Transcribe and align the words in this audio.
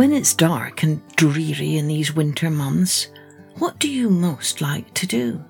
When 0.00 0.14
it's 0.14 0.32
dark 0.32 0.82
and 0.82 1.06
dreary 1.16 1.76
in 1.76 1.86
these 1.86 2.14
winter 2.14 2.48
months, 2.48 3.08
what 3.58 3.78
do 3.78 3.86
you 3.86 4.08
most 4.08 4.62
like 4.62 4.94
to 4.94 5.06
do? 5.06 5.44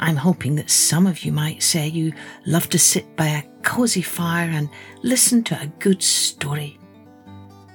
I'm 0.00 0.16
hoping 0.16 0.54
that 0.54 0.70
some 0.70 1.06
of 1.06 1.22
you 1.22 1.32
might 1.32 1.62
say 1.62 1.86
you 1.86 2.14
love 2.46 2.70
to 2.70 2.78
sit 2.78 3.14
by 3.14 3.26
a 3.26 3.42
cosy 3.60 4.00
fire 4.00 4.48
and 4.48 4.70
listen 5.02 5.44
to 5.44 5.60
a 5.60 5.70
good 5.80 6.02
story. 6.02 6.78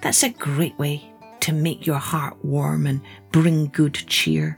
That's 0.02 0.24
a 0.24 0.29
great 0.29 0.75
way 0.79 1.14
to 1.42 1.54
make 1.54 1.86
your 1.86 2.00
heart 2.00 2.44
warm 2.44 2.88
and 2.88 3.00
bring 3.32 3.68
good 3.68 3.94
cheer. 3.94 4.57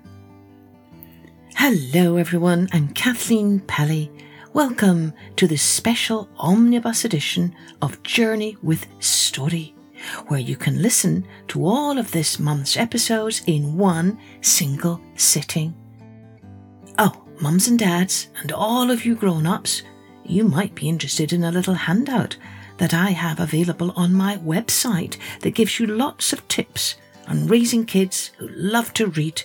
Hello, 1.53 2.15
everyone. 2.15 2.69
I'm 2.71 2.93
Kathleen 2.93 3.59
Pelley. 3.59 4.09
Welcome 4.53 5.11
to 5.35 5.47
the 5.47 5.57
special 5.57 6.29
omnibus 6.37 7.03
edition 7.03 7.53
of 7.81 8.01
Journey 8.03 8.55
with 8.63 8.87
Story 9.03 9.75
where 10.27 10.39
you 10.39 10.55
can 10.55 10.81
listen 10.81 11.25
to 11.49 11.65
all 11.65 11.97
of 11.97 12.11
this 12.11 12.39
month's 12.39 12.77
episodes 12.77 13.41
in 13.47 13.77
one 13.77 14.19
single 14.41 15.01
sitting. 15.15 15.73
Oh, 16.97 17.25
mums 17.41 17.67
and 17.67 17.79
dads, 17.79 18.27
and 18.41 18.51
all 18.51 18.91
of 18.91 19.05
you 19.05 19.15
grown 19.15 19.45
ups, 19.45 19.83
you 20.25 20.43
might 20.43 20.75
be 20.75 20.89
interested 20.89 21.33
in 21.33 21.43
a 21.43 21.51
little 21.51 21.73
handout 21.73 22.37
that 22.77 22.93
I 22.93 23.11
have 23.11 23.39
available 23.39 23.91
on 23.95 24.13
my 24.13 24.37
website 24.37 25.17
that 25.41 25.55
gives 25.55 25.79
you 25.79 25.87
lots 25.87 26.33
of 26.33 26.47
tips 26.47 26.95
on 27.27 27.47
raising 27.47 27.85
kids 27.85 28.31
who 28.37 28.47
love 28.49 28.93
to 28.93 29.07
read. 29.07 29.43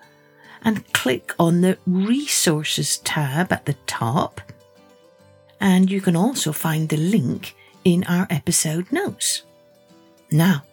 and 0.64 0.94
click 0.94 1.34
on 1.40 1.62
the 1.62 1.78
Resources 1.86 2.98
tab 3.00 3.52
at 3.52 3.66
the 3.66 3.74
top. 3.88 4.40
And 5.60 5.90
you 5.92 6.00
can 6.02 6.16
also 6.16 6.52
find 6.52 6.90
the 6.90 6.98
link 6.98 7.56
in 7.84 8.04
our 8.06 8.28
episode 8.30 8.92
notes. 8.92 9.44
Now, 10.32 10.64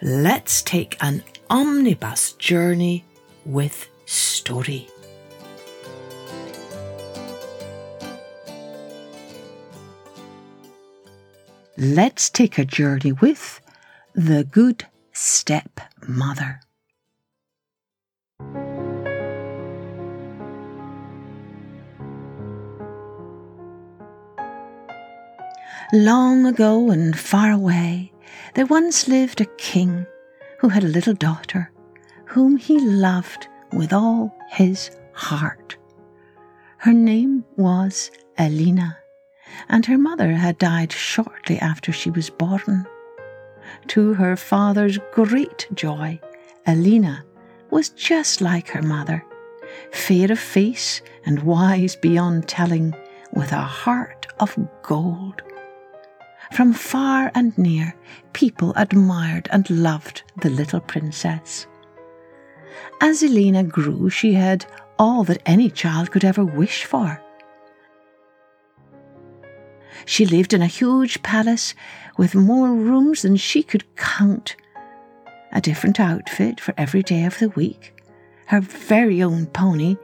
let's 0.00 0.62
take 0.62 0.96
an 1.00 1.22
omnibus 1.50 2.32
journey 2.32 3.04
with 3.44 3.88
story. 4.04 4.88
Let's 11.78 12.30
take 12.30 12.56
a 12.58 12.64
journey 12.64 13.12
with 13.12 13.60
the 14.14 14.44
Good 14.44 14.86
Stepmother. 15.12 16.60
Long 25.92 26.46
ago 26.46 26.90
and 26.90 27.16
far 27.16 27.52
away, 27.52 28.12
there 28.54 28.66
once 28.66 29.06
lived 29.06 29.40
a 29.40 29.46
king 29.56 30.06
who 30.60 30.68
had 30.68 30.82
a 30.82 30.88
little 30.88 31.14
daughter 31.14 31.70
whom 32.24 32.56
he 32.56 32.78
loved 32.80 33.48
with 33.72 33.92
all 33.92 34.34
his 34.50 34.90
heart. 35.12 35.76
Her 36.78 36.92
name 36.92 37.44
was 37.56 38.10
Elena 38.38 38.96
and 39.68 39.86
her 39.86 39.98
mother 39.98 40.32
had 40.32 40.58
died 40.58 40.92
shortly 40.92 41.58
after 41.58 41.92
she 41.92 42.10
was 42.10 42.30
born. 42.30 42.86
To 43.88 44.14
her 44.14 44.36
father's 44.36 44.98
great 45.12 45.68
joy, 45.74 46.20
Elena 46.66 47.24
was 47.70 47.88
just 47.90 48.40
like 48.40 48.68
her 48.68 48.82
mother, 48.82 49.24
fair 49.92 50.30
of 50.30 50.38
face 50.38 51.02
and 51.24 51.42
wise 51.42 51.96
beyond 51.96 52.48
telling, 52.48 52.94
with 53.32 53.52
a 53.52 53.60
heart 53.62 54.26
of 54.40 54.56
gold. 54.82 55.42
From 56.52 56.72
far 56.72 57.30
and 57.34 57.56
near, 57.58 57.94
people 58.32 58.72
admired 58.76 59.48
and 59.50 59.68
loved 59.68 60.22
the 60.36 60.50
little 60.50 60.80
princess. 60.80 61.66
As 63.00 63.22
Elena 63.22 63.64
grew, 63.64 64.08
she 64.10 64.34
had 64.34 64.64
all 64.98 65.24
that 65.24 65.42
any 65.44 65.70
child 65.70 66.10
could 66.10 66.24
ever 66.24 66.44
wish 66.44 66.84
for 66.84 67.20
she 70.06 70.24
lived 70.24 70.54
in 70.54 70.62
a 70.62 70.66
huge 70.66 71.20
palace 71.22 71.74
with 72.16 72.34
more 72.34 72.72
rooms 72.72 73.22
than 73.22 73.36
she 73.36 73.62
could 73.62 73.84
count, 73.96 74.56
a 75.52 75.60
different 75.60 76.00
outfit 76.00 76.60
for 76.60 76.72
every 76.78 77.02
day 77.02 77.24
of 77.24 77.38
the 77.38 77.50
week, 77.50 77.92
her 78.46 78.60
very 78.60 79.22
own 79.22 79.46
pony, 79.46 79.96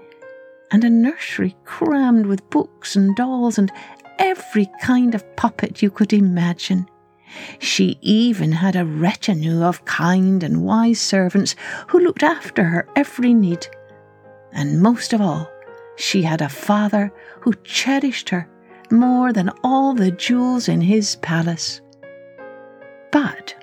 and 0.72 0.84
a 0.84 0.90
nursery 0.90 1.56
crammed 1.64 2.26
with 2.26 2.50
books 2.50 2.96
and 2.96 3.14
dolls 3.14 3.58
and 3.58 3.70
every 4.18 4.68
kind 4.80 5.14
of 5.14 5.36
puppet 5.36 5.80
you 5.82 5.90
could 5.90 6.12
imagine. 6.12 6.86
She 7.60 7.96
even 8.02 8.52
had 8.52 8.74
a 8.74 8.84
retinue 8.84 9.62
of 9.62 9.84
kind 9.84 10.42
and 10.42 10.64
wise 10.64 11.00
servants 11.00 11.54
who 11.88 12.00
looked 12.00 12.22
after 12.22 12.64
her 12.64 12.88
every 12.96 13.32
need. 13.32 13.66
And 14.52 14.82
most 14.82 15.12
of 15.12 15.20
all, 15.20 15.50
she 15.96 16.22
had 16.22 16.42
a 16.42 16.48
father 16.48 17.12
who 17.40 17.54
cherished 17.64 18.28
her 18.30 18.48
more 18.92 19.32
than 19.32 19.50
all 19.64 19.94
the 19.94 20.10
jewels 20.12 20.68
in 20.68 20.80
his 20.80 21.16
palace. 21.16 21.80
But, 23.10 23.54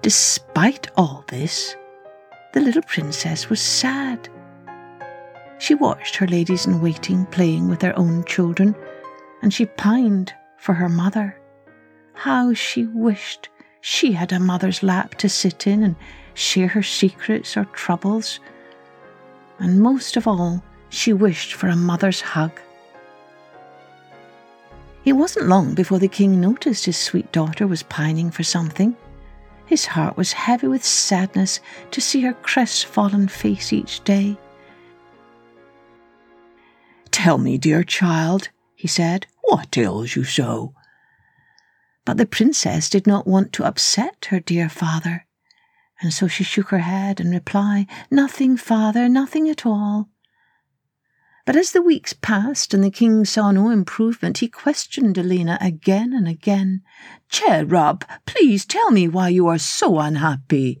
despite 0.00 0.90
all 0.96 1.24
this, 1.28 1.76
the 2.52 2.60
little 2.60 2.82
princess 2.82 3.50
was 3.50 3.60
sad. 3.60 4.28
She 5.58 5.74
watched 5.74 6.16
her 6.16 6.26
ladies 6.26 6.66
in 6.66 6.80
waiting 6.80 7.26
playing 7.26 7.68
with 7.68 7.80
their 7.80 7.98
own 7.98 8.24
children, 8.24 8.74
and 9.42 9.52
she 9.52 9.66
pined 9.66 10.32
for 10.56 10.72
her 10.74 10.88
mother. 10.88 11.36
How 12.14 12.54
she 12.54 12.86
wished 12.86 13.48
she 13.80 14.12
had 14.12 14.32
a 14.32 14.40
mother's 14.40 14.82
lap 14.82 15.14
to 15.16 15.28
sit 15.28 15.66
in 15.66 15.82
and 15.82 15.96
share 16.34 16.68
her 16.68 16.82
secrets 16.82 17.56
or 17.56 17.64
troubles. 17.66 18.40
And 19.58 19.80
most 19.80 20.16
of 20.16 20.26
all, 20.26 20.62
she 20.88 21.12
wished 21.12 21.54
for 21.54 21.68
a 21.68 21.76
mother's 21.76 22.20
hug. 22.20 22.52
It 25.04 25.14
wasn't 25.14 25.48
long 25.48 25.74
before 25.74 25.98
the 25.98 26.08
king 26.08 26.40
noticed 26.40 26.84
his 26.84 26.98
sweet 26.98 27.32
daughter 27.32 27.66
was 27.66 27.82
pining 27.84 28.30
for 28.30 28.42
something. 28.42 28.96
His 29.66 29.86
heart 29.86 30.16
was 30.16 30.32
heavy 30.32 30.66
with 30.66 30.84
sadness 30.84 31.60
to 31.92 32.00
see 32.00 32.22
her 32.22 32.34
crestfallen 32.34 33.28
face 33.28 33.72
each 33.72 34.02
day. 34.04 34.36
Tell 37.10 37.38
me, 37.38 37.56
dear 37.56 37.82
child, 37.82 38.50
he 38.74 38.88
said, 38.88 39.26
what 39.50 39.76
ails 39.76 40.14
you 40.14 40.24
so? 40.24 40.74
But 42.04 42.18
the 42.18 42.26
princess 42.26 42.88
did 42.88 43.06
not 43.06 43.26
want 43.26 43.52
to 43.54 43.64
upset 43.64 44.26
her 44.30 44.38
dear 44.38 44.68
father, 44.68 45.26
and 46.00 46.12
so 46.12 46.28
she 46.28 46.44
shook 46.44 46.68
her 46.68 46.78
head 46.78 47.20
and 47.20 47.30
replied, 47.30 47.86
Nothing, 48.10 48.56
father, 48.56 49.08
nothing 49.08 49.48
at 49.48 49.66
all. 49.66 50.08
But 51.46 51.56
as 51.56 51.72
the 51.72 51.82
weeks 51.82 52.12
passed 52.12 52.74
and 52.74 52.84
the 52.84 52.90
king 52.90 53.24
saw 53.24 53.50
no 53.50 53.70
improvement, 53.70 54.38
he 54.38 54.48
questioned 54.48 55.18
Elena 55.18 55.58
again 55.60 56.12
and 56.12 56.28
again. 56.28 56.82
Cherub, 57.28 58.04
please 58.26 58.64
tell 58.64 58.90
me 58.90 59.08
why 59.08 59.28
you 59.30 59.46
are 59.48 59.58
so 59.58 59.98
unhappy. 59.98 60.80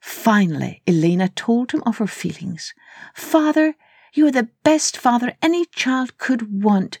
Finally, 0.00 0.82
Elena 0.86 1.28
told 1.28 1.72
him 1.72 1.82
of 1.84 1.98
her 1.98 2.06
feelings. 2.06 2.72
Father, 3.14 3.74
you 4.14 4.26
are 4.26 4.32
the 4.32 4.48
best 4.62 4.96
father 4.96 5.34
any 5.42 5.64
child 5.66 6.16
could 6.16 6.62
want. 6.62 6.98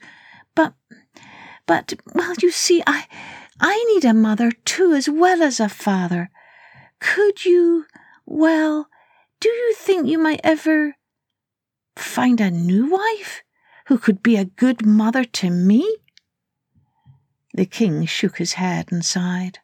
But, 0.54 0.74
but, 1.66 1.94
well, 2.14 2.34
you 2.42 2.50
see, 2.50 2.82
I, 2.86 3.06
I 3.60 3.82
need 3.94 4.04
a 4.04 4.12
mother 4.12 4.50
too, 4.50 4.92
as 4.92 5.08
well 5.08 5.42
as 5.42 5.60
a 5.60 5.68
father. 5.68 6.30
Could 7.00 7.44
you, 7.44 7.86
well, 8.26 8.88
do 9.40 9.48
you 9.48 9.74
think 9.74 10.06
you 10.06 10.18
might 10.18 10.40
ever 10.42 10.95
find 11.96 12.40
a 12.40 12.50
new 12.50 12.90
wife 12.90 13.42
who 13.86 13.98
could 13.98 14.22
be 14.22 14.36
a 14.36 14.44
good 14.44 14.84
mother 14.84 15.24
to 15.24 15.50
me? 15.50 15.96
The 17.54 17.66
king 17.66 18.04
shook 18.04 18.38
his 18.38 18.54
head 18.54 18.92
and 18.92 19.04
sighed. 19.04 19.58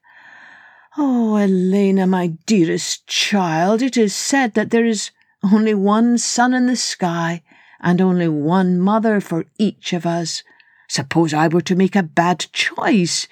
Oh, 0.96 1.36
Elena, 1.36 2.06
my 2.06 2.28
dearest 2.46 3.06
child, 3.06 3.82
it 3.82 3.96
is 3.96 4.14
said 4.14 4.54
that 4.54 4.70
there 4.70 4.84
is 4.84 5.10
only 5.42 5.74
one 5.74 6.18
sun 6.18 6.54
in 6.54 6.66
the 6.66 6.76
sky 6.76 7.42
and 7.80 8.00
only 8.00 8.28
one 8.28 8.78
mother 8.78 9.20
for 9.20 9.46
each 9.58 9.92
of 9.92 10.06
us. 10.06 10.42
Suppose 10.88 11.34
I 11.34 11.48
were 11.48 11.62
to 11.62 11.74
make 11.74 11.96
a 11.96 12.02
bad 12.02 12.46
choice. 12.52 13.26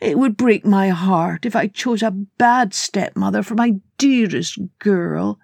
It 0.00 0.18
would 0.18 0.36
break 0.36 0.64
my 0.64 0.88
heart 0.88 1.46
if 1.46 1.54
I 1.54 1.68
chose 1.68 2.02
a 2.02 2.10
bad 2.10 2.74
stepmother 2.74 3.42
for 3.42 3.54
my 3.54 3.80
dearest 3.98 4.58
girl. 4.78 5.38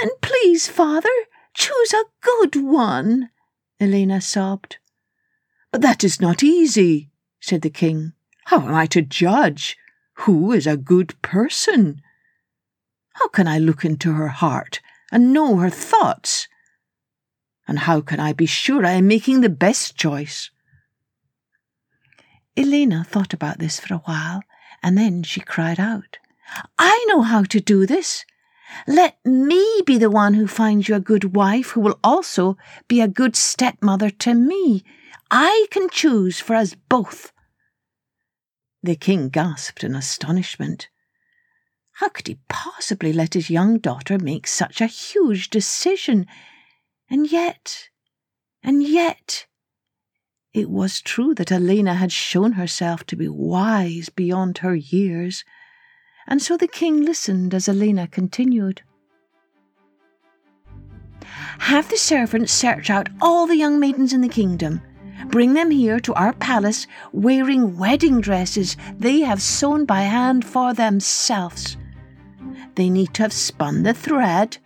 Then 0.00 0.10
please, 0.20 0.68
father, 0.68 1.08
Choose 1.58 1.92
a 1.92 2.04
good 2.20 2.54
one, 2.54 3.30
Elena 3.80 4.20
sobbed. 4.20 4.78
But 5.72 5.80
that 5.80 6.04
is 6.04 6.20
not 6.20 6.44
easy, 6.44 7.10
said 7.40 7.62
the 7.62 7.68
king. 7.68 8.12
How 8.44 8.60
am 8.60 8.72
I 8.72 8.86
to 8.86 9.02
judge? 9.02 9.76
Who 10.24 10.52
is 10.52 10.68
a 10.68 10.76
good 10.76 11.20
person? 11.20 12.00
How 13.14 13.26
can 13.26 13.48
I 13.48 13.58
look 13.58 13.84
into 13.84 14.12
her 14.12 14.28
heart 14.28 14.80
and 15.10 15.32
know 15.32 15.56
her 15.56 15.68
thoughts? 15.68 16.46
And 17.66 17.80
how 17.80 18.02
can 18.02 18.20
I 18.20 18.32
be 18.32 18.46
sure 18.46 18.86
I 18.86 18.92
am 18.92 19.08
making 19.08 19.40
the 19.40 19.48
best 19.48 19.96
choice? 19.96 20.50
Elena 22.56 23.02
thought 23.02 23.34
about 23.34 23.58
this 23.58 23.80
for 23.80 23.94
a 23.94 24.04
while, 24.04 24.42
and 24.80 24.96
then 24.96 25.24
she 25.24 25.40
cried 25.40 25.80
out, 25.80 26.18
I 26.78 27.04
know 27.08 27.22
how 27.22 27.42
to 27.42 27.60
do 27.60 27.84
this. 27.84 28.24
Let 28.86 29.18
me 29.24 29.82
be 29.86 29.98
the 29.98 30.10
one 30.10 30.34
who 30.34 30.46
finds 30.46 30.88
you 30.88 30.94
a 30.94 31.00
good 31.00 31.34
wife 31.34 31.70
who 31.70 31.80
will 31.80 31.98
also 32.02 32.56
be 32.86 33.00
a 33.00 33.08
good 33.08 33.36
stepmother 33.36 34.10
to 34.10 34.34
me. 34.34 34.84
I 35.30 35.66
can 35.70 35.88
choose 35.90 36.40
for 36.40 36.54
us 36.54 36.74
both. 36.88 37.32
The 38.82 38.96
king 38.96 39.28
gasped 39.28 39.84
in 39.84 39.94
astonishment. 39.94 40.88
How 41.94 42.08
could 42.08 42.28
he 42.28 42.38
possibly 42.48 43.12
let 43.12 43.34
his 43.34 43.50
young 43.50 43.78
daughter 43.78 44.18
make 44.18 44.46
such 44.46 44.80
a 44.80 44.86
huge 44.86 45.50
decision? 45.50 46.26
And 47.10 47.30
yet, 47.30 47.88
and 48.62 48.82
yet, 48.82 49.46
it 50.52 50.70
was 50.70 51.00
true 51.00 51.34
that 51.34 51.52
Elena 51.52 51.94
had 51.94 52.12
shown 52.12 52.52
herself 52.52 53.04
to 53.06 53.16
be 53.16 53.28
wise 53.28 54.08
beyond 54.08 54.58
her 54.58 54.74
years 54.74 55.44
and 56.28 56.40
so 56.40 56.56
the 56.56 56.68
king 56.68 57.02
listened 57.02 57.54
as 57.54 57.68
Elena 57.68 58.06
continued. 58.06 58.82
Have 61.58 61.88
the 61.88 61.96
servants 61.96 62.52
search 62.52 62.90
out 62.90 63.08
all 63.20 63.46
the 63.46 63.56
young 63.56 63.80
maidens 63.80 64.12
in 64.12 64.20
the 64.20 64.28
kingdom. 64.28 64.80
Bring 65.26 65.54
them 65.54 65.70
here 65.70 65.98
to 66.00 66.14
our 66.14 66.32
palace 66.34 66.86
wearing 67.12 67.76
wedding 67.76 68.20
dresses 68.20 68.76
they 68.96 69.20
have 69.20 69.42
sewn 69.42 69.84
by 69.84 70.02
hand 70.02 70.44
for 70.44 70.72
themselves. 70.72 71.76
They 72.76 72.88
need 72.88 73.14
to 73.14 73.22
have 73.22 73.32
spun 73.32 73.82
the 73.82 73.94
thread, 73.94 74.58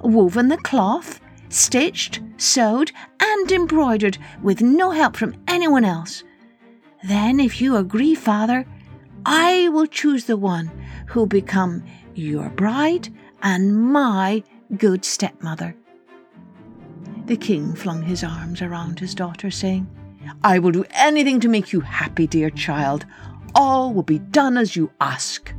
woven 0.00 0.48
the 0.48 0.56
cloth, 0.56 1.20
stitched, 1.50 2.20
sewed, 2.38 2.92
and 3.20 3.52
embroidered 3.52 4.16
with 4.42 4.62
no 4.62 4.90
help 4.90 5.16
from 5.16 5.34
anyone 5.46 5.84
else. 5.84 6.24
Then, 7.04 7.40
if 7.40 7.60
you 7.60 7.76
agree, 7.76 8.14
Father, 8.14 8.64
I 9.24 9.68
will 9.68 9.86
choose 9.86 10.24
the 10.24 10.36
one 10.36 10.70
who'll 11.06 11.26
become 11.26 11.84
your 12.14 12.50
bride 12.50 13.08
and 13.42 13.76
my 13.76 14.42
good 14.76 15.04
stepmother. 15.04 15.76
The 17.26 17.36
king 17.36 17.74
flung 17.74 18.02
his 18.02 18.24
arms 18.24 18.62
around 18.62 18.98
his 18.98 19.14
daughter, 19.14 19.50
saying, 19.50 19.88
I 20.42 20.58
will 20.58 20.72
do 20.72 20.84
anything 20.90 21.40
to 21.40 21.48
make 21.48 21.72
you 21.72 21.80
happy, 21.80 22.26
dear 22.26 22.50
child. 22.50 23.06
All 23.54 23.92
will 23.92 24.02
be 24.02 24.18
done 24.18 24.56
as 24.56 24.74
you 24.76 24.90
ask. 25.00 25.52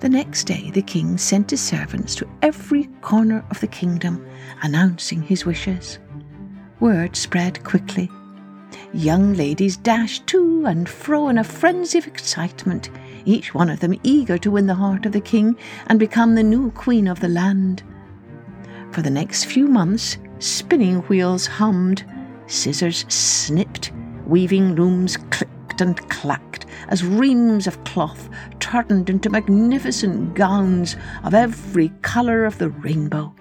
The 0.00 0.08
next 0.08 0.44
day, 0.44 0.70
the 0.70 0.82
king 0.82 1.16
sent 1.16 1.50
his 1.50 1.62
servants 1.62 2.14
to 2.16 2.28
every 2.42 2.84
corner 3.00 3.44
of 3.50 3.60
the 3.60 3.66
kingdom, 3.66 4.26
announcing 4.62 5.22
his 5.22 5.46
wishes. 5.46 5.98
Word 6.80 7.16
spread 7.16 7.64
quickly 7.64 8.10
Young 8.92 9.34
ladies 9.34 9.76
dashed 9.76 10.26
to 10.28 10.64
and 10.66 10.88
fro 10.88 11.28
in 11.28 11.38
a 11.38 11.44
frenzy 11.44 11.98
of 11.98 12.06
excitement, 12.06 12.90
each 13.24 13.54
one 13.54 13.68
of 13.68 13.80
them 13.80 13.98
eager 14.02 14.38
to 14.38 14.50
win 14.50 14.66
the 14.66 14.74
heart 14.74 15.06
of 15.06 15.12
the 15.12 15.20
king 15.20 15.56
and 15.86 15.98
become 15.98 16.34
the 16.34 16.42
new 16.42 16.70
queen 16.70 17.08
of 17.08 17.20
the 17.20 17.28
land. 17.28 17.82
For 18.92 19.02
the 19.02 19.10
next 19.10 19.44
few 19.44 19.66
months, 19.66 20.18
spinning 20.38 21.00
wheels 21.02 21.46
hummed, 21.46 22.04
scissors 22.46 23.04
snipped, 23.08 23.92
weaving 24.26 24.74
looms 24.74 25.16
clicked 25.30 25.80
and 25.80 25.96
clacked 26.08 26.66
as 26.88 27.04
reams 27.04 27.66
of 27.66 27.82
cloth 27.84 28.28
turned 28.60 29.10
into 29.10 29.30
magnificent 29.30 30.34
gowns 30.34 30.96
of 31.24 31.34
every 31.34 31.90
colour 32.02 32.44
of 32.44 32.58
the 32.58 32.70
rainbow. 32.70 33.34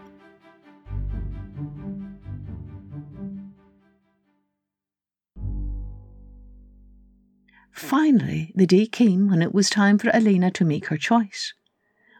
Finally, 7.75 8.54
the 8.56 8.66
day 8.66 8.86
came 8.86 9.27
when 9.30 9.42
it 9.42 9.54
was 9.54 9.69
time 9.69 9.98
for 9.98 10.10
Elena 10.16 10.50
to 10.50 10.63
make 10.63 10.86
her 10.86 10.95
choice. 10.95 11.54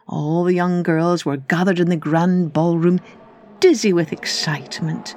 All 0.06 0.44
the 0.44 0.52
young 0.52 0.82
girls 0.82 1.24
were 1.24 1.38
gathered 1.38 1.80
in 1.80 1.88
the 1.88 1.96
grand 1.96 2.52
ballroom, 2.52 3.00
dizzy 3.58 3.90
with 3.90 4.12
excitement. 4.12 5.16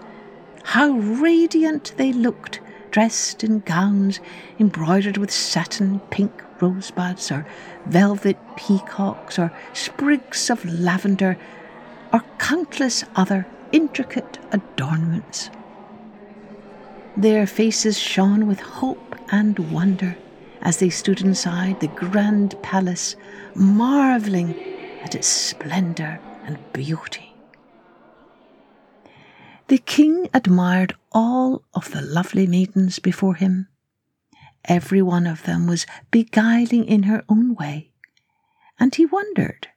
How 0.64 0.92
radiant 0.92 1.94
they 1.98 2.14
looked, 2.14 2.62
dressed 2.90 3.44
in 3.44 3.60
gowns 3.60 4.22
embroidered 4.60 5.18
with 5.18 5.30
satin 5.30 6.00
pink 6.10 6.32
rosebuds, 6.62 7.30
or 7.34 7.46
velvet 7.88 8.38
peacocks, 8.56 9.38
or 9.38 9.52
sprigs 9.74 10.50
of 10.50 10.64
lavender, 10.64 11.38
or 12.14 12.24
countless 12.38 13.04
other 13.14 13.46
intricate 13.74 14.40
adornments. 14.54 15.50
Their 17.18 17.46
faces 17.46 18.00
shone 18.00 18.48
with 18.48 18.62
hope 18.62 19.18
and 19.34 19.60
wonder 19.74 20.16
as 20.62 20.78
they 20.78 20.90
stood 20.90 21.22
inside 21.22 21.80
the 21.80 21.88
grand 21.88 22.62
palace, 22.62 23.16
marvelling 23.56 24.54
at 25.02 25.16
its 25.16 25.28
splendour 25.28 26.20
and 26.44 26.58
beauty. 26.74 27.34
The 29.68 29.78
king 29.78 30.28
admired 30.34 30.96
all 31.12 31.64
of 31.74 31.92
the 31.92 32.02
lovely 32.02 32.48
maidens 32.48 33.00
before 33.00 33.36
him. 33.36 33.68
Every 34.66 35.02
one 35.02 35.28
of 35.28 35.44
them 35.44 35.68
was 35.68 35.86
beguiling 36.12 36.86
in 36.86 37.04
her 37.04 37.24
own 37.30 37.56
way, 37.56 37.92
and 38.80 38.94
he 38.94 39.06
wondered 39.06 39.68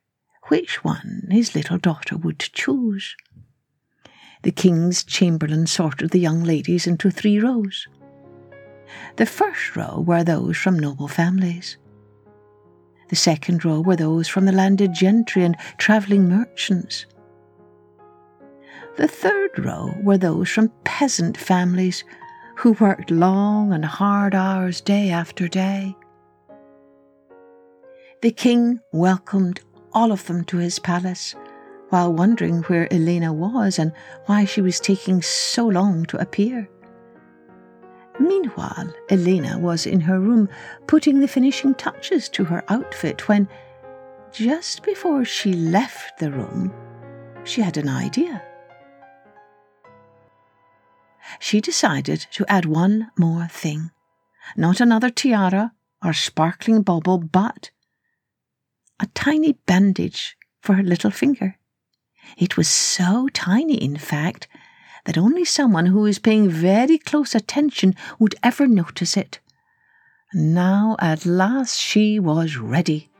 which 0.48 0.82
one 0.82 1.28
his 1.30 1.54
little 1.54 1.78
daughter 1.78 2.16
would 2.16 2.38
choose. 2.38 3.14
The 4.42 4.50
king's 4.50 5.04
chamberlain 5.04 5.66
sorted 5.66 6.10
the 6.10 6.18
young 6.18 6.42
ladies 6.42 6.86
into 6.86 7.10
three 7.10 7.38
rows. 7.38 7.86
The 9.16 9.26
first 9.26 9.76
row 9.76 10.02
were 10.06 10.24
those 10.24 10.56
from 10.56 10.78
noble 10.78 11.08
families. 11.08 11.76
The 13.08 13.16
second 13.16 13.64
row 13.64 13.80
were 13.80 13.96
those 13.96 14.26
from 14.28 14.46
the 14.46 14.52
landed 14.52 14.94
gentry 14.94 15.44
and 15.44 15.56
travelling 15.76 16.28
merchants. 16.28 17.06
The 18.96 19.08
third 19.08 19.58
row 19.58 19.94
were 20.02 20.18
those 20.18 20.48
from 20.48 20.72
peasant 20.84 21.36
families 21.36 22.04
who 22.56 22.72
worked 22.72 23.10
long 23.10 23.72
and 23.72 23.84
hard 23.84 24.34
hours 24.34 24.80
day 24.80 25.10
after 25.10 25.48
day. 25.48 25.96
The 28.22 28.30
king 28.30 28.80
welcomed 28.92 29.60
all 29.92 30.12
of 30.12 30.26
them 30.26 30.44
to 30.44 30.58
his 30.58 30.78
palace, 30.78 31.34
while 31.88 32.12
wondering 32.12 32.62
where 32.62 32.92
Elena 32.92 33.32
was 33.32 33.78
and 33.78 33.92
why 34.26 34.44
she 34.44 34.60
was 34.60 34.80
taking 34.80 35.20
so 35.22 35.66
long 35.66 36.06
to 36.06 36.18
appear. 36.18 36.68
Meanwhile, 38.32 38.94
Elena 39.10 39.58
was 39.58 39.84
in 39.84 40.00
her 40.00 40.18
room 40.18 40.48
putting 40.86 41.20
the 41.20 41.28
finishing 41.28 41.74
touches 41.74 42.30
to 42.30 42.44
her 42.44 42.64
outfit 42.68 43.28
when, 43.28 43.46
just 44.32 44.82
before 44.82 45.26
she 45.26 45.52
left 45.52 46.18
the 46.18 46.32
room, 46.32 46.72
she 47.44 47.60
had 47.60 47.76
an 47.76 47.90
idea. 47.90 48.42
She 51.40 51.60
decided 51.60 52.26
to 52.32 52.46
add 52.48 52.64
one 52.64 53.10
more 53.18 53.48
thing 53.48 53.90
not 54.56 54.80
another 54.80 55.10
tiara 55.10 55.72
or 56.02 56.14
sparkling 56.14 56.80
bauble, 56.82 57.18
but 57.18 57.70
a 58.98 59.06
tiny 59.14 59.52
bandage 59.66 60.38
for 60.62 60.74
her 60.74 60.82
little 60.82 61.10
finger. 61.10 61.58
It 62.38 62.56
was 62.56 62.68
so 62.68 63.28
tiny, 63.28 63.74
in 63.74 63.98
fact, 63.98 64.48
that 65.04 65.18
only 65.18 65.44
someone 65.44 65.86
who 65.86 66.06
is 66.06 66.18
paying 66.18 66.48
very 66.48 66.98
close 66.98 67.34
attention 67.34 67.94
would 68.18 68.34
ever 68.42 68.66
notice 68.66 69.16
it. 69.16 69.40
Now 70.32 70.96
at 70.98 71.26
last 71.26 71.78
she 71.78 72.18
was 72.18 72.56
ready. 72.56 73.10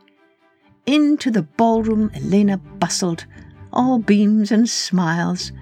Into 0.87 1.31
the 1.31 1.43
ballroom 1.43 2.11
Elena 2.15 2.57
bustled, 2.57 3.27
all 3.73 3.99
beams 3.99 4.53
and 4.53 4.69
smiles. 4.69 5.53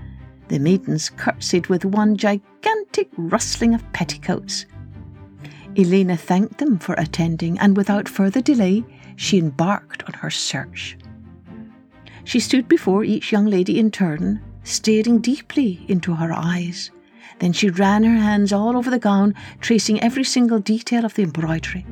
The 0.48 0.58
maidens 0.58 1.10
curtsied 1.10 1.68
with 1.68 1.84
one 1.84 2.16
gigantic 2.16 3.08
rustling 3.16 3.74
of 3.74 3.92
petticoats. 3.92 4.66
Elena 5.76 6.16
thanked 6.16 6.58
them 6.58 6.78
for 6.78 6.94
attending, 6.94 7.58
and 7.60 7.76
without 7.76 8.08
further 8.08 8.40
delay, 8.40 8.84
she 9.16 9.38
embarked 9.38 10.02
on 10.04 10.14
her 10.14 10.30
search. 10.30 10.98
She 12.24 12.40
stood 12.40 12.66
before 12.66 13.04
each 13.04 13.30
young 13.30 13.46
lady 13.46 13.78
in 13.78 13.90
turn, 13.90 14.42
staring 14.70 15.18
deeply 15.18 15.84
into 15.88 16.14
her 16.14 16.32
eyes. 16.32 16.90
Then 17.40 17.52
she 17.52 17.70
ran 17.70 18.04
her 18.04 18.16
hands 18.16 18.52
all 18.52 18.76
over 18.76 18.90
the 18.90 18.98
gown, 18.98 19.34
tracing 19.60 20.00
every 20.02 20.24
single 20.24 20.58
detail 20.58 21.04
of 21.04 21.14
the 21.14 21.22
embroidery. 21.22 21.86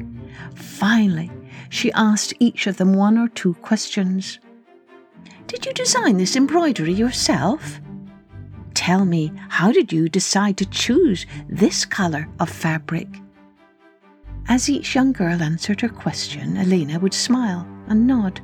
Finally, 0.55 1.31
she 1.71 1.93
asked 1.93 2.35
each 2.39 2.67
of 2.67 2.77
them 2.77 2.95
one 2.95 3.19
or 3.19 3.29
two 3.29 3.55
questions. 3.55 4.39
Did 5.47 5.65
you 5.65 5.73
design 5.73 6.19
this 6.19 6.37
embroidery 6.37 6.93
yourself? 6.93 7.81
Tell 8.75 9.05
me, 9.05 9.33
how 9.49 9.73
did 9.73 9.93
you 9.93 10.09
decide 10.09 10.57
to 10.59 10.67
choose 10.67 11.27
this 11.49 11.85
colour 11.85 12.29
of 12.39 12.49
fabric? 12.49 13.09
As 14.47 14.71
each 14.71 14.95
young 14.95 15.13
girl 15.13 15.43
answered 15.43 15.81
her 15.81 15.89
question, 15.89 16.57
Elena 16.57 16.99
would 16.99 17.15
smile 17.15 17.67
and 17.87 18.07
nod 18.07 18.41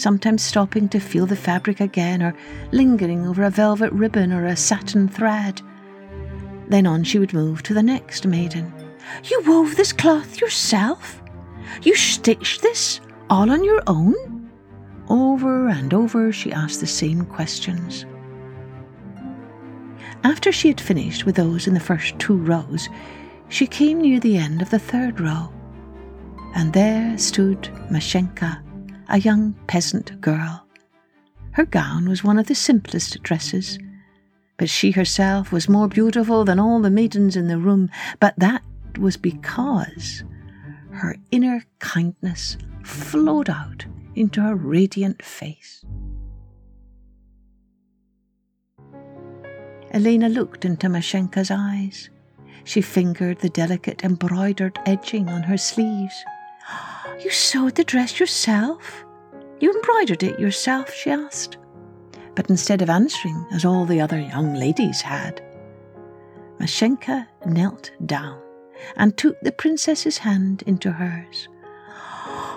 sometimes 0.00 0.42
stopping 0.42 0.88
to 0.88 0.98
feel 0.98 1.26
the 1.26 1.36
fabric 1.36 1.80
again 1.80 2.22
or 2.22 2.34
lingering 2.72 3.26
over 3.26 3.44
a 3.44 3.50
velvet 3.50 3.92
ribbon 3.92 4.32
or 4.32 4.46
a 4.46 4.56
satin 4.56 5.08
thread. 5.08 5.60
Then 6.68 6.86
on 6.86 7.04
she 7.04 7.18
would 7.18 7.34
move 7.34 7.62
to 7.64 7.74
the 7.74 7.82
next 7.82 8.26
maiden. 8.26 8.72
You 9.24 9.42
wove 9.46 9.76
this 9.76 9.92
cloth 9.92 10.40
yourself? 10.40 11.22
You 11.82 11.94
stitched 11.94 12.62
this 12.62 13.00
all 13.28 13.50
on 13.50 13.64
your 13.64 13.82
own? 13.86 14.14
Over 15.08 15.68
and 15.68 15.92
over 15.92 16.32
she 16.32 16.52
asked 16.52 16.80
the 16.80 16.86
same 16.86 17.24
questions. 17.24 18.06
After 20.22 20.52
she 20.52 20.68
had 20.68 20.80
finished 20.80 21.24
with 21.24 21.36
those 21.36 21.66
in 21.66 21.74
the 21.74 21.80
first 21.80 22.18
two 22.18 22.36
rows, 22.36 22.88
she 23.48 23.66
came 23.66 24.00
near 24.00 24.20
the 24.20 24.36
end 24.36 24.62
of 24.62 24.70
the 24.70 24.78
third 24.78 25.20
row, 25.20 25.52
and 26.54 26.72
there 26.72 27.16
stood 27.18 27.62
Mashenka, 27.90 28.62
a 29.10 29.18
young 29.18 29.54
peasant 29.66 30.20
girl. 30.20 30.66
Her 31.52 31.66
gown 31.66 32.08
was 32.08 32.22
one 32.24 32.38
of 32.38 32.46
the 32.46 32.54
simplest 32.54 33.22
dresses, 33.22 33.78
but 34.56 34.70
she 34.70 34.92
herself 34.92 35.52
was 35.52 35.68
more 35.68 35.88
beautiful 35.88 36.44
than 36.44 36.60
all 36.60 36.80
the 36.80 36.90
maidens 36.90 37.36
in 37.36 37.48
the 37.48 37.58
room, 37.58 37.90
but 38.20 38.34
that 38.38 38.62
was 38.98 39.16
because 39.16 40.22
her 40.92 41.16
inner 41.30 41.64
kindness 41.80 42.56
flowed 42.84 43.50
out 43.50 43.84
into 44.14 44.40
her 44.40 44.54
radiant 44.54 45.22
face. 45.22 45.84
Elena 49.92 50.28
looked 50.28 50.64
into 50.64 50.88
Mashenka's 50.88 51.50
eyes. 51.50 52.10
She 52.62 52.80
fingered 52.80 53.40
the 53.40 53.48
delicate 53.48 54.04
embroidered 54.04 54.78
edging 54.86 55.28
on 55.28 55.42
her 55.42 55.56
sleeves. 55.56 56.24
You 57.22 57.30
sewed 57.30 57.74
the 57.74 57.84
dress 57.84 58.18
yourself? 58.18 59.04
You 59.60 59.72
embroidered 59.74 60.22
it 60.22 60.40
yourself? 60.40 60.92
she 60.92 61.10
asked. 61.10 61.58
But 62.34 62.48
instead 62.48 62.80
of 62.80 62.88
answering, 62.88 63.46
as 63.52 63.64
all 63.64 63.84
the 63.84 64.00
other 64.00 64.18
young 64.18 64.54
ladies 64.54 65.02
had, 65.02 65.42
Mashenka 66.58 67.26
knelt 67.44 67.90
down 68.06 68.40
and 68.96 69.16
took 69.16 69.38
the 69.40 69.52
princess's 69.52 70.16
hand 70.18 70.62
into 70.66 70.90
hers. 70.92 71.48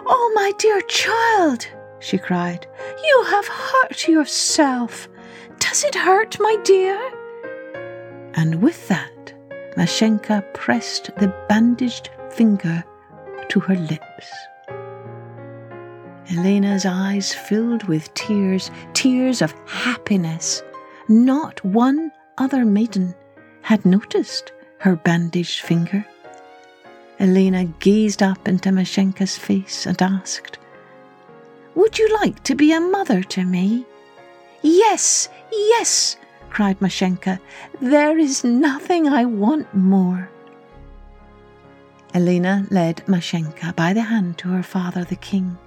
Oh, 0.06 0.32
my 0.36 0.54
dear 0.58 0.82
child, 0.82 1.68
she 2.00 2.18
cried, 2.18 2.66
you 3.04 3.24
have 3.30 3.48
hurt 3.48 4.08
yourself. 4.08 5.10
Does 5.60 5.84
it 5.84 5.96
hurt, 5.96 6.38
my 6.40 6.56
dear? 6.64 6.98
And 8.36 8.62
with 8.62 8.88
that, 8.88 9.34
Mashenka 9.76 10.54
pressed 10.54 11.12
the 11.18 11.34
bandaged 11.50 12.10
finger 12.32 12.84
to 13.50 13.60
her 13.60 13.76
lips. 13.76 14.32
Elena's 16.36 16.86
eyes 16.86 17.34
filled 17.34 17.84
with 17.84 18.14
tears, 18.16 18.72
tears 18.94 19.42
of 19.42 19.54
happiness. 19.68 20.64
Not 21.08 21.64
one 21.64 22.12
other 22.38 22.66
maiden 22.66 23.14
had 23.62 23.86
noticed 23.86 24.52
her 24.80 24.96
bandaged 24.96 25.60
finger. 25.62 26.06
Elena 27.20 27.66
gazed 27.80 28.24
up 28.24 28.48
into 28.48 28.70
Mashenka's 28.70 29.38
face 29.38 29.86
and 29.86 30.02
asked, 30.02 30.58
Would 31.76 32.00
you 32.00 32.12
like 32.16 32.42
to 32.44 32.56
be 32.56 32.74
a 32.74 32.82
mother 32.82 33.22
to 33.24 33.44
me? 33.44 33.86
Yes, 34.64 35.30
yes, 35.52 36.18
cried 36.50 36.80
Mashenka. 36.80 37.40
There 37.80 38.18
is 38.18 38.44
nothing 38.44 39.08
I 39.08 39.26
want 39.26 39.74
more. 39.74 40.30
Elena 42.14 42.66
led 42.72 43.06
Mashenka 43.08 43.76
by 43.76 43.94
the 43.94 44.02
hand 44.02 44.38
to 44.40 44.50
her 44.50 44.64
father, 44.64 45.04
the 45.04 45.16
king. 45.16 45.58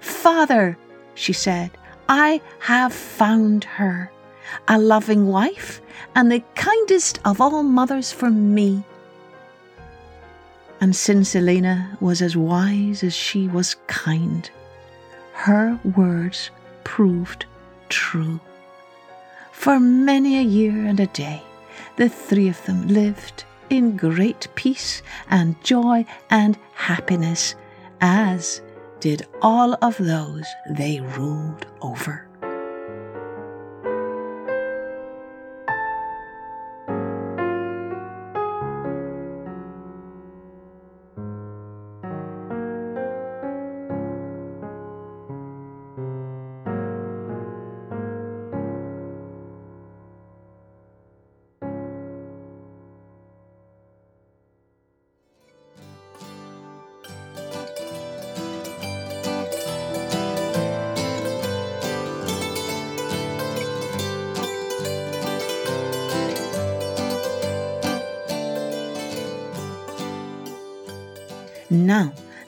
Father, 0.00 0.76
she 1.14 1.32
said, 1.32 1.70
I 2.08 2.40
have 2.60 2.92
found 2.92 3.64
her, 3.64 4.10
a 4.68 4.78
loving 4.78 5.26
wife 5.26 5.80
and 6.14 6.30
the 6.30 6.42
kindest 6.54 7.18
of 7.24 7.40
all 7.40 7.62
mothers 7.62 8.12
for 8.12 8.30
me. 8.30 8.84
And 10.80 10.94
since 10.94 11.34
Elena 11.34 11.96
was 12.00 12.20
as 12.22 12.36
wise 12.36 13.02
as 13.02 13.14
she 13.14 13.48
was 13.48 13.76
kind, 13.86 14.48
her 15.32 15.78
words 15.96 16.50
proved 16.84 17.46
true. 17.88 18.40
For 19.52 19.80
many 19.80 20.38
a 20.38 20.42
year 20.42 20.84
and 20.84 21.00
a 21.00 21.06
day, 21.06 21.42
the 21.96 22.08
three 22.08 22.48
of 22.48 22.64
them 22.66 22.88
lived 22.88 23.44
in 23.70 23.96
great 23.96 24.48
peace 24.54 25.02
and 25.28 25.62
joy 25.64 26.04
and 26.30 26.58
happiness, 26.74 27.54
as 28.00 28.60
did 29.06 29.24
all 29.40 29.78
of 29.82 29.96
those 29.98 30.44
they 30.68 30.98
ruled 30.98 31.64
over. 31.80 32.25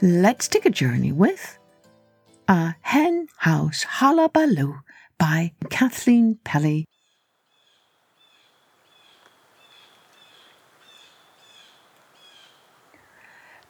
Let's 0.09 0.49
take 0.49 0.65
a 0.65 0.71
journey 0.71 1.13
with 1.13 1.59
A 2.49 2.77
Hen 2.81 3.29
House 3.37 3.83
Hullabaloo 3.83 4.81
by 5.19 5.53
Kathleen 5.69 6.39
Pelley. 6.45 6.87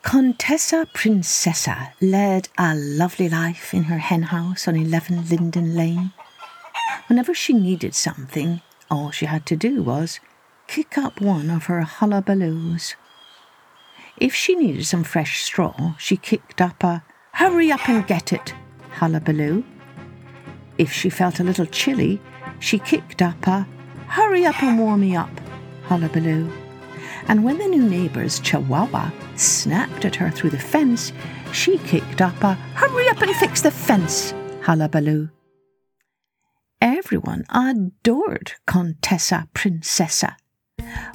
Contessa 0.03 0.87
Princessa 0.95 1.91
led 2.01 2.49
a 2.57 2.77
lovely 2.77 3.29
life 3.29 3.75
in 3.75 3.83
her 3.85 3.99
hen 3.99 4.23
house 4.23 4.69
on 4.69 4.77
11 4.77 5.29
Linden 5.29 5.75
Lane. 5.75 6.13
Whenever 7.09 7.35
she 7.35 7.53
needed 7.53 7.97
something, 7.97 8.61
all 8.89 9.11
she 9.11 9.27
had 9.27 9.45
to 9.47 9.57
do 9.57 9.83
was 9.83 10.21
kick 10.69 10.97
up 10.97 11.21
one 11.21 11.51
of 11.51 11.65
her 11.65 11.83
hullabaloos. 11.83 12.95
If 14.21 14.35
she 14.35 14.57
needed 14.57 14.85
some 14.85 15.05
fresh 15.05 15.45
straw, 15.45 15.95
she 15.97 16.17
kicked 16.17 16.61
up 16.61 16.83
a 16.83 17.05
hurry 17.33 17.71
up 17.71 17.89
and 17.89 18.05
get 18.05 18.33
it 18.33 18.53
hullabaloo. 18.91 19.63
If 20.77 20.93
she 20.93 21.09
felt 21.09 21.39
a 21.39 21.45
little 21.45 21.67
chilly, 21.67 22.21
she 22.59 22.81
kicked 22.81 23.23
up 23.23 23.47
a 23.47 23.67
hurry 24.09 24.45
up 24.45 24.61
and 24.61 24.77
warm 24.77 25.03
me 25.03 25.15
up 25.15 25.31
hullabaloo. 25.85 26.51
And 27.29 27.45
when 27.45 27.59
the 27.59 27.69
new 27.69 27.89
neighbour's 27.89 28.41
chihuahua 28.41 29.13
snapped 29.37 30.05
at 30.05 30.17
her 30.17 30.31
through 30.31 30.51
the 30.51 30.59
fence, 30.59 31.13
she 31.53 31.79
kicked 31.79 32.21
up 32.21 32.43
a 32.43 32.55
hurry 32.75 33.09
up 33.09 33.23
and 33.23 33.35
fix 33.37 33.61
the 33.61 33.71
fence 33.71 34.35
hullabaloo. 34.63 35.31
Everyone 36.81 37.45
adored 37.51 38.55
Contessa 38.67 39.49
Princessa. 39.55 40.35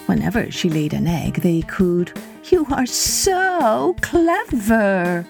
Whenever 0.06 0.52
she 0.52 0.70
laid 0.70 0.94
an 0.94 1.08
egg, 1.08 1.36
they 1.36 1.62
cooed, 1.62 2.12
You 2.52 2.68
are 2.70 2.86
so 2.86 3.96
clever! 4.02 5.26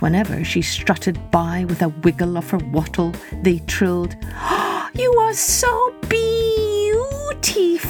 Whenever 0.00 0.44
she 0.44 0.62
strutted 0.62 1.30
by 1.30 1.64
with 1.64 1.80
a 1.82 1.88
wiggle 1.88 2.36
of 2.36 2.50
her 2.50 2.58
wattle, 2.58 3.14
they 3.42 3.60
trilled, 3.60 4.16
oh, 4.34 4.88
You 4.94 5.12
are 5.20 5.32
so 5.32 5.94
beautiful! 6.08 7.80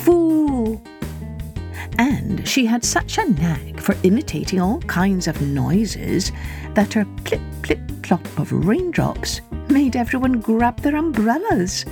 And 1.98 2.46
she 2.46 2.66
had 2.66 2.84
such 2.84 3.18
a 3.18 3.28
knack 3.28 3.80
for 3.80 3.96
imitating 4.02 4.60
all 4.60 4.80
kinds 4.82 5.26
of 5.26 5.40
noises 5.40 6.30
that 6.74 6.92
her 6.92 7.06
plip 7.24 7.40
plip 7.62 7.80
plop 8.02 8.24
of 8.38 8.52
raindrops 8.52 9.40
made 9.68 9.96
everyone 9.96 10.40
grab 10.40 10.78
their 10.80 10.96
umbrellas. 10.96 11.84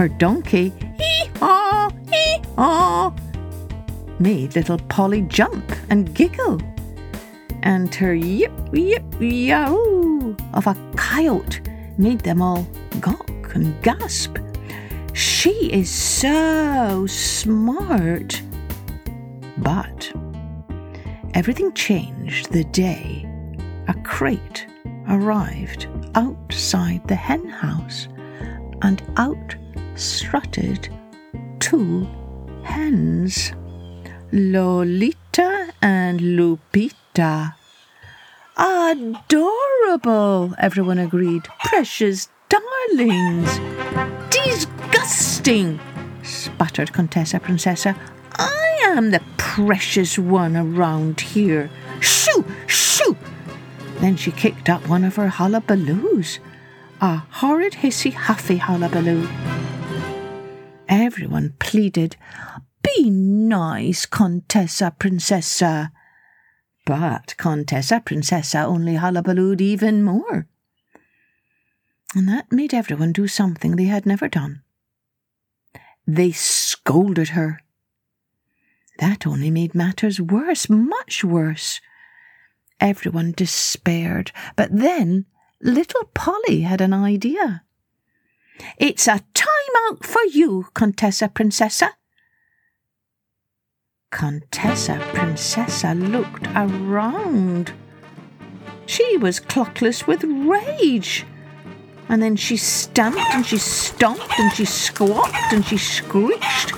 Her 0.00 0.08
donkey, 0.08 0.72
hee 0.98 1.30
haw, 1.40 1.90
hee 2.10 2.42
haw, 2.56 3.14
made 4.18 4.56
little 4.56 4.78
Polly 4.88 5.20
jump 5.20 5.72
and 5.90 6.14
giggle. 6.14 6.58
And 7.62 7.94
her 7.96 8.14
yip 8.14 8.50
yip 8.72 9.04
yow 9.20 10.34
of 10.54 10.66
a 10.66 10.74
coyote 10.96 11.60
made 11.98 12.20
them 12.20 12.40
all 12.40 12.66
gawk 13.00 13.54
and 13.54 13.78
gasp. 13.82 14.38
She 15.12 15.70
is 15.70 15.90
so 15.90 17.06
smart. 17.06 18.40
But 19.58 20.10
everything 21.34 21.74
changed 21.74 22.52
the 22.52 22.64
day 22.64 23.28
a 23.86 23.92
crate 24.02 24.66
arrived 25.10 25.88
outside 26.14 27.06
the 27.06 27.16
hen 27.16 27.46
house, 27.50 28.08
and 28.80 29.02
out 29.18 29.56
strutted 30.00 30.88
two 31.58 32.08
hens, 32.62 33.52
Lolita 34.32 35.72
and 35.82 36.20
Lupita. 36.20 37.54
Adorable, 38.56 40.54
everyone 40.58 40.98
agreed. 40.98 41.44
Precious 41.64 42.28
darlings. 42.48 43.60
Disgusting, 44.30 45.78
sputtered 46.22 46.92
Contessa 46.92 47.38
Princessa. 47.38 47.96
I 48.32 48.80
am 48.84 49.10
the 49.10 49.22
precious 49.36 50.18
one 50.18 50.56
around 50.56 51.20
here. 51.20 51.70
Shoo, 52.00 52.44
shoo! 52.66 53.16
Then 54.00 54.16
she 54.16 54.32
kicked 54.32 54.70
up 54.70 54.88
one 54.88 55.04
of 55.04 55.16
her 55.16 55.28
hullabaloos, 55.28 56.38
a 57.02 57.18
horrid, 57.30 57.74
hissy, 57.74 58.12
huffy 58.14 58.56
hullabaloo. 58.56 59.28
Everyone 60.90 61.54
pleaded, 61.60 62.16
Be 62.82 63.10
nice, 63.10 64.06
Contessa 64.06 64.92
Princessa. 64.98 65.92
But 66.84 67.36
Contessa 67.36 68.02
Princessa 68.04 68.64
only 68.64 68.94
hullabalooed 68.96 69.60
even 69.60 70.02
more. 70.02 70.48
And 72.16 72.28
that 72.28 72.50
made 72.50 72.74
everyone 72.74 73.12
do 73.12 73.28
something 73.28 73.76
they 73.76 73.84
had 73.84 74.04
never 74.04 74.26
done. 74.26 74.62
They 76.08 76.32
scolded 76.32 77.30
her. 77.30 77.60
That 78.98 79.28
only 79.28 79.52
made 79.52 79.76
matters 79.76 80.20
worse, 80.20 80.68
much 80.68 81.22
worse. 81.22 81.80
Everyone 82.80 83.30
despaired, 83.30 84.32
but 84.56 84.70
then 84.76 85.26
little 85.62 86.10
Polly 86.14 86.62
had 86.62 86.80
an 86.80 86.92
idea. 86.92 87.62
It's 88.78 89.06
a 89.08 89.20
time 89.34 89.74
out 89.88 90.04
for 90.04 90.22
you, 90.24 90.66
Contessa 90.74 91.28
Princessa, 91.28 91.90
Contessa 94.10 94.98
Princessa 95.14 95.94
looked 95.94 96.46
around. 96.56 97.72
She 98.86 99.16
was 99.16 99.38
clockless 99.38 100.06
with 100.06 100.24
rage. 100.24 101.24
And 102.08 102.20
then 102.20 102.34
she 102.34 102.56
stamped 102.56 103.20
and 103.32 103.46
she 103.46 103.58
stomped 103.58 104.36
and 104.40 104.52
she 104.52 104.64
squawked 104.64 105.52
and 105.52 105.64
she 105.64 105.78
screeched 105.78 106.72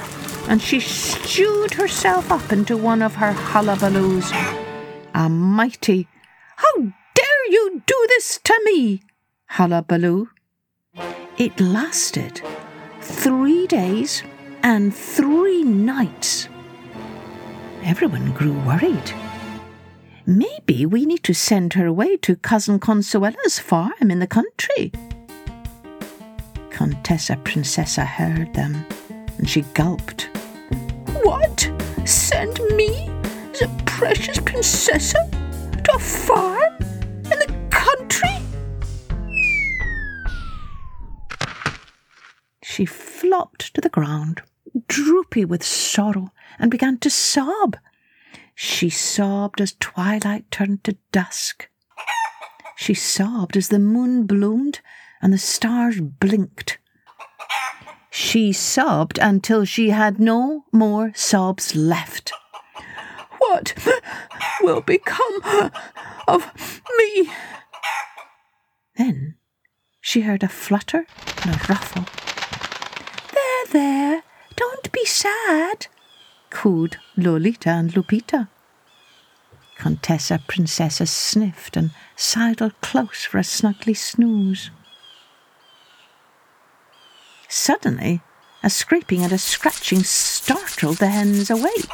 and 0.47 0.61
she 0.61 0.79
stewed 0.79 1.73
herself 1.73 2.31
up 2.31 2.53
into 2.53 2.77
one 2.77 3.01
of 3.01 3.15
her 3.15 3.33
hullabaloos. 3.33 4.31
A 5.15 5.29
mighty, 5.31 6.07
How 6.57 6.75
dare 7.15 7.47
you 7.49 7.83
do 7.87 8.07
this 8.09 8.39
to 8.45 8.61
me? 8.67 9.03
hullabaloo. 9.53 10.29
It 11.43 11.59
lasted 11.59 12.41
three 13.01 13.67
days 13.67 14.23
and 14.63 14.95
three 14.95 15.65
nights. 15.65 16.49
Everyone 17.83 18.31
grew 18.33 18.53
worried. 18.61 19.13
Maybe 20.25 20.87
we 20.87 21.05
need 21.05 21.25
to 21.25 21.35
send 21.35 21.73
her 21.73 21.85
away 21.85 22.17
to 22.19 22.37
Cousin 22.37 22.79
Consuela's 22.79 23.59
farm 23.59 24.09
in 24.09 24.21
the 24.21 24.29
country. 24.29 24.93
Contessa 26.71 27.35
Princessa 27.43 28.07
heard 28.07 28.55
them, 28.55 28.87
and 29.37 29.51
she 29.51 29.63
gulped. 29.75 30.31
What? 31.25 31.69
Send 32.05 32.55
me, 32.77 33.11
the 33.59 33.69
precious 33.85 34.39
princessa, 34.39 35.29
to 35.83 35.97
a 35.97 35.99
farm 35.99 36.82
She 42.75 42.87
flopped 42.87 43.75
to 43.75 43.83
the 43.83 43.91
ground, 43.91 44.41
droopy 44.89 45.45
with 45.45 45.63
sorrow, 45.63 46.33
and 46.59 46.71
began 46.71 46.97
to 47.01 47.11
sob. 47.11 47.77
She 48.55 48.89
sobbed 48.89 49.61
as 49.61 49.77
twilight 49.79 50.51
turned 50.51 50.83
to 50.85 50.97
dusk. 51.13 51.69
She 52.75 52.95
sobbed 52.95 53.59
as 53.59 53.69
the 53.69 53.79
moon 53.79 54.25
bloomed 54.25 54.81
and 55.21 55.35
the 55.35 55.39
stars 55.39 56.01
blinked. 56.01 56.79
She 58.11 58.55
sobbed 58.55 59.19
until 59.19 59.67
she 59.67 59.91
had 59.91 60.19
no 60.19 60.65
more 60.73 61.13
sobs 61.15 61.77
left. 61.77 62.33
What 63.37 63.75
will 64.63 64.81
become 64.81 65.71
of 66.27 66.81
me? 66.97 67.31
Then 68.97 69.35
she 70.01 70.23
heard 70.23 70.43
a 70.43 70.49
flutter 70.49 71.05
and 71.45 71.55
a 71.55 71.59
ruffle. 71.69 72.07
There, 73.73 74.23
don't 74.55 74.93
be 74.93 75.07
sad, 75.07 75.87
cooed 76.51 76.99
Lolita 77.17 77.71
and 77.71 77.91
Lupita. 77.93 78.49
Contessa 79.79 80.39
Princessa 80.47 81.09
sniffed 81.09 81.79
and 81.79 81.91
sidled 82.15 82.79
close 82.83 83.25
for 83.25 83.39
a 83.39 83.43
snuggly 83.43 83.97
snooze. 83.97 84.71
Suddenly, 87.49 88.21
a 88.63 88.69
scraping 88.69 89.23
and 89.25 89.33
a 89.33 89.39
scratching 89.39 90.05
startled 90.05 90.99
the 90.99 91.09
hens 91.09 91.49
awake. 91.49 91.89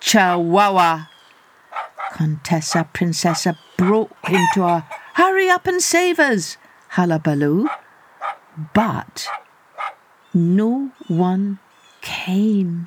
Chihuahua! 0.00 1.06
Contessa 2.12 2.88
Princessa 2.92 3.56
broke 3.76 4.28
into 4.28 4.64
a 4.64 4.84
hurry 5.14 5.48
up 5.48 5.68
and 5.68 5.80
save 5.80 6.18
us 6.18 6.56
hullabaloo. 6.88 7.68
But 8.74 9.28
no 10.34 10.90
one 11.08 11.58
came. 12.02 12.86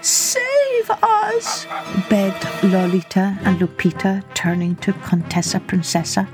Save 0.00 0.90
us! 1.02 1.66
begged 2.08 2.46
Lolita 2.64 3.38
and 3.42 3.58
Lupita, 3.58 4.22
turning 4.34 4.76
to 4.76 4.92
Contessa 4.92 5.60
Princessa. 5.60 6.26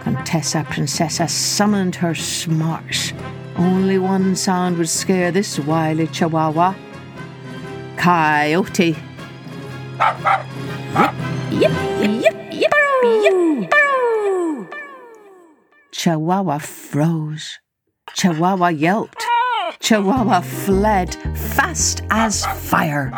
Contessa 0.00 0.64
Princessa 0.64 1.28
summoned 1.28 1.96
her 1.96 2.14
smarts. 2.14 3.12
Only 3.56 3.98
one 3.98 4.36
sound 4.36 4.78
would 4.78 4.88
scare 4.88 5.30
this 5.30 5.58
wily 5.58 6.06
chihuahua. 6.06 6.74
Coyote. 7.96 8.96
Yip, 11.50 11.72
yip, 12.00 12.15
Chihuahua 16.06 16.60
froze. 16.60 17.58
Chihuahua 18.14 18.68
yelped. 18.68 19.24
Chihuahua 19.80 20.40
fled 20.40 21.12
fast 21.36 22.04
as 22.10 22.46
fire. 22.46 23.10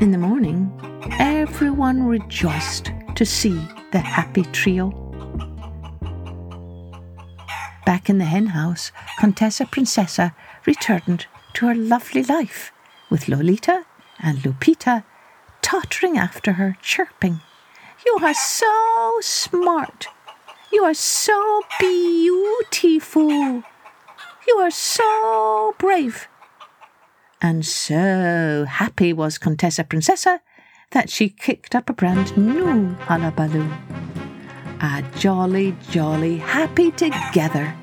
In 0.00 0.10
the 0.10 0.18
morning, 0.18 0.68
everyone 1.20 2.02
rejoiced 2.02 2.90
to 3.14 3.24
see 3.24 3.64
the 3.92 4.00
happy 4.00 4.42
trio. 4.42 4.90
Back 7.86 8.10
in 8.10 8.18
the 8.18 8.24
hen 8.24 8.46
house, 8.46 8.90
Contessa 9.20 9.66
Princessa 9.66 10.34
returned 10.66 11.26
to 11.54 11.68
her 11.68 11.76
lovely 11.76 12.24
life, 12.24 12.72
with 13.08 13.28
Lolita 13.28 13.84
and 14.18 14.38
Lupita 14.38 15.04
tottering 15.62 16.18
after 16.18 16.54
her, 16.54 16.76
chirping, 16.82 17.38
You 18.04 18.18
are 18.20 18.34
so 18.34 19.18
smart! 19.20 20.08
You 20.72 20.84
are 20.84 20.94
so 20.94 21.62
beautiful. 21.80 23.28
You 23.30 24.56
are 24.60 24.70
so 24.70 25.74
brave. 25.78 26.28
And 27.42 27.66
so 27.66 28.66
happy 28.68 29.12
was 29.12 29.36
Contessa 29.38 29.82
Princessa 29.82 30.40
that 30.92 31.10
she 31.10 31.28
kicked 31.28 31.74
up 31.74 31.90
a 31.90 31.92
brand 31.92 32.36
new 32.36 32.94
hullabaloo. 33.06 33.68
A 34.80 35.04
jolly, 35.18 35.76
jolly, 35.90 36.36
happy 36.38 36.90
together 36.92 37.74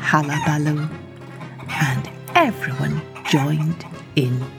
hullabaloo. 0.00 0.88
And 1.68 2.08
everyone 2.34 3.02
joined 3.24 3.84
in. 4.14 4.55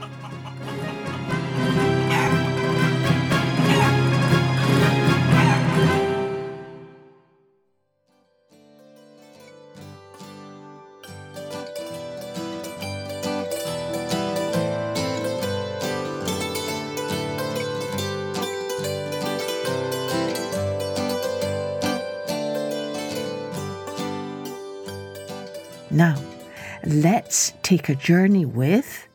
Let's 27.27 27.51
take 27.61 27.89
a 27.89 27.95
journey 27.95 28.45
with 28.45 29.05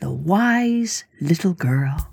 the 0.00 0.10
wise 0.10 1.04
little 1.22 1.54
girl. 1.54 2.06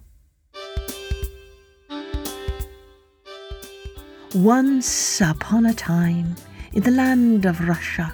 Once 4.33 5.19
upon 5.19 5.65
a 5.65 5.73
time, 5.73 6.33
in 6.71 6.83
the 6.83 6.91
land 6.91 7.45
of 7.45 7.67
Russia, 7.67 8.13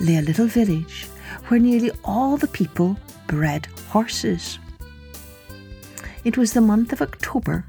lay 0.00 0.16
a 0.16 0.22
little 0.22 0.48
village 0.48 1.04
where 1.46 1.60
nearly 1.60 1.92
all 2.02 2.36
the 2.36 2.48
people 2.48 2.96
bred 3.28 3.66
horses. 3.88 4.58
It 6.24 6.36
was 6.36 6.52
the 6.52 6.60
month 6.60 6.92
of 6.92 7.00
October 7.00 7.64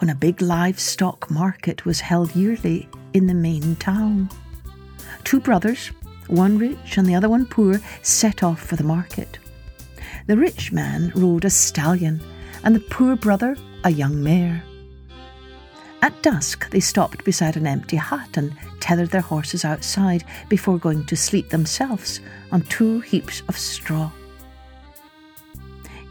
when 0.00 0.10
a 0.10 0.14
big 0.14 0.42
livestock 0.42 1.30
market 1.30 1.86
was 1.86 2.00
held 2.00 2.36
yearly 2.36 2.90
in 3.14 3.26
the 3.26 3.32
main 3.32 3.74
town. 3.76 4.28
Two 5.24 5.40
brothers, 5.40 5.92
one 6.28 6.58
rich 6.58 6.96
and 6.96 7.06
the 7.06 7.14
other 7.14 7.28
one 7.28 7.46
poor, 7.46 7.80
set 8.02 8.42
off 8.42 8.60
for 8.60 8.76
the 8.76 8.84
market. 8.84 9.38
The 10.26 10.36
rich 10.36 10.72
man 10.72 11.12
rode 11.14 11.44
a 11.44 11.50
stallion, 11.50 12.22
and 12.64 12.74
the 12.74 12.80
poor 12.80 13.16
brother 13.16 13.56
a 13.84 13.90
young 13.90 14.22
mare. 14.22 14.62
At 16.02 16.20
dusk, 16.22 16.68
they 16.70 16.80
stopped 16.80 17.24
beside 17.24 17.56
an 17.56 17.66
empty 17.66 17.96
hut 17.96 18.36
and 18.36 18.56
tethered 18.80 19.10
their 19.10 19.20
horses 19.20 19.64
outside 19.64 20.24
before 20.48 20.78
going 20.78 21.06
to 21.06 21.16
sleep 21.16 21.50
themselves 21.50 22.20
on 22.50 22.62
two 22.62 23.00
heaps 23.00 23.42
of 23.48 23.56
straw. 23.56 24.10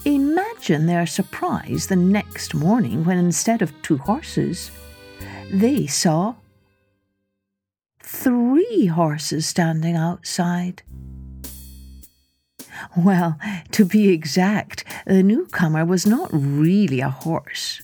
Imagine 0.06 0.86
their 0.86 1.06
surprise 1.06 1.88
the 1.88 1.96
next 1.96 2.56
morning 2.56 3.04
when 3.04 3.18
instead 3.18 3.62
of 3.62 3.80
two 3.82 3.98
horses, 3.98 4.72
they 5.52 5.86
saw 5.88 6.36
three 8.12 8.88
horses 8.88 9.46
standing 9.46 9.96
outside. 9.96 10.84
Well, 12.98 13.40
to 13.72 13.86
be 13.86 14.10
exact, 14.10 14.84
the 15.06 15.24
newcomer 15.24 15.86
was 15.86 16.06
not 16.06 16.30
really 16.34 17.00
a 17.00 17.10
horse. 17.10 17.82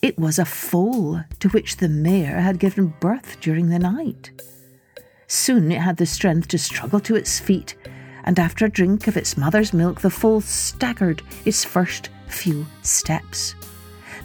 It 0.00 0.18
was 0.18 0.38
a 0.38 0.46
foal 0.46 1.22
to 1.40 1.48
which 1.50 1.76
the 1.76 1.88
mare 1.88 2.40
had 2.40 2.58
given 2.58 2.94
birth 2.98 3.40
during 3.40 3.68
the 3.68 3.78
night. 3.78 4.30
Soon 5.26 5.70
it 5.70 5.80
had 5.80 5.98
the 5.98 6.06
strength 6.06 6.48
to 6.48 6.58
struggle 6.58 7.00
to 7.00 7.14
its 7.14 7.38
feet, 7.38 7.76
and 8.24 8.38
after 8.38 8.64
a 8.64 8.70
drink 8.70 9.06
of 9.06 9.16
its 9.18 9.36
mother's 9.36 9.72
milk, 9.72 10.00
the 10.00 10.10
foal 10.10 10.40
staggered 10.40 11.22
its 11.44 11.62
first 11.62 12.08
few 12.26 12.66
steps. 12.82 13.54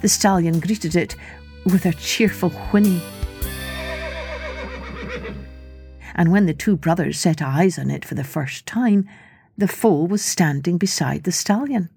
The 0.00 0.08
stallion 0.08 0.58
greeted 0.58 0.96
it 0.96 1.16
with 1.66 1.84
a 1.84 1.92
cheerful 1.92 2.50
whinny. 2.50 3.02
And 6.18 6.32
when 6.32 6.46
the 6.46 6.52
two 6.52 6.76
brothers 6.76 7.16
set 7.16 7.40
eyes 7.40 7.78
on 7.78 7.92
it 7.92 8.04
for 8.04 8.16
the 8.16 8.24
first 8.24 8.66
time, 8.66 9.08
the 9.56 9.68
foal 9.68 10.08
was 10.08 10.20
standing 10.20 10.76
beside 10.76 11.22
the 11.22 11.30
stallion. 11.30 11.90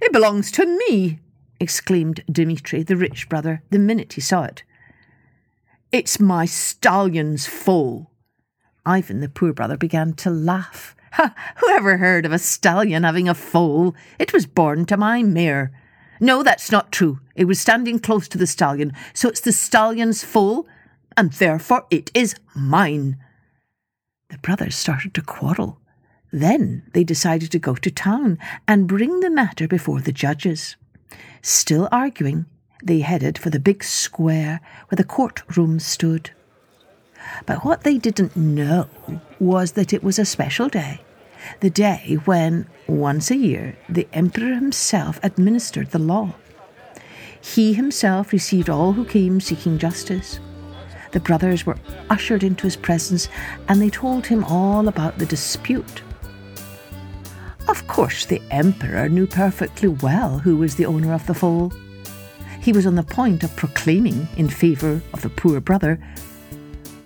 It 0.00 0.12
belongs 0.12 0.52
to 0.52 0.64
me, 0.64 1.18
exclaimed 1.58 2.22
Dmitri, 2.30 2.84
the 2.84 2.94
rich 2.94 3.28
brother, 3.28 3.64
the 3.70 3.80
minute 3.80 4.12
he 4.12 4.20
saw 4.20 4.44
it. 4.44 4.62
It's 5.90 6.20
my 6.20 6.44
stallion's 6.44 7.48
foal. 7.48 8.12
Ivan, 8.86 9.18
the 9.18 9.28
poor 9.28 9.52
brother, 9.52 9.76
began 9.76 10.12
to 10.14 10.30
laugh. 10.30 10.94
Ha! 11.14 11.34
Who 11.56 11.68
ever 11.68 11.96
heard 11.96 12.24
of 12.24 12.32
a 12.32 12.38
stallion 12.38 13.02
having 13.02 13.28
a 13.28 13.34
foal? 13.34 13.96
It 14.20 14.32
was 14.32 14.46
born 14.46 14.86
to 14.86 14.96
my 14.96 15.24
mare. 15.24 15.72
No, 16.20 16.44
that's 16.44 16.70
not 16.70 16.92
true. 16.92 17.18
It 17.34 17.46
was 17.46 17.58
standing 17.58 17.98
close 17.98 18.28
to 18.28 18.38
the 18.38 18.46
stallion, 18.46 18.92
so 19.12 19.28
it's 19.28 19.40
the 19.40 19.50
stallion's 19.50 20.22
foal, 20.22 20.68
and 21.16 21.32
therefore 21.32 21.86
it 21.90 22.08
is 22.14 22.36
mine. 22.54 23.18
The 24.32 24.38
brothers 24.38 24.74
started 24.74 25.12
to 25.14 25.20
quarrel. 25.20 25.78
Then 26.32 26.84
they 26.94 27.04
decided 27.04 27.50
to 27.50 27.58
go 27.58 27.74
to 27.74 27.90
town 27.90 28.38
and 28.66 28.88
bring 28.88 29.20
the 29.20 29.28
matter 29.28 29.68
before 29.68 30.00
the 30.00 30.10
judges. 30.10 30.76
Still 31.42 31.86
arguing, 31.92 32.46
they 32.82 33.00
headed 33.00 33.36
for 33.36 33.50
the 33.50 33.60
big 33.60 33.84
square 33.84 34.62
where 34.88 34.96
the 34.96 35.04
courtroom 35.04 35.78
stood. 35.78 36.30
But 37.44 37.62
what 37.62 37.82
they 37.82 37.98
didn't 37.98 38.34
know 38.34 38.88
was 39.38 39.72
that 39.72 39.92
it 39.92 40.02
was 40.02 40.18
a 40.18 40.24
special 40.24 40.70
day, 40.70 41.02
the 41.60 41.70
day 41.70 42.16
when, 42.24 42.66
once 42.86 43.30
a 43.30 43.36
year, 43.36 43.76
the 43.86 44.08
emperor 44.14 44.54
himself 44.54 45.20
administered 45.22 45.90
the 45.90 45.98
law. 45.98 46.34
He 47.38 47.74
himself 47.74 48.32
received 48.32 48.70
all 48.70 48.94
who 48.94 49.04
came 49.04 49.40
seeking 49.40 49.76
justice. 49.76 50.40
The 51.12 51.20
brothers 51.20 51.64
were 51.64 51.78
ushered 52.10 52.42
into 52.42 52.64
his 52.64 52.76
presence 52.76 53.28
and 53.68 53.80
they 53.80 53.90
told 53.90 54.26
him 54.26 54.44
all 54.44 54.88
about 54.88 55.18
the 55.18 55.26
dispute 55.26 56.02
of 57.72 57.86
course, 57.86 58.26
the 58.26 58.42
Emperor 58.50 59.08
knew 59.08 59.26
perfectly 59.26 59.88
well 59.88 60.38
who 60.38 60.58
was 60.58 60.74
the 60.74 60.84
owner 60.84 61.14
of 61.14 61.26
the 61.26 61.32
foal. 61.32 61.72
He 62.60 62.70
was 62.70 62.86
on 62.86 62.96
the 62.96 63.02
point 63.02 63.42
of 63.44 63.56
proclaiming 63.56 64.28
in 64.36 64.50
favour 64.50 65.00
of 65.14 65.22
the 65.22 65.30
poor 65.30 65.58
brother 65.58 65.98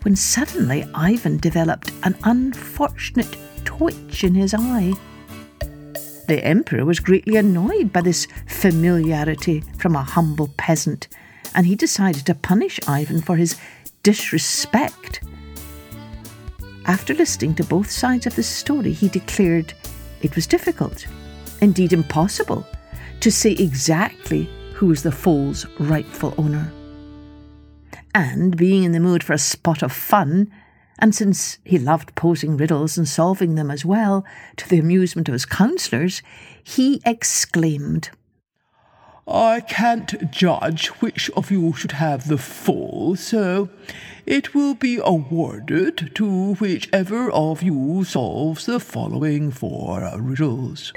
when 0.02 0.16
suddenly 0.16 0.84
Ivan 0.92 1.36
developed 1.36 1.92
an 2.02 2.16
unfortunate 2.24 3.36
twitch 3.64 4.24
in 4.24 4.34
his 4.34 4.54
eye. 4.54 4.94
The 6.26 6.44
Emperor 6.44 6.84
was 6.84 6.98
greatly 6.98 7.36
annoyed 7.36 7.92
by 7.92 8.00
this 8.00 8.26
familiarity 8.48 9.60
from 9.78 9.94
a 9.94 10.02
humble 10.02 10.50
peasant, 10.56 11.06
and 11.54 11.66
he 11.66 11.76
decided 11.76 12.26
to 12.26 12.34
punish 12.34 12.80
Ivan 12.88 13.22
for 13.22 13.36
his 13.36 13.56
disrespect. 14.06 15.20
After 16.84 17.12
listening 17.12 17.56
to 17.56 17.64
both 17.64 17.90
sides 17.90 18.24
of 18.24 18.36
the 18.36 18.42
story, 18.44 18.92
he 18.92 19.08
declared 19.08 19.74
it 20.22 20.36
was 20.36 20.46
difficult, 20.46 21.08
indeed 21.60 21.92
impossible, 21.92 22.64
to 23.18 23.32
say 23.32 23.50
exactly 23.50 24.48
who 24.74 24.86
was 24.86 25.02
the 25.02 25.10
foal's 25.10 25.66
rightful 25.80 26.34
owner. 26.38 26.72
And 28.14 28.56
being 28.56 28.84
in 28.84 28.92
the 28.92 29.00
mood 29.00 29.24
for 29.24 29.32
a 29.32 29.38
spot 29.38 29.82
of 29.82 29.90
fun, 29.90 30.52
and 31.00 31.12
since 31.12 31.58
he 31.64 31.76
loved 31.76 32.14
posing 32.14 32.56
riddles 32.56 32.96
and 32.96 33.08
solving 33.08 33.56
them 33.56 33.72
as 33.72 33.84
well, 33.84 34.24
to 34.58 34.68
the 34.68 34.78
amusement 34.78 35.28
of 35.28 35.32
his 35.32 35.46
counsellors, 35.46 36.22
he 36.62 37.02
exclaimed, 37.04 38.10
I 39.28 39.58
can't 39.60 40.30
judge 40.30 40.86
which 41.00 41.30
of 41.30 41.50
you 41.50 41.72
should 41.72 41.92
have 41.92 42.28
the 42.28 42.38
foal, 42.38 43.16
so 43.16 43.68
it 44.24 44.54
will 44.54 44.74
be 44.74 45.00
awarded 45.02 46.14
to 46.14 46.54
whichever 46.54 47.28
of 47.32 47.60
you 47.60 48.04
solves 48.04 48.66
the 48.66 48.78
following 48.78 49.50
four 49.50 50.08
riddles. 50.16 50.92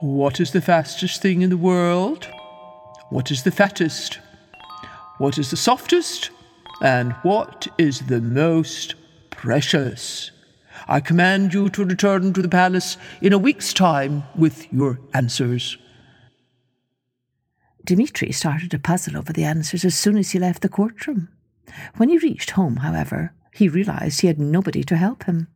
What 0.00 0.38
is 0.38 0.52
the 0.52 0.60
fastest 0.60 1.22
thing 1.22 1.40
in 1.40 1.48
the 1.48 1.56
world? 1.56 2.28
What 3.08 3.30
is 3.30 3.42
the 3.42 3.50
fattest? 3.50 4.18
What 5.16 5.38
is 5.38 5.50
the 5.50 5.56
softest? 5.56 6.30
And 6.82 7.12
what 7.22 7.68
is 7.78 8.00
the 8.00 8.20
most 8.20 8.96
precious? 9.30 10.30
I 10.88 11.00
command 11.00 11.54
you 11.54 11.70
to 11.70 11.86
return 11.86 12.34
to 12.34 12.42
the 12.42 12.48
palace 12.48 12.98
in 13.22 13.32
a 13.32 13.38
week's 13.38 13.72
time 13.72 14.24
with 14.36 14.70
your 14.70 14.98
answers. 15.14 15.78
Dmitri 17.84 18.32
started 18.32 18.70
to 18.70 18.78
puzzle 18.78 19.16
over 19.16 19.32
the 19.32 19.44
answers 19.44 19.84
as 19.84 19.98
soon 19.98 20.16
as 20.16 20.30
he 20.30 20.38
left 20.38 20.62
the 20.62 20.68
courtroom. 20.68 21.28
When 21.96 22.08
he 22.08 22.18
reached 22.18 22.52
home, 22.52 22.76
however, 22.76 23.34
he 23.52 23.68
realized 23.68 24.20
he 24.20 24.26
had 24.26 24.38
nobody 24.38 24.82
to 24.84 24.96
help 24.96 25.24
him. 25.24 25.48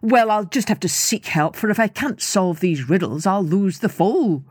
Well, 0.00 0.30
I'll 0.30 0.44
just 0.44 0.68
have 0.68 0.80
to 0.80 0.88
seek 0.88 1.26
help, 1.26 1.56
for 1.56 1.70
if 1.70 1.78
I 1.78 1.88
can't 1.88 2.20
solve 2.20 2.60
these 2.60 2.88
riddles, 2.88 3.26
I'll 3.26 3.44
lose 3.44 3.78
the 3.78 3.88
foal. 3.88 4.44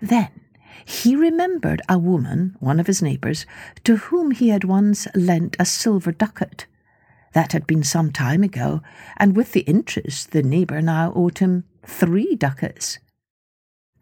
Then 0.00 0.28
he 0.84 1.16
remembered 1.16 1.82
a 1.88 1.98
woman, 1.98 2.56
one 2.60 2.78
of 2.78 2.86
his 2.86 3.02
neighbours, 3.02 3.46
to 3.84 3.96
whom 3.96 4.30
he 4.30 4.48
had 4.48 4.64
once 4.64 5.06
lent 5.14 5.56
a 5.58 5.64
silver 5.64 6.12
ducat. 6.12 6.66
That 7.32 7.52
had 7.52 7.66
been 7.66 7.82
some 7.82 8.12
time 8.12 8.42
ago, 8.42 8.82
and 9.16 9.36
with 9.36 9.52
the 9.52 9.60
interest 9.60 10.30
the 10.30 10.42
neighbour 10.42 10.80
now 10.80 11.12
owed 11.14 11.38
him 11.38 11.64
three 11.82 12.34
ducats 12.34 12.98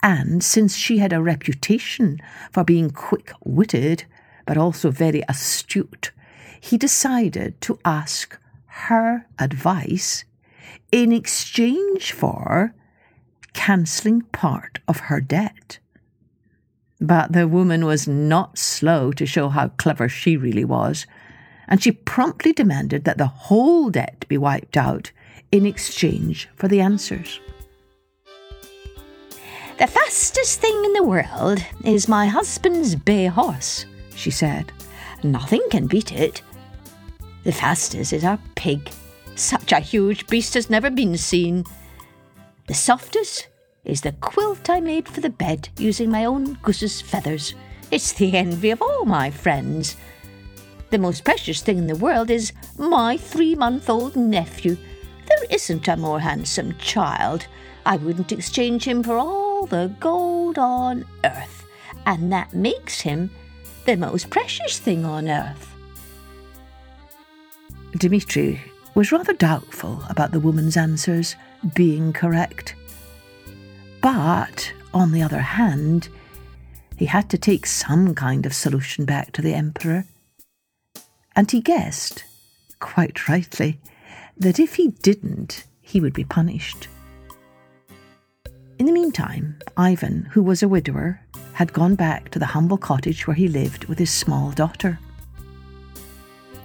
and 0.04 0.44
since 0.44 0.76
she 0.76 0.98
had 0.98 1.14
a 1.14 1.22
reputation 1.22 2.20
for 2.52 2.62
being 2.62 2.90
quick 2.90 3.32
witted, 3.42 4.04
but 4.44 4.58
also 4.58 4.90
very 4.90 5.22
astute, 5.30 6.12
he 6.60 6.76
decided 6.76 7.58
to 7.62 7.78
ask 7.86 8.38
her 8.66 9.26
advice 9.38 10.26
in 10.92 11.10
exchange 11.10 12.12
for 12.12 12.74
cancelling 13.54 14.20
part 14.30 14.78
of 14.86 15.00
her 15.08 15.22
debt. 15.22 15.78
But 17.00 17.32
the 17.32 17.48
woman 17.48 17.86
was 17.86 18.06
not 18.06 18.58
slow 18.58 19.10
to 19.12 19.24
show 19.24 19.48
how 19.48 19.68
clever 19.68 20.10
she 20.10 20.36
really 20.36 20.66
was, 20.66 21.06
and 21.66 21.82
she 21.82 21.92
promptly 21.92 22.52
demanded 22.52 23.04
that 23.04 23.16
the 23.16 23.26
whole 23.26 23.88
debt 23.88 24.26
be 24.28 24.36
wiped 24.36 24.76
out 24.76 25.12
in 25.50 25.64
exchange 25.64 26.50
for 26.56 26.68
the 26.68 26.82
answers. 26.82 27.40
The 29.76 29.88
fastest 29.88 30.60
thing 30.60 30.84
in 30.84 30.92
the 30.92 31.02
world 31.02 31.58
is 31.84 32.06
my 32.06 32.26
husband's 32.26 32.94
bay 32.94 33.26
horse, 33.26 33.86
she 34.14 34.30
said. 34.30 34.72
Nothing 35.24 35.62
can 35.68 35.88
beat 35.88 36.12
it. 36.12 36.42
The 37.42 37.50
fastest 37.50 38.12
is 38.12 38.24
our 38.24 38.38
pig. 38.54 38.88
Such 39.34 39.72
a 39.72 39.80
huge 39.80 40.28
beast 40.28 40.54
has 40.54 40.70
never 40.70 40.90
been 40.90 41.16
seen. 41.16 41.64
The 42.68 42.74
softest 42.74 43.48
is 43.84 44.00
the 44.00 44.12
quilt 44.12 44.70
I 44.70 44.78
made 44.78 45.08
for 45.08 45.20
the 45.20 45.28
bed 45.28 45.68
using 45.76 46.08
my 46.08 46.24
own 46.24 46.54
goose's 46.62 47.00
feathers. 47.00 47.56
It's 47.90 48.12
the 48.12 48.36
envy 48.36 48.70
of 48.70 48.80
all 48.80 49.04
my 49.04 49.28
friends. 49.28 49.96
The 50.90 50.98
most 50.98 51.24
precious 51.24 51.62
thing 51.62 51.78
in 51.78 51.88
the 51.88 51.96
world 51.96 52.30
is 52.30 52.52
my 52.78 53.16
three 53.16 53.56
month 53.56 53.90
old 53.90 54.14
nephew. 54.14 54.76
There 55.26 55.44
isn't 55.50 55.88
a 55.88 55.96
more 55.96 56.20
handsome 56.20 56.76
child. 56.78 57.48
I 57.84 57.96
wouldn't 57.96 58.30
exchange 58.30 58.84
him 58.84 59.02
for 59.02 59.18
all 59.18 59.43
the 59.66 59.94
gold 60.00 60.58
on 60.58 61.04
earth, 61.24 61.66
and 62.06 62.32
that 62.32 62.54
makes 62.54 63.00
him 63.00 63.30
the 63.86 63.96
most 63.96 64.30
precious 64.30 64.78
thing 64.78 65.04
on 65.04 65.28
earth. 65.28 65.74
Dmitri 67.92 68.60
was 68.94 69.12
rather 69.12 69.32
doubtful 69.32 70.02
about 70.08 70.32
the 70.32 70.40
woman's 70.40 70.76
answers 70.76 71.36
being 71.74 72.12
correct. 72.12 72.74
But, 74.00 74.72
on 74.92 75.12
the 75.12 75.22
other 75.22 75.40
hand, 75.40 76.08
he 76.96 77.06
had 77.06 77.28
to 77.30 77.38
take 77.38 77.66
some 77.66 78.14
kind 78.14 78.46
of 78.46 78.54
solution 78.54 79.04
back 79.04 79.32
to 79.32 79.42
the 79.42 79.54
Emperor. 79.54 80.04
And 81.34 81.50
he 81.50 81.60
guessed, 81.60 82.24
quite 82.78 83.28
rightly, 83.28 83.80
that 84.36 84.58
if 84.58 84.74
he 84.76 84.88
didn't, 84.88 85.64
he 85.80 86.00
would 86.00 86.12
be 86.12 86.24
punished. 86.24 86.88
In 88.84 88.88
the 88.92 89.00
meantime, 89.00 89.56
Ivan, 89.78 90.28
who 90.32 90.42
was 90.42 90.62
a 90.62 90.68
widower, 90.68 91.18
had 91.54 91.72
gone 91.72 91.94
back 91.94 92.28
to 92.28 92.38
the 92.38 92.44
humble 92.52 92.76
cottage 92.76 93.26
where 93.26 93.34
he 93.34 93.48
lived 93.48 93.86
with 93.86 93.98
his 93.98 94.12
small 94.12 94.50
daughter. 94.50 94.98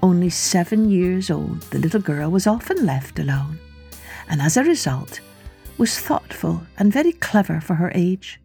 Only 0.04 0.30
seven 0.30 0.90
years 0.90 1.32
old, 1.32 1.62
the 1.72 1.80
little 1.80 2.02
girl 2.02 2.30
was 2.30 2.46
often 2.46 2.86
left 2.86 3.20
alone, 3.20 3.58
and 4.28 4.42
as 4.42 4.58
a 4.58 4.66
result, 4.66 5.22
was 5.78 5.98
thoughtful 5.98 6.64
and 6.78 6.92
very 6.92 7.14
clever 7.14 7.62
for 7.62 7.76
her 7.76 7.90
age. 7.96 8.42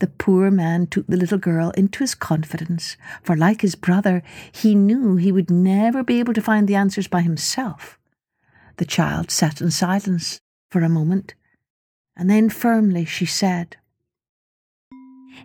The 0.00 0.08
poor 0.08 0.50
man 0.50 0.88
took 0.88 1.06
the 1.06 1.16
little 1.16 1.38
girl 1.38 1.70
into 1.76 2.00
his 2.00 2.16
confidence, 2.16 2.96
for 3.22 3.36
like 3.36 3.60
his 3.60 3.76
brother, 3.76 4.20
he 4.50 4.74
knew 4.74 5.14
he 5.14 5.30
would 5.30 5.48
never 5.48 6.02
be 6.02 6.18
able 6.18 6.34
to 6.34 6.42
find 6.42 6.66
the 6.66 6.74
answers 6.74 7.06
by 7.06 7.20
himself. 7.20 8.00
The 8.78 8.84
child 8.84 9.30
sat 9.30 9.60
in 9.60 9.70
silence 9.70 10.40
for 10.72 10.82
a 10.82 10.88
moment, 10.88 11.34
and 12.20 12.28
then 12.28 12.50
firmly 12.50 13.06
she 13.06 13.24
said, 13.24 13.78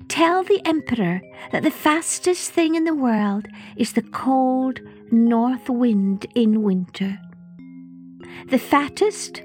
Tell 0.10 0.44
the 0.44 0.62
Emperor 0.66 1.22
that 1.54 1.64
the 1.64 1.72
fastest 1.72 2.52
thing 2.52 2.76
in 2.76 2.84
the 2.84 2.94
world 2.94 3.48
is 3.78 3.94
the 3.94 4.02
cold 4.02 4.82
north 5.10 5.70
wind 5.70 6.26
in 6.36 6.64
winter. 6.64 7.18
The 8.50 8.60
fattest 8.60 9.42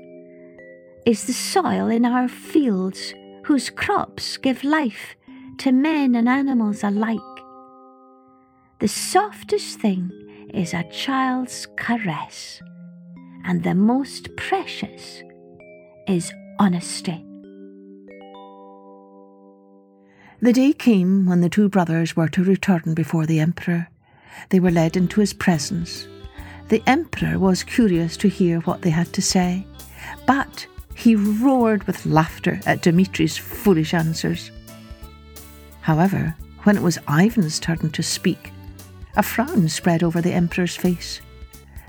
is 1.06 1.24
the 1.24 1.32
soil 1.32 1.86
in 1.86 2.04
our 2.04 2.26
fields, 2.26 3.14
whose 3.44 3.70
crops 3.70 4.36
give 4.36 4.64
life 4.64 5.14
to 5.58 5.70
men 5.70 6.16
and 6.16 6.28
animals 6.28 6.82
alike. 6.82 7.20
The 8.80 8.88
softest 8.88 9.78
thing 9.78 10.10
is 10.52 10.74
a 10.74 10.82
child's 10.90 11.68
caress, 11.76 12.60
and 13.44 13.62
the 13.62 13.76
most 13.76 14.34
precious 14.34 15.22
is 16.08 16.32
honesty. 16.60 17.24
The 20.42 20.52
day 20.52 20.74
came 20.74 21.24
when 21.24 21.40
the 21.40 21.48
two 21.48 21.70
brothers 21.70 22.14
were 22.14 22.28
to 22.28 22.44
return 22.44 22.92
before 22.94 23.24
the 23.24 23.40
Emperor. 23.40 23.88
They 24.50 24.60
were 24.60 24.70
led 24.70 24.94
into 24.94 25.20
his 25.20 25.32
presence. 25.32 26.06
The 26.68 26.82
Emperor 26.86 27.38
was 27.38 27.64
curious 27.64 28.16
to 28.18 28.28
hear 28.28 28.60
what 28.60 28.82
they 28.82 28.90
had 28.90 29.10
to 29.14 29.22
say, 29.22 29.66
but 30.26 30.66
he 30.94 31.16
roared 31.16 31.84
with 31.84 32.04
laughter 32.04 32.60
at 32.66 32.82
Dmitri's 32.82 33.38
foolish 33.38 33.94
answers. 33.94 34.50
However, 35.80 36.36
when 36.64 36.76
it 36.76 36.82
was 36.82 36.98
Ivan's 37.08 37.58
turn 37.58 37.90
to 37.90 38.02
speak, 38.02 38.52
a 39.16 39.22
frown 39.22 39.66
spread 39.68 40.02
over 40.02 40.20
the 40.20 40.32
Emperor's 40.32 40.76
face. 40.76 41.22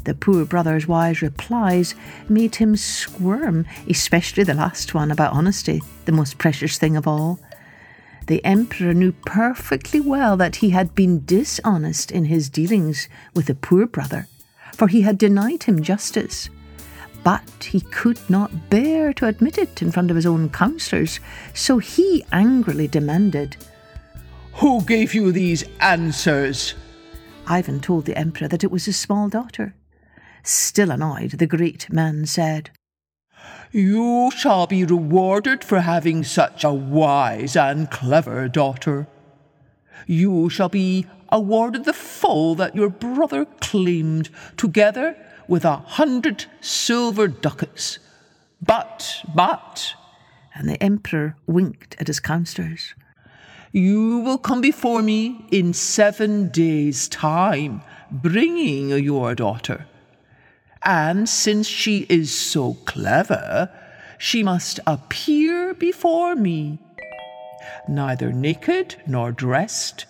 The 0.04 0.16
poor 0.16 0.46
brother's 0.46 0.88
wise 0.88 1.22
replies 1.22 1.94
made 2.28 2.56
him 2.56 2.76
squirm, 2.76 3.66
especially 3.88 4.44
the 4.44 4.54
last 4.54 4.94
one 4.94 5.12
about 5.12 5.34
honesty, 5.34 5.82
the 6.06 6.12
most 6.12 6.38
precious 6.38 6.78
thing 6.78 6.98
of 6.98 7.08
all. 7.08 7.40
The 8.28 8.44
Emperor 8.44 8.94
knew 8.94 9.12
perfectly 9.26 10.00
well 10.00 10.38
that 10.38 10.58
he 10.58 10.72
had 10.72 10.96
been 10.96 11.26
dishonest 11.26 12.12
in 12.12 12.26
his 12.26 12.50
dealings 12.50 13.08
with 13.36 13.46
the 13.46 13.56
poor 13.56 13.86
brother, 13.86 14.28
for 14.74 14.88
he 14.88 15.02
had 15.02 15.18
denied 15.18 15.64
him 15.64 15.84
justice. 15.84 16.50
But 17.24 17.70
he 17.70 17.82
could 17.82 18.20
not 18.30 18.70
bear 18.70 19.14
to 19.14 19.28
admit 19.28 19.58
it 19.58 19.82
in 19.82 19.92
front 19.92 20.10
of 20.10 20.16
his 20.16 20.26
own 20.26 20.50
councillors, 20.50 21.20
so 21.54 21.78
he 21.78 22.24
angrily 22.32 22.88
demanded, 22.88 23.58
Who 24.54 24.82
gave 24.84 25.14
you 25.14 25.32
these 25.32 25.64
answers? 25.80 26.74
Ivan 27.46 27.80
told 27.80 28.06
the 28.06 28.18
Emperor 28.18 28.48
that 28.48 28.64
it 28.64 28.72
was 28.72 28.86
his 28.86 28.98
small 28.98 29.30
daughter. 29.30 29.76
Still 30.44 30.92
annoyed, 30.92 31.32
the 31.32 31.48
great 31.48 31.92
man 31.92 32.26
said, 32.26 32.72
you 33.72 34.32
shall 34.36 34.68
be 34.68 34.84
rewarded 34.84 35.64
for 35.64 35.80
having 35.80 36.26
such 36.26 36.66
a 36.66 36.74
wise 36.74 37.56
and 37.56 37.90
clever 37.90 38.50
daughter. 38.50 39.08
You 40.06 40.50
shall 40.50 40.68
be 40.68 41.08
awarded 41.30 41.86
the 41.86 41.94
foal 41.94 42.56
that 42.56 42.76
your 42.76 42.90
brother 42.90 43.46
claimed, 43.62 44.30
together 44.58 45.16
with 45.48 45.64
a 45.64 45.78
hundred 45.78 46.46
silver 46.60 47.30
ducats. 47.30 48.00
But, 48.62 49.24
but, 49.34 49.94
and 50.54 50.68
the 50.68 50.82
Emperor 50.84 51.38
winked 51.48 51.96
at 51.98 52.08
his 52.08 52.20
councillors, 52.20 52.94
you 53.72 54.20
will 54.20 54.38
come 54.38 54.60
before 54.60 55.02
me 55.02 55.46
in 55.50 55.72
seven 55.72 56.50
days' 56.50 57.08
time, 57.08 57.84
bringing 58.12 58.90
your 58.90 59.34
daughter. 59.34 59.86
And 60.84 61.30
since 61.30 61.68
she 61.68 62.06
is 62.10 62.36
so 62.36 62.76
clever, 62.86 63.70
she 64.18 64.44
must 64.44 64.80
appear 64.88 65.74
before 65.74 66.36
me, 66.36 66.80
neither 67.88 68.32
naked 68.32 68.96
nor 69.06 69.32
dressed, 69.32 70.06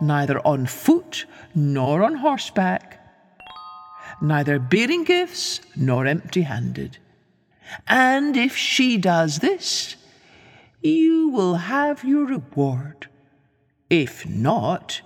neither 0.00 0.38
on 0.46 0.66
foot 0.66 1.26
nor 1.54 2.02
on 2.02 2.16
horseback, 2.16 3.00
neither 4.20 4.58
bearing 4.58 5.04
gifts 5.04 5.60
nor 5.76 6.06
empty 6.06 6.42
handed. 6.42 6.98
And 7.86 8.36
if 8.36 8.56
she 8.56 8.96
does 8.98 9.38
this, 9.38 9.96
you 10.82 11.28
will 11.28 11.54
have 11.54 12.04
your 12.04 12.26
reward. 12.26 13.08
If 13.90 14.26
not, 14.26 15.00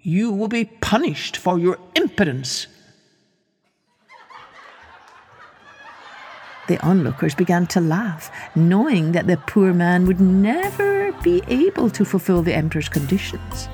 you 0.00 0.32
will 0.32 0.48
be 0.48 0.64
punished 0.64 1.36
for 1.36 1.58
your 1.58 1.78
impudence. 1.94 2.66
The 6.72 6.82
onlookers 6.82 7.34
began 7.34 7.66
to 7.66 7.82
laugh, 7.82 8.30
knowing 8.56 9.12
that 9.12 9.26
the 9.26 9.36
poor 9.36 9.74
man 9.74 10.06
would 10.06 10.22
never 10.22 11.12
be 11.22 11.42
able 11.46 11.90
to 11.90 12.02
fulfill 12.02 12.42
the 12.42 12.54
emperor's 12.54 12.88
conditions. 12.88 13.68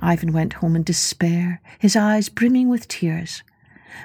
Ivan 0.00 0.32
went 0.32 0.54
home 0.54 0.74
in 0.74 0.82
despair, 0.82 1.62
his 1.78 1.94
eyes 1.94 2.28
brimming 2.28 2.68
with 2.68 2.88
tears. 2.88 3.44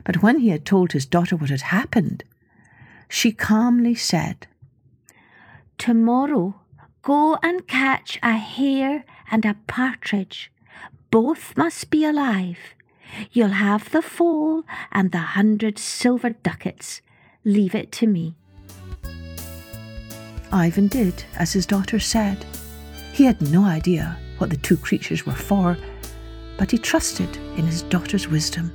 But 0.03 0.21
when 0.21 0.37
he 0.41 0.49
had 0.49 0.63
told 0.63 0.91
his 0.91 1.07
daughter 1.07 1.35
what 1.35 1.49
had 1.49 1.61
happened, 1.61 2.23
she 3.09 3.31
calmly 3.31 3.95
said, 3.95 4.45
Tomorrow 5.79 6.61
Go 7.07 7.37
and 7.41 7.65
catch 7.69 8.19
a 8.21 8.33
hare 8.33 9.05
and 9.31 9.45
a 9.45 9.55
partridge. 9.65 10.51
Both 11.09 11.55
must 11.55 11.89
be 11.89 12.03
alive. 12.03 12.57
You'll 13.31 13.63
have 13.63 13.91
the 13.91 14.01
foal 14.01 14.65
and 14.91 15.13
the 15.13 15.37
hundred 15.37 15.79
silver 15.79 16.31
ducats. 16.31 17.01
Leave 17.45 17.73
it 17.73 17.93
to 17.93 18.07
me. 18.07 18.35
Ivan 20.51 20.87
did 20.87 21.23
as 21.37 21.53
his 21.53 21.65
daughter 21.65 21.97
said. 21.97 22.45
He 23.13 23.23
had 23.23 23.41
no 23.41 23.63
idea 23.63 24.19
what 24.37 24.49
the 24.49 24.57
two 24.57 24.75
creatures 24.75 25.25
were 25.25 25.31
for, 25.31 25.77
but 26.57 26.71
he 26.71 26.77
trusted 26.77 27.37
in 27.55 27.65
his 27.65 27.83
daughter's 27.83 28.27
wisdom. 28.27 28.69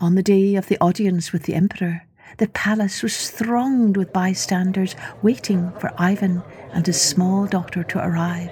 On 0.00 0.16
the 0.16 0.24
day 0.24 0.56
of 0.56 0.66
the 0.66 0.80
audience 0.80 1.32
with 1.32 1.44
the 1.44 1.54
Emperor, 1.54 2.02
the 2.38 2.48
palace 2.48 3.02
was 3.02 3.30
thronged 3.30 3.96
with 3.96 4.12
bystanders 4.12 4.94
waiting 5.22 5.72
for 5.78 5.92
Ivan 5.98 6.42
and 6.72 6.86
his 6.86 7.00
small 7.00 7.46
daughter 7.46 7.84
to 7.84 8.04
arrive. 8.04 8.50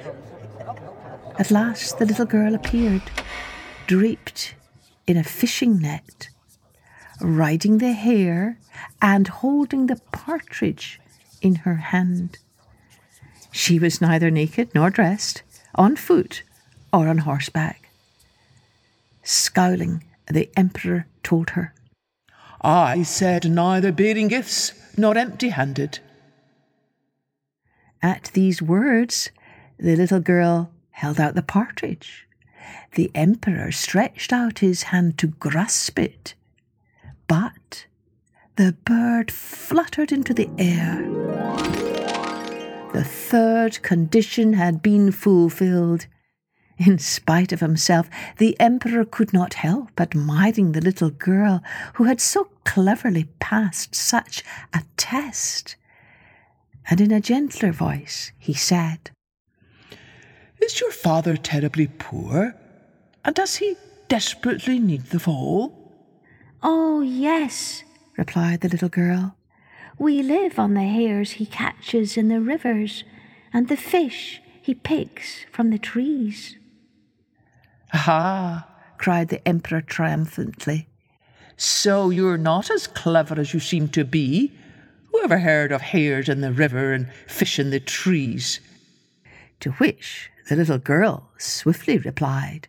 At 1.38 1.50
last, 1.50 1.98
the 1.98 2.06
little 2.06 2.26
girl 2.26 2.54
appeared, 2.54 3.02
draped 3.86 4.54
in 5.06 5.16
a 5.16 5.24
fishing 5.24 5.78
net, 5.78 6.28
riding 7.20 7.78
the 7.78 7.92
hare 7.92 8.58
and 9.00 9.26
holding 9.28 9.86
the 9.86 10.00
partridge 10.12 11.00
in 11.40 11.56
her 11.56 11.76
hand. 11.76 12.38
She 13.50 13.78
was 13.78 14.00
neither 14.00 14.30
naked 14.30 14.74
nor 14.74 14.90
dressed, 14.90 15.42
on 15.74 15.96
foot 15.96 16.42
or 16.92 17.08
on 17.08 17.18
horseback. 17.18 17.88
Scowling, 19.22 20.04
the 20.26 20.50
Emperor 20.56 21.06
told 21.22 21.50
her. 21.50 21.72
I 22.62 23.02
said 23.02 23.50
neither 23.50 23.92
bearing 23.92 24.28
gifts 24.28 24.72
nor 24.96 25.16
empty 25.16 25.48
handed. 25.50 26.00
At 28.02 28.30
these 28.34 28.60
words, 28.60 29.30
the 29.78 29.96
little 29.96 30.20
girl 30.20 30.70
held 30.90 31.18
out 31.20 31.34
the 31.34 31.42
partridge. 31.42 32.26
The 32.94 33.10
Emperor 33.14 33.72
stretched 33.72 34.32
out 34.32 34.58
his 34.58 34.84
hand 34.84 35.16
to 35.18 35.28
grasp 35.28 35.98
it, 35.98 36.34
but 37.26 37.86
the 38.56 38.72
bird 38.84 39.30
fluttered 39.30 40.12
into 40.12 40.34
the 40.34 40.50
air. 40.58 41.02
The 42.92 43.04
third 43.04 43.82
condition 43.82 44.54
had 44.54 44.82
been 44.82 45.12
fulfilled. 45.12 46.06
In 46.80 46.96
spite 46.98 47.52
of 47.52 47.60
himself, 47.60 48.08
the 48.38 48.58
Emperor 48.58 49.04
could 49.04 49.34
not 49.34 49.52
help 49.52 50.00
admiring 50.00 50.72
the 50.72 50.80
little 50.80 51.10
girl 51.10 51.62
who 51.94 52.04
had 52.04 52.22
so 52.22 52.48
cleverly 52.64 53.24
passed 53.38 53.94
such 53.94 54.42
a 54.72 54.82
test. 54.96 55.76
And 56.88 56.98
in 56.98 57.12
a 57.12 57.20
gentler 57.20 57.70
voice, 57.70 58.32
he 58.38 58.54
said, 58.54 59.10
Is 60.62 60.80
your 60.80 60.90
father 60.90 61.36
terribly 61.36 61.86
poor? 61.98 62.54
And 63.26 63.34
does 63.34 63.56
he 63.56 63.76
desperately 64.08 64.78
need 64.78 65.04
the 65.10 65.20
foal? 65.20 65.92
Oh, 66.62 67.02
yes, 67.02 67.84
replied 68.16 68.62
the 68.62 68.70
little 68.70 68.88
girl. 68.88 69.36
We 69.98 70.22
live 70.22 70.58
on 70.58 70.72
the 70.72 70.84
hares 70.84 71.32
he 71.32 71.44
catches 71.44 72.16
in 72.16 72.28
the 72.28 72.40
rivers 72.40 73.04
and 73.52 73.68
the 73.68 73.76
fish 73.76 74.40
he 74.62 74.72
picks 74.74 75.44
from 75.52 75.68
the 75.68 75.78
trees. 75.78 76.56
Ah, 77.92 78.68
cried 78.98 79.28
the 79.28 79.46
Emperor 79.46 79.80
triumphantly. 79.80 80.88
So 81.56 82.10
you're 82.10 82.38
not 82.38 82.70
as 82.70 82.86
clever 82.86 83.38
as 83.38 83.52
you 83.52 83.60
seem 83.60 83.88
to 83.88 84.04
be. 84.04 84.52
Who 85.10 85.22
ever 85.22 85.38
heard 85.40 85.72
of 85.72 85.80
hares 85.80 86.28
in 86.28 86.40
the 86.40 86.52
river 86.52 86.92
and 86.92 87.12
fish 87.26 87.58
in 87.58 87.70
the 87.70 87.80
trees? 87.80 88.60
To 89.60 89.72
which 89.72 90.30
the 90.48 90.56
little 90.56 90.78
girl 90.78 91.30
swiftly 91.38 91.98
replied, 91.98 92.68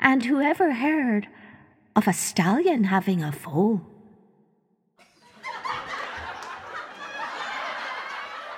And 0.00 0.24
whoever 0.24 0.74
heard 0.74 1.28
of 1.94 2.08
a 2.08 2.12
stallion 2.12 2.84
having 2.84 3.22
a 3.22 3.32
foal? 3.32 3.82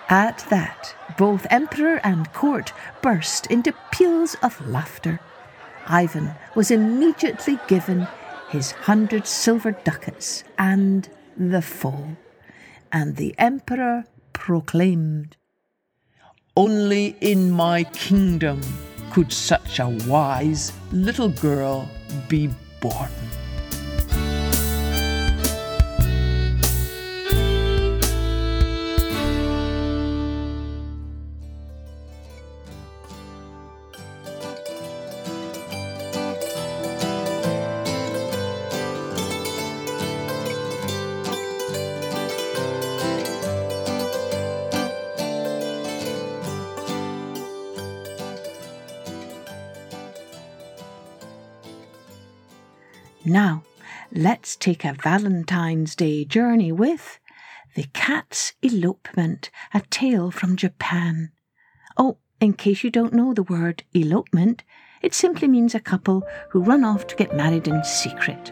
At 0.09 0.47
that, 0.49 0.95
both 1.19 1.47
Emperor 1.51 2.01
and 2.03 2.33
court 2.33 2.73
burst 3.03 3.47
into 3.49 3.75
peals 3.91 4.37
of 4.43 4.67
laughter. 4.67 5.21
Ivan 5.89 6.31
was 6.55 6.71
immediately 6.71 7.59
given 7.67 8.07
his 8.51 8.73
hundred 8.73 9.27
silver 9.27 9.73
ducats 9.73 10.45
and 10.59 11.09
the 11.37 11.63
foal, 11.63 12.17
and 12.93 13.17
the 13.17 13.35
Emperor 13.39 14.05
proclaimed, 14.33 15.37
Only 16.57 17.17
in 17.21 17.51
my 17.51 17.85
kingdom 17.85 18.61
could 19.11 19.33
such 19.33 19.79
a 19.79 19.89
wise 20.07 20.73
little 20.93 21.29
girl 21.29 21.89
be 22.29 22.51
born. 22.81 23.11
Now, 53.29 53.63
let's 54.11 54.57
take 54.57 54.87
a 54.87 54.95
Valentine's 54.95 55.95
Day 55.95 56.25
journey 56.25 56.73
with 56.73 57.19
The 57.75 57.85
Cat's 57.93 58.55
Elopement, 58.63 59.51
a 59.75 59.83
tale 59.91 60.31
from 60.31 60.57
Japan. 60.57 61.33
Oh, 61.99 62.17
in 62.41 62.55
case 62.55 62.83
you 62.83 62.89
don't 62.89 63.13
know 63.13 63.35
the 63.35 63.43
word 63.43 63.83
elopement, 63.93 64.65
it 65.03 65.13
simply 65.13 65.47
means 65.47 65.75
a 65.75 65.81
couple 65.81 66.27
who 66.49 66.63
run 66.63 66.85
off 66.85 67.07
to 67.09 67.17
get 67.17 67.37
married 67.37 67.69
in 67.69 67.85
secret. 67.85 68.51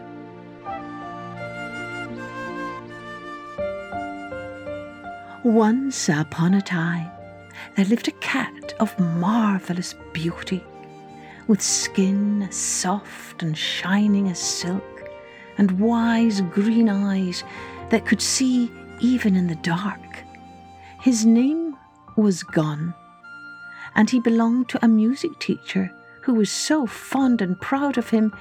Once 5.43 6.07
upon 6.07 6.53
a 6.53 6.61
time, 6.61 7.09
there 7.75 7.85
lived 7.85 8.07
a 8.07 8.19
cat 8.21 8.75
of 8.79 8.97
marvellous 8.99 9.95
beauty 10.13 10.63
with 11.47 11.61
skin 11.61 12.47
soft 12.51 13.41
and 13.41 13.57
shining 13.57 14.29
as 14.29 14.39
silk, 14.39 14.83
and 15.57 15.79
wise 15.79 16.41
green 16.41 16.89
eyes 16.89 17.43
that 17.89 18.05
could 18.05 18.21
see 18.21 18.71
even 18.99 19.35
in 19.35 19.47
the 19.47 19.55
dark. 19.55 20.23
His 21.01 21.25
name 21.25 21.75
was 22.15 22.43
Gon, 22.43 22.93
and 23.95 24.09
he 24.09 24.19
belonged 24.19 24.69
to 24.69 24.83
a 24.83 24.87
music 24.87 25.39
teacher 25.39 25.91
who 26.21 26.33
was 26.33 26.51
so 26.51 26.85
fond 26.85 27.41
and 27.41 27.59
proud 27.61 27.97
of 27.97 28.09
him 28.09 28.35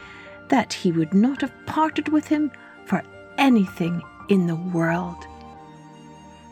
that 0.49 0.73
he 0.73 0.93
would 0.93 1.15
not 1.15 1.41
have 1.41 1.53
parted 1.67 2.09
with 2.09 2.27
him 2.27 2.51
for 2.85 3.03
anything 3.39 4.03
in 4.29 4.47
the 4.47 4.57
world. 4.57 5.27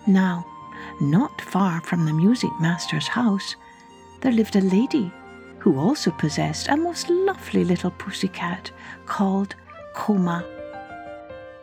Now, 0.07 0.47
not 1.01 1.41
far 1.41 1.81
from 1.81 2.05
the 2.05 2.13
music 2.13 2.51
master's 2.61 3.09
house, 3.09 3.57
there 4.21 4.33
lived 4.33 4.57
a 4.57 4.61
lady 4.61 5.13
who 5.65 5.79
also 5.79 6.11
possessed 6.11 6.69
a 6.69 6.77
most 6.77 7.09
lovely 7.09 7.65
little 7.65 7.91
pussy 7.93 8.29
cat 8.29 8.71
called 9.07 9.55
Koma. 9.95 10.45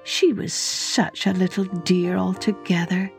She 0.04 0.34
was 0.34 0.56
such 0.56 1.28
a 1.28 1.34
little 1.34 1.66
dear 1.66 2.18
altogether, 2.18 3.12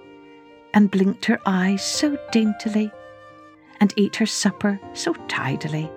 and 0.75 0.91
blinked 0.91 1.25
her 1.27 1.39
eyes 1.47 1.85
so 1.85 2.19
daintily, 2.33 2.91
and 3.81 3.95
ate 3.97 4.17
her 4.17 4.27
supper 4.27 4.81
so 4.93 5.15
tidily. 5.29 5.89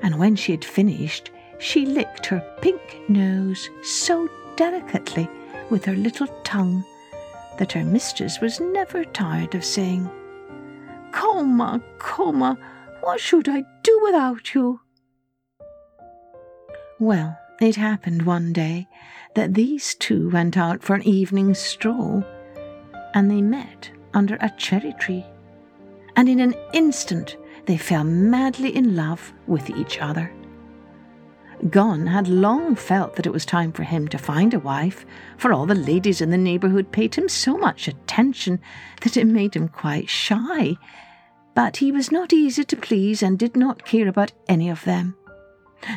And 0.00 0.18
when 0.18 0.34
she 0.34 0.52
had 0.52 0.64
finished, 0.64 1.30
she 1.58 1.84
licked 1.84 2.24
her 2.24 2.40
pink 2.62 2.80
nose 3.10 3.68
so 3.82 4.30
delicately 4.56 5.28
with 5.68 5.84
her 5.84 5.94
little 5.94 6.28
tongue 6.42 6.82
that 7.58 7.72
her 7.72 7.84
mistress 7.84 8.40
was 8.40 8.60
never 8.60 9.04
tired 9.04 9.54
of 9.54 9.62
saying, 9.62 10.10
Koma, 11.12 11.82
Koma, 11.98 12.56
what 13.02 13.20
should 13.20 13.46
I 13.50 13.62
do 13.86 14.00
without 14.02 14.52
you? 14.52 14.80
Well, 16.98 17.38
it 17.60 17.76
happened 17.76 18.22
one 18.22 18.52
day 18.52 18.88
that 19.36 19.54
these 19.54 19.94
two 19.94 20.28
went 20.30 20.56
out 20.56 20.82
for 20.82 20.96
an 20.96 21.04
evening 21.04 21.54
stroll, 21.54 22.24
and 23.14 23.30
they 23.30 23.40
met 23.40 23.90
under 24.12 24.36
a 24.40 24.52
cherry 24.58 24.92
tree. 24.98 25.24
And 26.16 26.28
in 26.28 26.40
an 26.40 26.54
instant 26.72 27.36
they 27.66 27.76
fell 27.76 28.02
madly 28.02 28.74
in 28.74 28.96
love 28.96 29.32
with 29.46 29.70
each 29.70 30.00
other. 30.00 30.32
Gon 31.70 32.06
had 32.06 32.28
long 32.28 32.74
felt 32.74 33.14
that 33.14 33.26
it 33.26 33.32
was 33.32 33.46
time 33.46 33.72
for 33.72 33.84
him 33.84 34.08
to 34.08 34.18
find 34.18 34.52
a 34.52 34.58
wife, 34.58 35.06
for 35.38 35.52
all 35.52 35.64
the 35.64 35.74
ladies 35.74 36.20
in 36.20 36.30
the 36.30 36.38
neighbourhood 36.38 36.90
paid 36.90 37.14
him 37.14 37.28
so 37.28 37.56
much 37.56 37.86
attention 37.86 38.58
that 39.02 39.16
it 39.16 39.26
made 39.26 39.54
him 39.54 39.68
quite 39.68 40.08
shy 40.08 40.76
but 41.56 41.78
he 41.78 41.90
was 41.90 42.12
not 42.12 42.34
easy 42.34 42.62
to 42.62 42.76
please 42.76 43.22
and 43.22 43.38
did 43.38 43.56
not 43.56 43.86
care 43.86 44.06
about 44.06 44.30
any 44.46 44.68
of 44.68 44.84
them. 44.84 45.16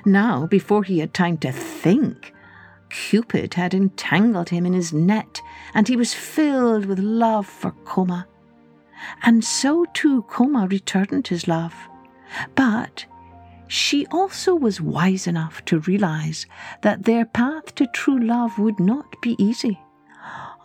Now, 0.05 0.47
before 0.47 0.83
he 0.83 0.99
had 0.99 1.13
time 1.13 1.37
to 1.39 1.51
think, 1.51 2.33
Cupid 2.89 3.53
had 3.55 3.73
entangled 3.73 4.49
him 4.49 4.65
in 4.65 4.71
his 4.71 4.93
net, 4.93 5.41
and 5.73 5.87
he 5.87 5.97
was 5.97 6.13
filled 6.13 6.85
with 6.85 6.97
love 6.97 7.45
for 7.45 7.71
Koma. 7.83 8.25
And 9.23 9.43
so 9.43 9.85
too 9.93 10.23
Koma 10.23 10.65
returned 10.67 11.27
his 11.27 11.47
love. 11.47 11.75
But 12.55 13.05
she 13.67 14.05
also 14.07 14.55
was 14.55 14.79
wise 14.79 15.27
enough 15.27 15.63
to 15.65 15.79
realize 15.79 16.45
that 16.83 17.03
their 17.03 17.25
path 17.25 17.75
to 17.75 17.85
true 17.87 18.19
love 18.19 18.57
would 18.59 18.79
not 18.79 19.21
be 19.21 19.35
easy. 19.37 19.77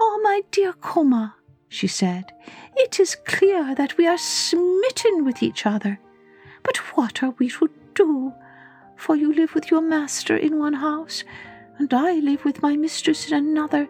Oh, 0.00 0.20
my 0.22 0.42
dear 0.52 0.72
Koma, 0.72 1.34
she 1.74 1.88
said, 1.88 2.32
it 2.76 3.00
is 3.00 3.16
clear 3.16 3.74
that 3.74 3.96
we 3.96 4.06
are 4.06 4.16
smitten 4.16 5.24
with 5.24 5.42
each 5.42 5.66
other. 5.66 5.98
But 6.62 6.76
what 6.96 7.20
are 7.20 7.34
we 7.38 7.48
to 7.50 7.68
do? 7.94 8.32
For 8.96 9.16
you 9.16 9.32
live 9.32 9.54
with 9.54 9.72
your 9.72 9.82
master 9.82 10.36
in 10.36 10.60
one 10.60 10.74
house, 10.74 11.24
and 11.78 11.92
I 11.92 12.14
live 12.20 12.44
with 12.44 12.62
my 12.62 12.76
mistress 12.76 13.28
in 13.28 13.34
another. 13.36 13.88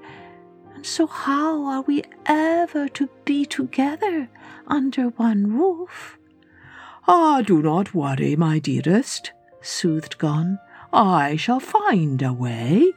And 0.75 0.87
so, 0.87 1.07
how 1.07 1.67
are 1.67 1.83
we 1.83 2.03
ever 2.25 2.89
to 2.89 3.11
be 3.27 3.45
together 3.45 4.31
under 4.67 5.11
one 5.11 5.53
roof? 5.53 6.19
Ah, 7.07 7.43
do 7.43 7.61
not 7.61 7.95
worry, 7.95 8.35
my 8.35 8.59
dearest, 8.59 9.33
soothed 9.61 10.17
Gon. 10.17 10.59
I 10.91 11.37
shall 11.37 11.61
find 11.61 12.23
a 12.23 12.33
way. 12.33 12.93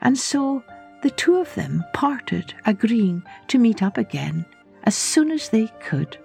And 0.00 0.18
so 0.18 0.64
the 1.02 1.10
two 1.10 1.36
of 1.36 1.54
them 1.54 1.84
parted, 1.92 2.54
agreeing 2.64 3.22
to 3.48 3.58
meet 3.58 3.82
up 3.82 3.98
again 3.98 4.46
as 4.84 4.94
soon 4.94 5.30
as 5.30 5.48
they 5.48 5.68
could. 5.80 6.16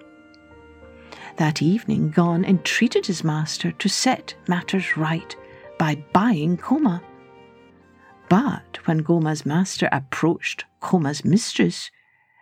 That 1.37 1.61
evening, 1.61 2.09
Gon 2.09 2.43
entreated 2.45 3.05
his 3.05 3.23
master 3.23 3.71
to 3.71 3.89
set 3.89 4.35
matters 4.47 4.97
right 4.97 5.35
by 5.77 6.03
buying 6.13 6.57
Koma. 6.57 7.01
But 8.29 8.79
when 8.85 8.99
Goma's 8.99 9.45
master 9.45 9.87
approached 9.91 10.65
Koma's 10.79 11.23
mistress, 11.23 11.91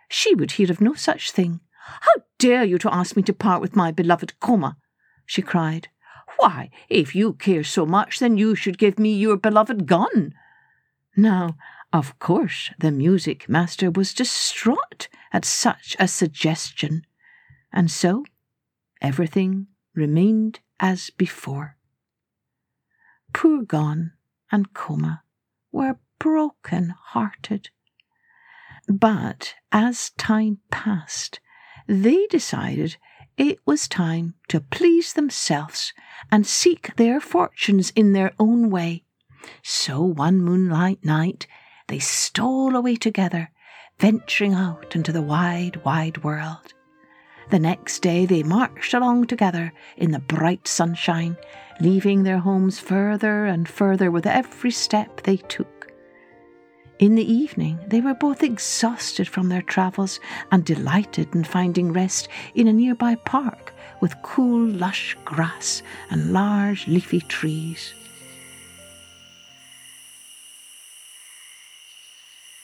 she 0.08 0.34
would 0.34 0.52
hear 0.52 0.70
of 0.70 0.80
no 0.80 0.94
such 0.94 1.30
thing. 1.30 1.60
How 2.00 2.22
dare 2.38 2.64
you 2.64 2.78
to 2.78 2.94
ask 2.94 3.16
me 3.16 3.22
to 3.24 3.32
part 3.32 3.60
with 3.60 3.76
my 3.76 3.90
beloved 3.92 4.38
Koma? 4.40 4.76
she 5.26 5.42
cried. 5.42 5.88
Why, 6.38 6.70
if 6.88 7.14
you 7.14 7.34
care 7.34 7.64
so 7.64 7.86
much, 7.86 8.18
then 8.18 8.36
you 8.36 8.54
should 8.54 8.78
give 8.78 8.98
me 8.98 9.14
your 9.14 9.36
beloved 9.36 9.86
Gon. 9.86 10.34
Now, 11.16 11.56
of 11.92 12.18
course, 12.18 12.70
the 12.78 12.90
music 12.90 13.48
master 13.48 13.90
was 13.90 14.12
distraught 14.12 15.08
at 15.32 15.44
such 15.44 15.96
a 15.98 16.08
suggestion, 16.08 17.06
and 17.72 17.90
so 17.90 18.24
everything 19.00 19.68
remained 19.94 20.60
as 20.80 21.10
before. 21.10 21.76
Poor 23.32 23.62
Gon 23.62 24.12
and 24.50 24.72
Koma 24.74 25.22
were 25.72 25.98
broken 26.18 26.94
hearted. 26.98 27.70
But 28.88 29.54
as 29.72 30.10
time 30.10 30.58
passed, 30.70 31.40
they 31.86 32.26
decided 32.26 32.96
it 33.36 33.58
was 33.66 33.88
time 33.88 34.34
to 34.48 34.60
please 34.60 35.12
themselves 35.12 35.92
and 36.30 36.46
seek 36.46 36.96
their 36.96 37.20
fortunes 37.20 37.90
in 37.90 38.12
their 38.12 38.32
own 38.38 38.70
way. 38.70 39.04
So 39.62 40.02
one 40.02 40.38
moonlight 40.38 41.04
night 41.04 41.46
they 41.88 41.98
stole 41.98 42.74
away 42.74 42.96
together, 42.96 43.50
venturing 43.98 44.54
out 44.54 44.94
into 44.94 45.12
the 45.12 45.22
wide, 45.22 45.76
wide 45.84 46.22
world. 46.24 46.74
The 47.50 47.58
next 47.58 48.00
day 48.00 48.26
they 48.26 48.42
marched 48.42 48.92
along 48.92 49.26
together 49.26 49.72
in 49.96 50.10
the 50.10 50.18
bright 50.18 50.66
sunshine, 50.66 51.36
leaving 51.80 52.22
their 52.24 52.38
homes 52.38 52.80
further 52.80 53.46
and 53.46 53.68
further 53.68 54.10
with 54.10 54.26
every 54.26 54.72
step 54.72 55.22
they 55.22 55.36
took. 55.36 55.92
In 56.98 57.14
the 57.14 57.30
evening, 57.30 57.78
they 57.86 58.00
were 58.00 58.14
both 58.14 58.42
exhausted 58.42 59.28
from 59.28 59.48
their 59.48 59.62
travels 59.62 60.18
and 60.50 60.64
delighted 60.64 61.34
in 61.34 61.44
finding 61.44 61.92
rest 61.92 62.28
in 62.54 62.66
a 62.66 62.72
nearby 62.72 63.16
park 63.16 63.74
with 64.00 64.20
cool, 64.22 64.66
lush 64.66 65.16
grass 65.24 65.82
and 66.10 66.32
large, 66.32 66.88
leafy 66.88 67.20
trees. 67.20 67.92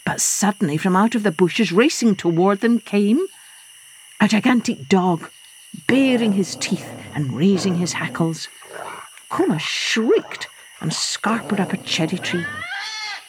But 0.05 0.21
suddenly, 0.21 0.77
from 0.77 0.97
out 0.97 1.15
of 1.15 1.23
the 1.23 1.31
bushes, 1.31 1.73
racing 1.73 2.17
toward 2.17 2.61
them, 2.61 2.81
came 2.81 3.27
a 4.21 4.29
gigantic 4.29 4.89
dog, 4.89 5.31
baring 5.87 6.33
his 6.33 6.57
teeth 6.57 6.89
and 7.15 7.37
raising 7.37 7.77
his 7.77 7.95
hackles. 7.95 8.49
Koma 9.29 9.59
shrieked 9.59 10.49
and 10.81 10.93
scarpered 10.93 11.61
up 11.61 11.73
a 11.73 11.77
cherry 11.77 12.19
tree. 12.19 12.45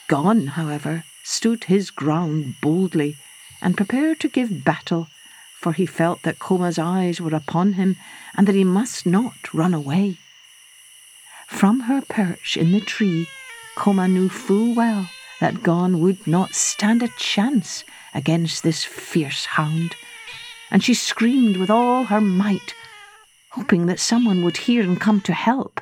Gon, 0.07 0.47
however, 0.47 1.03
stood 1.23 1.65
his 1.65 1.89
ground 1.91 2.55
boldly 2.61 3.17
and 3.61 3.77
prepared 3.77 4.19
to 4.19 4.27
give 4.27 4.63
battle, 4.63 5.07
for 5.59 5.73
he 5.73 5.85
felt 5.85 6.23
that 6.23 6.39
Koma's 6.39 6.77
eyes 6.77 7.21
were 7.21 7.35
upon 7.35 7.73
him 7.73 7.95
and 8.35 8.47
that 8.47 8.55
he 8.55 8.63
must 8.63 9.05
not 9.05 9.53
run 9.53 9.73
away. 9.73 10.17
From 11.47 11.81
her 11.81 12.01
perch 12.01 12.57
in 12.57 12.71
the 12.71 12.81
tree, 12.81 13.27
Koma 13.75 14.07
knew 14.07 14.27
full 14.27 14.73
well 14.75 15.09
that 15.43 15.61
Gon 15.61 15.99
would 15.99 16.25
not 16.25 16.55
stand 16.55 17.03
a 17.03 17.09
chance 17.19 17.83
against 18.15 18.63
this 18.63 18.83
fierce 18.83 19.45
hound 19.45 19.95
and 20.73 20.83
she 20.83 20.95
screamed 20.95 21.57
with 21.57 21.69
all 21.69 22.05
her 22.05 22.19
might, 22.19 22.73
hoping 23.51 23.85
that 23.85 23.99
someone 23.99 24.43
would 24.43 24.57
hear 24.57 24.81
and 24.81 24.99
come 24.99 25.21
to 25.21 25.31
help. 25.31 25.79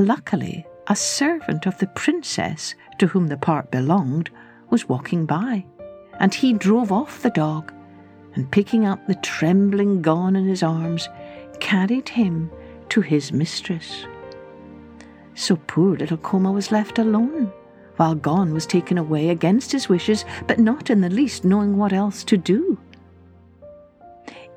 Luckily, 0.00 0.66
a 0.88 0.96
servant 0.96 1.64
of 1.66 1.78
the 1.78 1.86
princess 1.86 2.74
to 2.98 3.06
whom 3.06 3.28
the 3.28 3.36
part 3.36 3.70
belonged 3.70 4.30
was 4.70 4.88
walking 4.88 5.26
by, 5.26 5.64
and 6.18 6.34
he 6.34 6.52
drove 6.52 6.90
off 6.90 7.22
the 7.22 7.30
dog, 7.30 7.72
and 8.34 8.50
picking 8.50 8.84
up 8.84 9.06
the 9.06 9.14
trembling 9.16 10.02
Gon 10.02 10.34
in 10.34 10.48
his 10.48 10.64
arms, 10.64 11.08
carried 11.60 12.08
him 12.08 12.50
to 12.88 13.00
his 13.00 13.30
mistress. 13.30 14.06
So 15.34 15.56
poor 15.56 15.96
little 15.96 16.16
Koma 16.16 16.52
was 16.52 16.72
left 16.72 16.98
alone 16.98 17.52
while 17.96 18.14
Gon 18.14 18.52
was 18.52 18.66
taken 18.66 18.98
away 18.98 19.28
against 19.28 19.72
his 19.72 19.88
wishes, 19.88 20.24
but 20.46 20.58
not 20.58 20.90
in 20.90 21.00
the 21.00 21.10
least 21.10 21.44
knowing 21.44 21.76
what 21.76 21.92
else 21.92 22.24
to 22.24 22.36
do. 22.36 22.78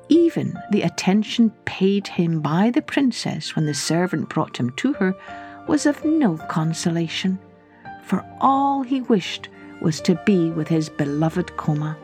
Even 0.08 0.58
the 0.70 0.82
attention 0.82 1.50
paid 1.64 2.08
him 2.08 2.40
by 2.40 2.70
the 2.70 2.82
princess 2.82 3.54
when 3.54 3.66
the 3.66 3.74
servant 3.74 4.28
brought 4.28 4.56
him 4.56 4.70
to 4.70 4.92
her 4.94 5.14
was 5.66 5.86
of 5.86 6.04
no 6.04 6.36
consolation, 6.36 7.38
for 8.02 8.24
all 8.40 8.82
he 8.82 9.02
wished 9.02 9.48
was 9.82 10.00
to 10.00 10.20
be 10.24 10.50
with 10.50 10.66
his 10.66 10.88
beloved 10.88 11.56
Koma. 11.56 11.96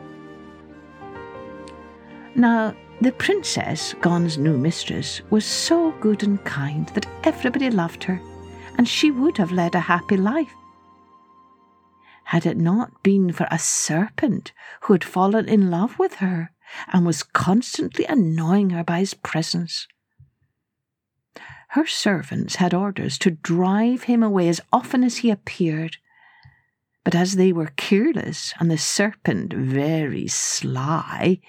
Now, 2.35 2.75
the 3.01 3.11
princess, 3.11 3.93
Gon's 4.01 4.37
new 4.37 4.57
mistress, 4.57 5.21
was 5.29 5.45
so 5.45 5.91
good 5.99 6.23
and 6.23 6.41
kind 6.45 6.87
that 6.89 7.07
everybody 7.23 7.69
loved 7.69 8.03
her, 8.03 8.21
and 8.77 8.87
she 8.87 9.11
would 9.11 9.37
have 9.37 9.51
led 9.51 9.75
a 9.75 9.79
happy 9.81 10.17
life 10.17 10.53
had 12.25 12.45
it 12.45 12.57
not 12.57 13.03
been 13.03 13.31
for 13.31 13.47
a 13.51 13.59
serpent 13.59 14.51
who 14.81 14.93
had 14.93 15.03
fallen 15.03 15.47
in 15.47 15.69
love 15.69 15.97
with 15.99 16.15
her 16.15 16.51
and 16.91 17.05
was 17.05 17.23
constantly 17.23 18.03
annoying 18.05 18.71
her 18.71 18.83
by 18.83 18.99
his 18.99 19.13
presence. 19.13 19.87
Her 21.69 21.85
servants 21.85 22.55
had 22.55 22.73
orders 22.73 23.17
to 23.19 23.31
drive 23.31 24.03
him 24.03 24.23
away 24.23 24.49
as 24.49 24.61
often 24.73 25.03
as 25.03 25.17
he 25.17 25.29
appeared, 25.29 25.97
but 27.03 27.13
as 27.13 27.35
they 27.35 27.53
were 27.53 27.71
careless 27.75 28.53
and 28.59 28.71
the 28.71 28.77
serpent 28.77 29.53
very 29.53 30.27
sly, 30.27 31.39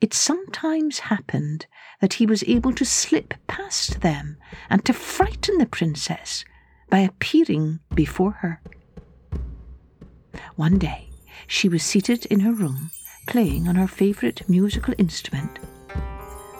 it 0.00 0.14
sometimes 0.14 1.00
happened 1.00 1.66
that 2.00 2.14
he 2.14 2.24
was 2.24 2.44
able 2.46 2.72
to 2.72 2.84
slip 2.84 3.34
past 3.46 4.00
them 4.00 4.38
and 4.70 4.84
to 4.86 4.94
frighten 4.94 5.58
the 5.58 5.66
princess 5.66 6.44
by 6.90 6.98
appearing 6.98 7.80
before 7.94 8.32
her. 8.32 8.60
One 10.56 10.78
day, 10.78 11.08
she 11.46 11.68
was 11.68 11.82
seated 11.82 12.26
in 12.26 12.40
her 12.40 12.52
room, 12.52 12.90
playing 13.26 13.68
on 13.68 13.74
her 13.76 13.88
favourite 13.88 14.48
musical 14.48 14.94
instrument, 14.98 15.58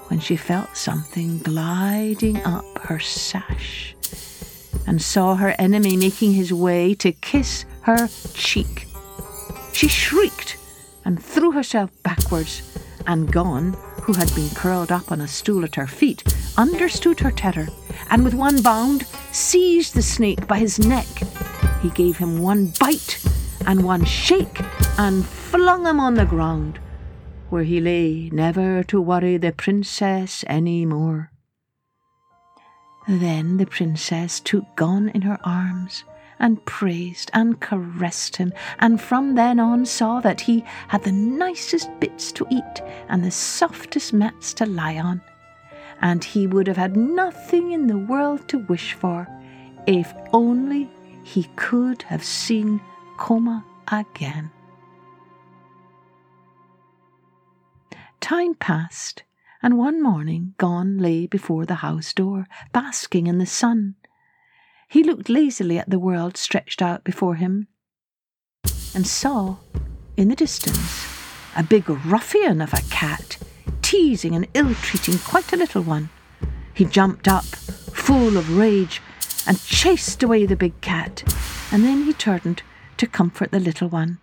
when 0.09 0.21
she 0.21 0.37
felt 0.37 0.77
something 0.77 1.39
gliding 1.39 2.39
up 2.45 2.65
her 2.85 2.99
sash 2.99 3.95
and 4.87 5.03
saw 5.03 5.35
her 5.35 5.55
enemy 5.59 5.97
making 5.97 6.33
his 6.33 6.53
way 6.53 6.95
to 6.95 7.13
kiss 7.13 7.67
her 7.83 8.09
cheek. 8.33 8.87
She 9.73 9.89
shrieked 9.89 10.57
and 11.05 11.23
threw 11.23 11.53
herself 11.53 11.91
backwards, 12.03 12.63
and 13.07 13.31
Gon, 13.31 13.75
who 14.03 14.15
had 14.15 14.35
been 14.35 14.49
curled 14.51 14.91
up 14.91 15.13
on 15.13 15.21
a 15.21 15.29
stool 15.29 15.65
at 15.65 15.75
her 15.75 15.87
feet, 15.87 16.23
understood 16.57 17.21
her 17.21 17.31
terror, 17.31 17.69
and 18.11 18.25
with 18.25 18.35
one 18.35 18.63
bound 18.63 19.07
seized 19.39 19.95
the 19.95 20.03
snake 20.03 20.49
by 20.49 20.59
his 20.59 20.81
neck. 20.81 21.07
He 21.81 21.91
gave 21.91 22.17
him 22.17 22.43
one 22.43 22.73
bite 22.81 23.25
and 23.67 23.85
one 23.85 24.05
shake 24.05 24.61
and 24.99 25.25
flung 25.25 25.87
him 25.87 26.01
on 26.01 26.15
the 26.15 26.25
ground, 26.27 26.81
where 27.49 27.63
he 27.63 27.81
lay 27.81 28.31
never 28.33 28.83
to 28.85 29.01
worry 29.01 29.37
the 29.37 29.53
princess 29.53 30.45
any 30.49 30.85
more. 30.85 31.31
Then 33.07 33.59
the 33.59 33.67
princess 33.67 34.41
took 34.41 34.65
Gon 34.75 35.09
in 35.11 35.23
her 35.23 35.39
arms 35.45 36.03
and 36.41 36.65
praised 36.67 37.31
and 37.33 37.61
caressed 37.61 38.37
him, 38.37 38.53
and 38.81 39.01
from 39.01 39.37
then 39.37 39.61
on 39.61 39.87
saw 39.87 40.21
that 40.21 40.41
he 40.41 40.65
had 40.89 41.05
the 41.05 41.13
nicest 41.13 41.89
bits 42.01 42.33
to 42.33 42.47
eat 42.51 42.83
and 43.09 43.25
the 43.25 43.31
softest 43.31 44.13
mats 44.13 44.53
to 44.55 44.67
lie 44.67 44.99
on, 44.99 45.23
and 46.01 46.23
he 46.23 46.47
would 46.47 46.67
have 46.67 46.77
had 46.77 46.97
nothing 46.97 47.73
in 47.73 47.87
the 47.87 47.99
world 47.99 48.49
to 48.49 48.59
wish 48.59 48.93
for 48.93 49.29
if 49.87 50.13
only 50.33 50.91
he 51.25 51.45
could 51.57 52.03
have 52.03 52.23
seen 52.23 52.81
Koma 53.17 53.65
again. 53.91 54.51
Time 58.21 58.55
passed, 58.55 59.23
and 59.63 59.79
one 59.79 60.03
morning 60.03 60.55
Gon 60.59 60.99
lay 60.99 61.27
before 61.27 61.65
the 61.65 61.77
house 61.77 62.13
door, 62.13 62.47
basking 62.73 63.27
in 63.27 63.39
the 63.39 63.47
sun. 63.47 63.95
He 64.89 65.03
looked 65.03 65.29
lazily 65.29 65.79
at 65.79 65.89
the 65.89 65.99
world 65.99 66.37
stretched 66.37 66.83
out 66.83 67.05
before 67.05 67.37
him, 67.37 67.69
and 68.95 69.07
saw, 69.07 69.57
in 70.17 70.29
the 70.29 70.37
distance, 70.37 71.07
a 71.57 71.63
big 71.63 71.89
ruffian 71.89 72.61
of 72.61 72.75
a 72.75 72.83
cat, 72.91 73.39
teasing 73.89 74.35
and 74.35 74.47
ill 74.53 74.75
treating 74.75 75.17
quite 75.17 75.51
a 75.51 75.57
little 75.57 75.81
one. 75.81 76.11
He 76.75 76.85
jumped 76.85 77.27
up, 77.27 77.47
full 77.47 78.37
of 78.37 78.59
rage, 78.59 79.01
and 79.47 79.59
chased 79.65 80.23
away 80.23 80.45
the 80.45 80.57
big 80.57 80.79
cat, 80.83 81.23
and 81.73 81.85
then 81.85 82.03
he 82.03 82.13
turned 82.13 82.63
to 82.99 83.07
comfort 83.07 83.51
the 83.51 83.59
little 83.59 83.89
one. 83.89 84.19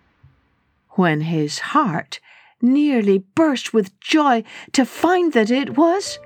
When 0.92 1.22
his 1.22 1.58
heart 1.74 2.20
nearly 2.62 3.18
burst 3.34 3.74
with 3.74 4.00
joy 4.00 4.44
to 4.74 4.86
find 4.86 5.34
that 5.34 5.50
it 5.50 5.76
was 5.76 6.20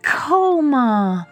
Koma. 0.00 1.28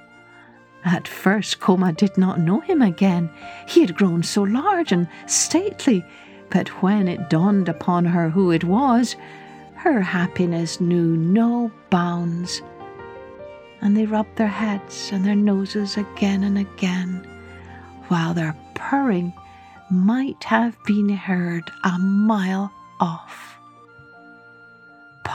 At 0.84 1.08
first, 1.08 1.58
Koma 1.58 1.94
did 1.94 2.18
not 2.18 2.38
know 2.38 2.60
him 2.60 2.82
again. 2.82 3.30
He 3.66 3.80
had 3.80 3.96
grown 3.96 4.22
so 4.22 4.42
large 4.42 4.92
and 4.92 5.08
stately, 5.24 6.04
but 6.50 6.68
when 6.82 7.08
it 7.08 7.30
dawned 7.30 7.70
upon 7.70 8.04
her 8.04 8.28
who 8.28 8.50
it 8.50 8.62
was, 8.62 9.16
her 9.92 10.00
happiness 10.00 10.80
knew 10.80 11.16
no 11.16 11.70
bounds. 11.90 12.62
And 13.80 13.96
they 13.96 14.06
rubbed 14.06 14.36
their 14.36 14.48
heads 14.48 15.10
and 15.12 15.24
their 15.24 15.36
noses 15.36 15.96
again 15.96 16.42
and 16.44 16.58
again, 16.58 17.26
while 18.08 18.34
their 18.34 18.56
purring 18.74 19.32
might 19.90 20.42
have 20.44 20.76
been 20.84 21.08
heard 21.08 21.70
a 21.84 21.98
mile 21.98 22.72
off 23.00 23.56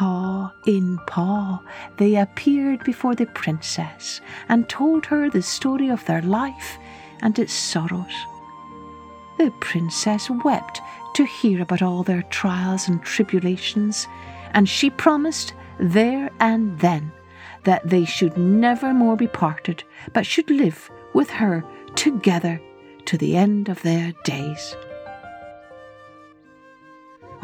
paw 0.01 0.51
in 0.65 0.97
paw, 1.05 1.61
they 1.97 2.15
appeared 2.15 2.83
before 2.83 3.13
the 3.13 3.27
princess 3.27 4.19
and 4.49 4.67
told 4.67 5.05
her 5.05 5.29
the 5.29 5.41
story 5.43 5.89
of 5.89 6.03
their 6.05 6.23
life 6.23 6.79
and 7.21 7.37
its 7.37 7.53
sorrows. 7.53 8.15
The 9.37 9.51
princess 9.59 10.27
wept 10.43 10.81
to 11.15 11.25
hear 11.25 11.61
about 11.61 11.81
all 11.83 12.01
their 12.01 12.23
trials 12.23 12.87
and 12.87 13.03
tribulations, 13.03 14.07
and 14.51 14.67
she 14.67 14.89
promised 14.89 15.53
there 15.79 16.29
and 16.39 16.79
then 16.79 17.11
that 17.63 17.87
they 17.87 18.05
should 18.05 18.37
never 18.37 18.93
more 18.93 19.15
be 19.15 19.27
parted, 19.27 19.83
but 20.13 20.25
should 20.25 20.49
live 20.49 20.89
with 21.13 21.29
her 21.29 21.63
together 21.95 22.61
to 23.05 23.17
the 23.17 23.35
end 23.35 23.69
of 23.69 23.81
their 23.81 24.13
days. 24.23 24.75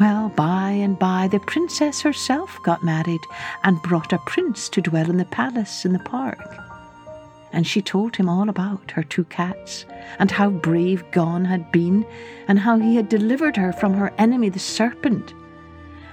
Well, 0.00 0.28
by 0.28 0.70
and 0.70 0.96
by 0.96 1.26
the 1.28 1.40
princess 1.40 2.02
herself 2.02 2.58
got 2.62 2.84
married 2.84 3.20
and 3.64 3.82
brought 3.82 4.12
a 4.12 4.18
prince 4.18 4.68
to 4.70 4.80
dwell 4.80 5.10
in 5.10 5.16
the 5.16 5.24
palace 5.24 5.84
in 5.84 5.92
the 5.92 5.98
park. 5.98 6.38
And 7.52 7.66
she 7.66 7.82
told 7.82 8.14
him 8.14 8.28
all 8.28 8.48
about 8.48 8.92
her 8.92 9.02
two 9.02 9.24
cats, 9.24 9.86
and 10.18 10.30
how 10.30 10.50
brave 10.50 11.04
Gon 11.10 11.44
had 11.46 11.72
been, 11.72 12.06
and 12.46 12.60
how 12.60 12.78
he 12.78 12.94
had 12.94 13.08
delivered 13.08 13.56
her 13.56 13.72
from 13.72 13.94
her 13.94 14.12
enemy 14.18 14.50
the 14.50 14.58
serpent. 14.58 15.34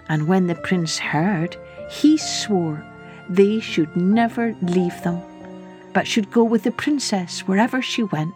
And 0.07 0.27
when 0.27 0.47
the 0.47 0.55
prince 0.55 0.97
heard, 0.97 1.57
he 1.89 2.17
swore 2.17 2.83
they 3.29 3.59
should 3.59 3.95
never 3.95 4.55
leave 4.61 5.01
them, 5.01 5.21
but 5.93 6.07
should 6.07 6.31
go 6.31 6.43
with 6.43 6.63
the 6.63 6.71
princess 6.71 7.41
wherever 7.47 7.81
she 7.81 8.03
went. 8.03 8.35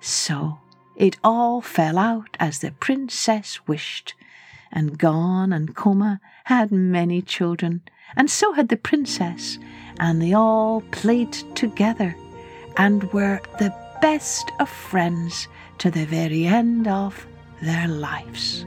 So 0.00 0.58
it 0.96 1.16
all 1.22 1.60
fell 1.60 1.98
out 1.98 2.36
as 2.40 2.58
the 2.58 2.72
princess 2.72 3.66
wished, 3.66 4.14
and 4.72 4.98
Gon 4.98 5.52
and 5.52 5.74
Koma 5.74 6.20
had 6.44 6.72
many 6.72 7.22
children, 7.22 7.82
and 8.16 8.30
so 8.30 8.52
had 8.52 8.68
the 8.68 8.76
princess, 8.76 9.58
and 9.98 10.20
they 10.20 10.32
all 10.32 10.82
played 10.90 11.32
together 11.54 12.16
and 12.76 13.04
were 13.12 13.40
the 13.58 13.74
best 14.02 14.50
of 14.58 14.68
friends 14.68 15.48
to 15.78 15.90
the 15.90 16.04
very 16.04 16.44
end 16.44 16.88
of 16.88 17.26
their 17.62 17.88
lives. 17.88 18.66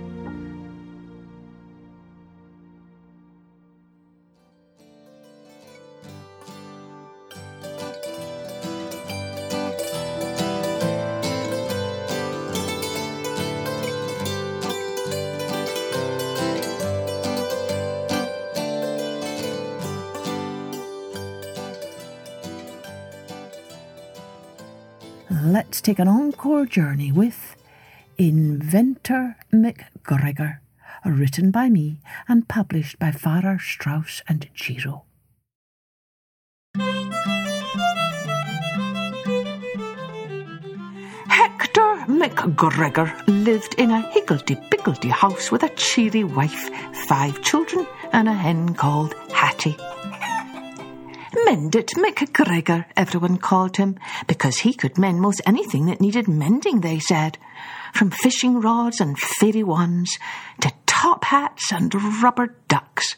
Take 25.88 26.00
an 26.00 26.08
encore 26.10 26.66
journey 26.66 27.14
with 27.14 27.56
Inventor 28.18 29.38
McGregor, 29.54 30.58
written 31.06 31.50
by 31.50 31.70
me 31.70 32.02
and 32.28 32.46
published 32.50 33.00
by 33.00 33.10
Farrar, 33.10 33.58
Straus 33.58 34.22
and 34.28 34.50
Giroux. 34.54 35.04
Hector 41.30 42.04
McGregor 42.10 43.10
lived 43.26 43.76
in 43.78 43.92
a 43.92 44.02
higgledy-piggledy 44.12 45.08
house 45.08 45.54
with 45.54 45.64
a 45.64 45.70
cheery 45.78 46.26
wife, 46.26 46.70
five 47.08 47.42
children, 47.42 47.88
and 48.12 48.28
a 48.28 48.34
hen 48.34 48.74
called 48.74 49.14
Hattie. 49.32 49.78
Mendit 51.46 51.94
McGregor, 51.96 52.86
everyone 52.96 53.38
called 53.38 53.78
him, 53.78 53.98
because 54.26 54.58
he 54.58 54.74
could 54.74 54.98
mend 54.98 55.22
most 55.22 55.42
anything 55.46 55.86
that 55.86 56.02
needed 56.02 56.28
mending, 56.28 56.82
they 56.82 57.00
said. 57.00 57.38
From 57.94 58.10
fishing 58.10 58.60
rods 58.60 59.00
and 59.00 59.18
fairy 59.20 59.64
wands 59.64 60.18
to 60.62 60.72
top 60.86 61.26
hats 61.26 61.72
and 61.72 61.94
rubber 62.24 62.56
ducks. 62.68 63.16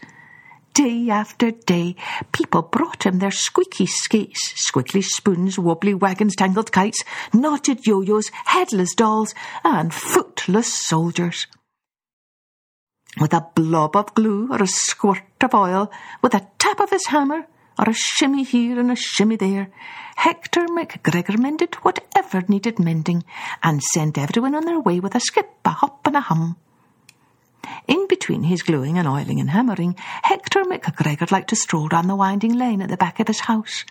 Day 0.73 1.09
after 1.09 1.51
day, 1.51 1.95
people 2.31 2.61
brought 2.61 3.05
him 3.05 3.19
their 3.19 3.31
squeaky 3.31 3.85
skates, 3.85 4.53
squiggly 4.53 5.03
spoons, 5.03 5.57
wobbly 5.57 5.93
wagons, 5.93 6.35
tangled 6.35 6.71
kites, 6.71 7.03
knotted 7.33 7.87
yo-yos, 7.87 8.29
headless 8.45 8.93
dolls, 8.95 9.33
and 9.63 9.93
footless 9.93 10.71
soldiers. 10.73 11.47
With 13.19 13.33
a 13.33 13.47
blob 13.55 13.95
of 13.95 14.13
glue 14.13 14.49
or 14.51 14.61
a 14.61 14.67
squirt 14.67 15.23
of 15.41 15.53
oil, 15.53 15.91
with 16.21 16.33
a 16.33 16.47
tap 16.59 16.79
of 16.79 16.91
his 16.91 17.07
hammer, 17.07 17.47
or 17.79 17.89
a 17.89 17.93
shimmy 17.93 18.43
here 18.43 18.77
and 18.77 18.91
a 18.91 18.95
shimmy 18.95 19.37
there. 19.37 19.69
Hector 20.17 20.65
McGregor 20.67 21.39
mended 21.39 21.75
whatever 21.75 22.43
needed 22.49 22.77
mending 22.77 23.23
and 23.63 23.81
sent 23.81 24.17
everyone 24.17 24.53
on 24.53 24.65
their 24.65 24.81
way 24.81 24.99
with 24.99 25.15
a 25.15 25.19
skip, 25.21 25.49
a 25.63 25.69
hop, 25.69 26.05
and 26.05 26.17
a 26.17 26.19
hum. 26.19 26.57
In 27.87 28.05
between 28.07 28.43
his 28.43 28.63
gluing 28.63 28.97
and 28.97 29.07
oiling 29.07 29.39
and 29.39 29.49
hammering, 29.49 29.95
Hector 30.23 30.63
McGregor 30.65 31.31
liked 31.31 31.49
to 31.49 31.55
stroll 31.55 31.87
down 31.87 32.07
the 32.07 32.15
winding 32.17 32.53
lane 32.53 32.81
at 32.81 32.89
the 32.89 32.97
back 32.97 33.21
of 33.21 33.27
his 33.27 33.41
house, 33.41 33.85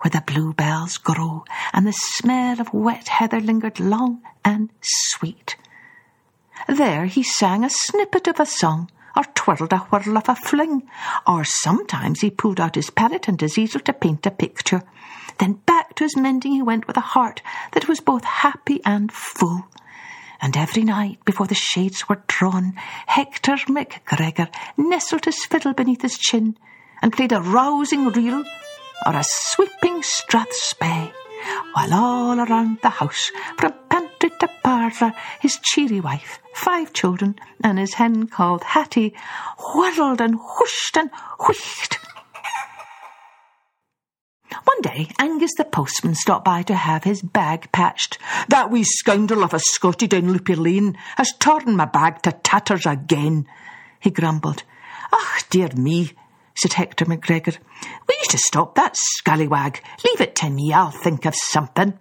where 0.00 0.10
the 0.10 0.22
bluebells 0.26 0.98
grew 0.98 1.44
and 1.72 1.86
the 1.86 1.92
smell 1.92 2.60
of 2.60 2.74
wet 2.74 3.08
heather 3.08 3.40
lingered 3.40 3.80
long 3.80 4.20
and 4.44 4.68
sweet. 4.82 5.56
There 6.68 7.06
he 7.06 7.22
sang 7.22 7.64
a 7.64 7.70
snippet 7.70 8.28
of 8.28 8.38
a 8.38 8.46
song 8.46 8.90
or 9.16 9.24
twirled 9.34 9.72
a 9.72 9.78
whirl 9.78 10.16
of 10.16 10.28
a 10.28 10.34
fling, 10.34 10.88
or 11.26 11.44
sometimes 11.44 12.20
he 12.20 12.30
pulled 12.30 12.60
out 12.60 12.74
his 12.74 12.90
palette 12.90 13.28
and 13.28 13.40
his 13.40 13.58
easel 13.58 13.80
to 13.80 13.92
paint 13.92 14.26
a 14.26 14.30
picture. 14.30 14.82
Then 15.38 15.54
back 15.66 15.94
to 15.96 16.04
his 16.04 16.16
mending 16.16 16.52
he 16.52 16.62
went 16.62 16.86
with 16.86 16.96
a 16.96 17.00
heart 17.00 17.42
that 17.72 17.88
was 17.88 18.00
both 18.00 18.24
happy 18.24 18.80
and 18.84 19.10
full. 19.10 19.66
And 20.40 20.56
every 20.56 20.82
night, 20.82 21.24
before 21.24 21.46
the 21.46 21.54
shades 21.54 22.08
were 22.08 22.22
drawn, 22.26 22.74
Hector 23.06 23.56
McGregor 23.68 24.48
nestled 24.76 25.24
his 25.24 25.44
fiddle 25.44 25.72
beneath 25.72 26.02
his 26.02 26.18
chin 26.18 26.56
and 27.00 27.12
played 27.12 27.32
a 27.32 27.40
rousing 27.40 28.08
reel 28.08 28.44
or 29.06 29.16
a 29.16 29.22
sweeping 29.24 30.02
strathspey, 30.02 31.12
while 31.74 31.94
all 31.94 32.40
around 32.40 32.78
the 32.82 32.90
house, 32.90 33.30
from 33.58 33.72
to 34.42 34.48
parlour, 34.64 35.12
his 35.38 35.56
cheery 35.62 36.00
wife, 36.00 36.40
five 36.52 36.92
children, 36.92 37.36
and 37.62 37.78
his 37.78 37.94
hen 37.94 38.26
called 38.26 38.64
Hattie 38.64 39.14
whirled 39.72 40.20
and 40.20 40.34
whooshed 40.34 40.96
and 40.96 41.10
wheeked. 41.46 42.00
One 44.64 44.80
day, 44.82 45.08
Angus 45.20 45.52
the 45.56 45.64
postman 45.64 46.16
stopped 46.16 46.44
by 46.44 46.62
to 46.64 46.74
have 46.74 47.04
his 47.04 47.22
bag 47.22 47.70
patched. 47.70 48.18
That 48.48 48.68
wee 48.68 48.82
scoundrel 48.82 49.44
of 49.44 49.54
a 49.54 49.60
Scotty 49.60 50.08
down 50.08 50.32
Loopy 50.32 50.56
Lane 50.56 50.98
has 51.16 51.32
torn 51.38 51.76
my 51.76 51.84
bag 51.84 52.22
to 52.22 52.32
tatters 52.32 52.84
again, 52.84 53.46
he 54.00 54.10
grumbled. 54.10 54.64
Ah, 55.12 55.38
dear 55.50 55.68
me, 55.76 56.14
said 56.56 56.72
Hector 56.72 57.04
McGregor. 57.04 57.56
We 58.08 58.16
need 58.16 58.30
to 58.30 58.38
stop 58.38 58.74
that 58.74 58.96
scallywag. 58.96 59.80
Leave 60.04 60.20
it 60.20 60.34
to 60.36 60.50
me, 60.50 60.72
I'll 60.72 60.90
think 60.90 61.26
of 61.26 61.36
something. 61.36 61.96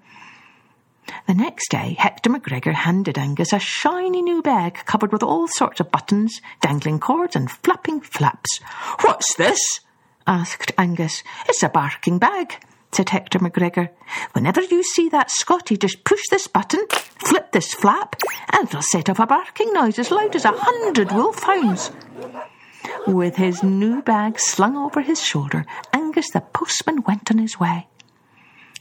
The 1.27 1.33
next 1.33 1.69
day, 1.69 1.95
Hector 1.97 2.29
McGregor 2.29 2.73
handed 2.73 3.17
Angus 3.17 3.53
a 3.53 3.59
shiny 3.59 4.21
new 4.21 4.41
bag 4.41 4.79
covered 4.85 5.11
with 5.11 5.23
all 5.23 5.47
sorts 5.47 5.79
of 5.79 5.91
buttons, 5.91 6.41
dangling 6.61 6.99
cords, 6.99 7.35
and 7.35 7.49
flapping 7.49 8.01
flaps. 8.01 8.59
What's 9.01 9.33
this? 9.35 9.81
asked 10.27 10.71
Angus. 10.77 11.23
It's 11.47 11.63
a 11.63 11.69
barking 11.69 12.17
bag, 12.17 12.63
said 12.91 13.09
Hector 13.09 13.39
McGregor. 13.39 13.89
Whenever 14.33 14.61
you 14.61 14.83
see 14.83 15.09
that 15.09 15.31
Scotty, 15.31 15.77
just 15.77 16.03
push 16.03 16.21
this 16.29 16.47
button, 16.47 16.85
flip 16.89 17.51
this 17.51 17.73
flap, 17.73 18.15
and 18.51 18.67
it'll 18.67 18.81
set 18.81 19.09
off 19.09 19.19
a 19.19 19.25
barking 19.25 19.73
noise 19.73 19.99
as 19.99 20.11
loud 20.11 20.35
as 20.35 20.45
a 20.45 20.53
hundred 20.55 21.11
wolf 21.11 21.45
wolfhounds. 21.47 21.91
With 23.07 23.35
his 23.35 23.63
new 23.63 24.01
bag 24.01 24.39
slung 24.39 24.77
over 24.77 25.01
his 25.01 25.21
shoulder, 25.21 25.65
Angus 25.93 26.31
the 26.31 26.41
postman 26.41 27.03
went 27.03 27.31
on 27.31 27.37
his 27.37 27.59
way. 27.59 27.87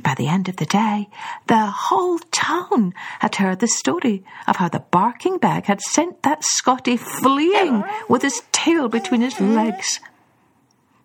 By 0.03 0.14
the 0.14 0.28
end 0.28 0.48
of 0.48 0.57
the 0.57 0.66
day, 0.66 1.09
the 1.46 1.66
whole 1.66 2.18
town 2.30 2.94
had 3.18 3.36
heard 3.36 3.61
the 3.61 3.68
story 3.68 4.24
of 4.46 4.57
how 4.57 4.68
the 4.68 4.84
barking 4.90 5.38
bag 5.38 5.66
had 5.66 5.80
sent 5.80 6.22
that 6.22 6.44
Scotty 6.44 6.96
fleeing 6.96 7.84
with 8.09 8.22
his 8.22 8.42
tail 8.53 8.88
between 8.88 9.20
his 9.20 9.38
legs. 9.40 10.01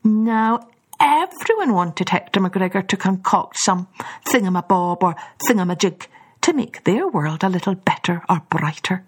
Now 0.03 0.67
everyone 0.99 1.73
wanted 1.73 2.09
Hector 2.09 2.39
McGregor 2.39 2.87
to 2.87 2.97
concoct 2.97 3.57
some 3.57 3.87
thingamabob 4.25 5.03
or 5.03 5.15
thingamajig 5.47 6.07
to 6.41 6.53
make 6.53 6.83
their 6.83 7.07
world 7.07 7.43
a 7.43 7.49
little 7.49 7.75
better 7.75 8.21
or 8.29 8.41
brighter. 8.49 9.03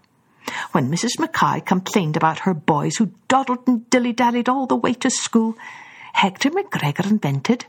When 0.71 0.91
Mrs. 0.91 1.19
Mackay 1.19 1.61
complained 1.61 2.17
about 2.17 2.39
her 2.39 2.53
boys 2.53 2.97
who 2.97 3.11
dawdled 3.27 3.67
and 3.67 3.89
dilly 3.89 4.13
dallied 4.13 4.49
all 4.49 4.65
the 4.65 4.75
way 4.75 4.93
to 4.95 5.09
school, 5.09 5.55
Hector 6.13 6.49
McGregor 6.49 7.09
invented 7.09 7.65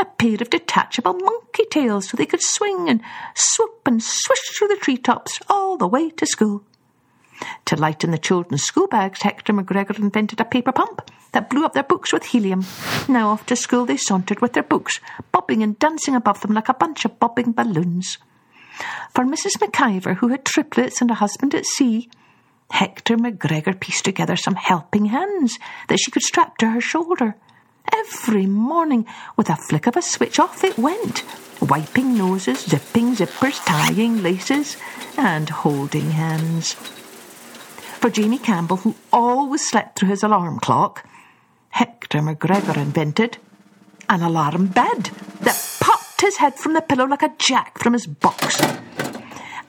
a 0.00 0.04
pair 0.04 0.36
of 0.40 0.50
detachable 0.50 1.14
monkey 1.14 1.64
tails 1.70 2.08
so 2.08 2.16
they 2.16 2.26
could 2.26 2.42
swing 2.42 2.88
and 2.88 3.02
swoop 3.34 3.86
and 3.86 4.02
swish 4.02 4.50
through 4.56 4.68
the 4.68 4.76
treetops 4.76 5.38
all 5.48 5.76
the 5.76 5.86
way 5.86 6.10
to 6.10 6.26
school. 6.26 6.64
To 7.66 7.76
lighten 7.76 8.10
the 8.10 8.18
children's 8.18 8.62
school 8.62 8.86
bags, 8.86 9.22
Hector 9.22 9.52
McGregor 9.52 9.98
invented 9.98 10.40
a 10.40 10.44
paper 10.44 10.72
pump 10.72 11.10
that 11.32 11.48
blew 11.48 11.64
up 11.64 11.72
their 11.72 11.82
books 11.82 12.12
with 12.12 12.24
helium. 12.24 12.64
Now 13.08 13.30
off 13.30 13.46
to 13.46 13.56
school 13.56 13.86
they 13.86 13.96
sauntered 13.96 14.40
with 14.40 14.54
their 14.54 14.62
books, 14.62 15.00
bobbing 15.32 15.62
and 15.62 15.78
dancing 15.78 16.14
above 16.14 16.40
them 16.40 16.52
like 16.52 16.68
a 16.68 16.74
bunch 16.74 17.04
of 17.04 17.18
bobbing 17.18 17.52
balloons. 17.52 18.18
For 19.14 19.24
Mrs. 19.24 19.58
McIver, 19.60 20.16
who 20.16 20.28
had 20.28 20.44
triplets 20.44 21.00
and 21.00 21.10
a 21.10 21.14
husband 21.14 21.54
at 21.54 21.66
sea, 21.66 22.10
Hector 22.70 23.16
McGregor 23.16 23.78
pieced 23.78 24.04
together 24.04 24.36
some 24.36 24.54
helping 24.54 25.06
hands 25.06 25.58
that 25.88 25.98
she 26.00 26.10
could 26.10 26.22
strap 26.22 26.56
to 26.58 26.70
her 26.70 26.80
shoulder. 26.80 27.36
Every 27.92 28.46
morning, 28.46 29.06
with 29.36 29.48
a 29.50 29.56
flick 29.56 29.86
of 29.86 29.96
a 29.96 30.02
switch, 30.02 30.38
off 30.38 30.64
it 30.64 30.78
went, 30.78 31.24
wiping 31.60 32.16
noses, 32.16 32.64
zipping 32.64 33.16
zippers, 33.16 33.64
tying 33.64 34.22
laces, 34.22 34.76
and 35.16 35.48
holding 35.48 36.10
hands. 36.12 36.74
For 38.00 38.10
Jamie 38.10 38.38
Campbell, 38.38 38.78
who 38.78 38.94
always 39.12 39.68
slept 39.68 39.98
through 39.98 40.08
his 40.08 40.22
alarm 40.22 40.58
clock, 40.60 41.06
Hector 41.70 42.20
McGregor 42.20 42.76
invented 42.76 43.38
an 44.08 44.22
alarm 44.22 44.68
bed 44.68 45.10
that 45.40 45.78
popped 45.80 46.20
his 46.20 46.38
head 46.38 46.54
from 46.54 46.72
the 46.72 46.82
pillow 46.82 47.06
like 47.06 47.22
a 47.22 47.34
jack 47.38 47.78
from 47.78 47.92
his 47.92 48.06
box. 48.06 48.60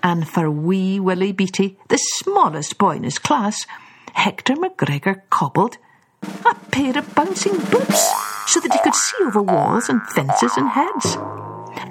And 0.04 0.28
for 0.28 0.50
wee 0.50 1.00
Willie 1.00 1.32
Beatty, 1.32 1.78
the 1.90 1.98
smallest 1.98 2.78
boy 2.78 2.96
in 2.96 3.04
his 3.04 3.20
class, 3.20 3.68
Hector 4.14 4.56
McGregor 4.56 5.22
cobbled 5.30 5.78
a 6.24 6.56
pair 6.72 6.98
of 6.98 7.14
bouncing 7.16 7.58
boots 7.70 8.12
so 8.48 8.60
that 8.60 8.72
he 8.74 8.80
could 8.80 8.96
see 8.96 9.24
over 9.24 9.42
walls 9.42 9.90
and 9.90 10.02
fences 10.08 10.58
and 10.58 10.70
heads. 10.70 11.18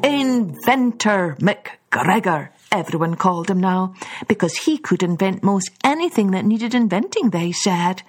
Inventor 0.02 1.36
McGregor, 1.40 2.48
everyone 2.72 3.14
called 3.14 3.50
him 3.50 3.60
now, 3.60 3.94
because 4.28 4.56
he 4.56 4.78
could 4.78 5.02
invent 5.02 5.42
most 5.42 5.70
anything 5.84 6.30
that 6.32 6.44
needed 6.44 6.74
inventing, 6.74 7.30
they 7.30 7.52
said. 7.52 8.02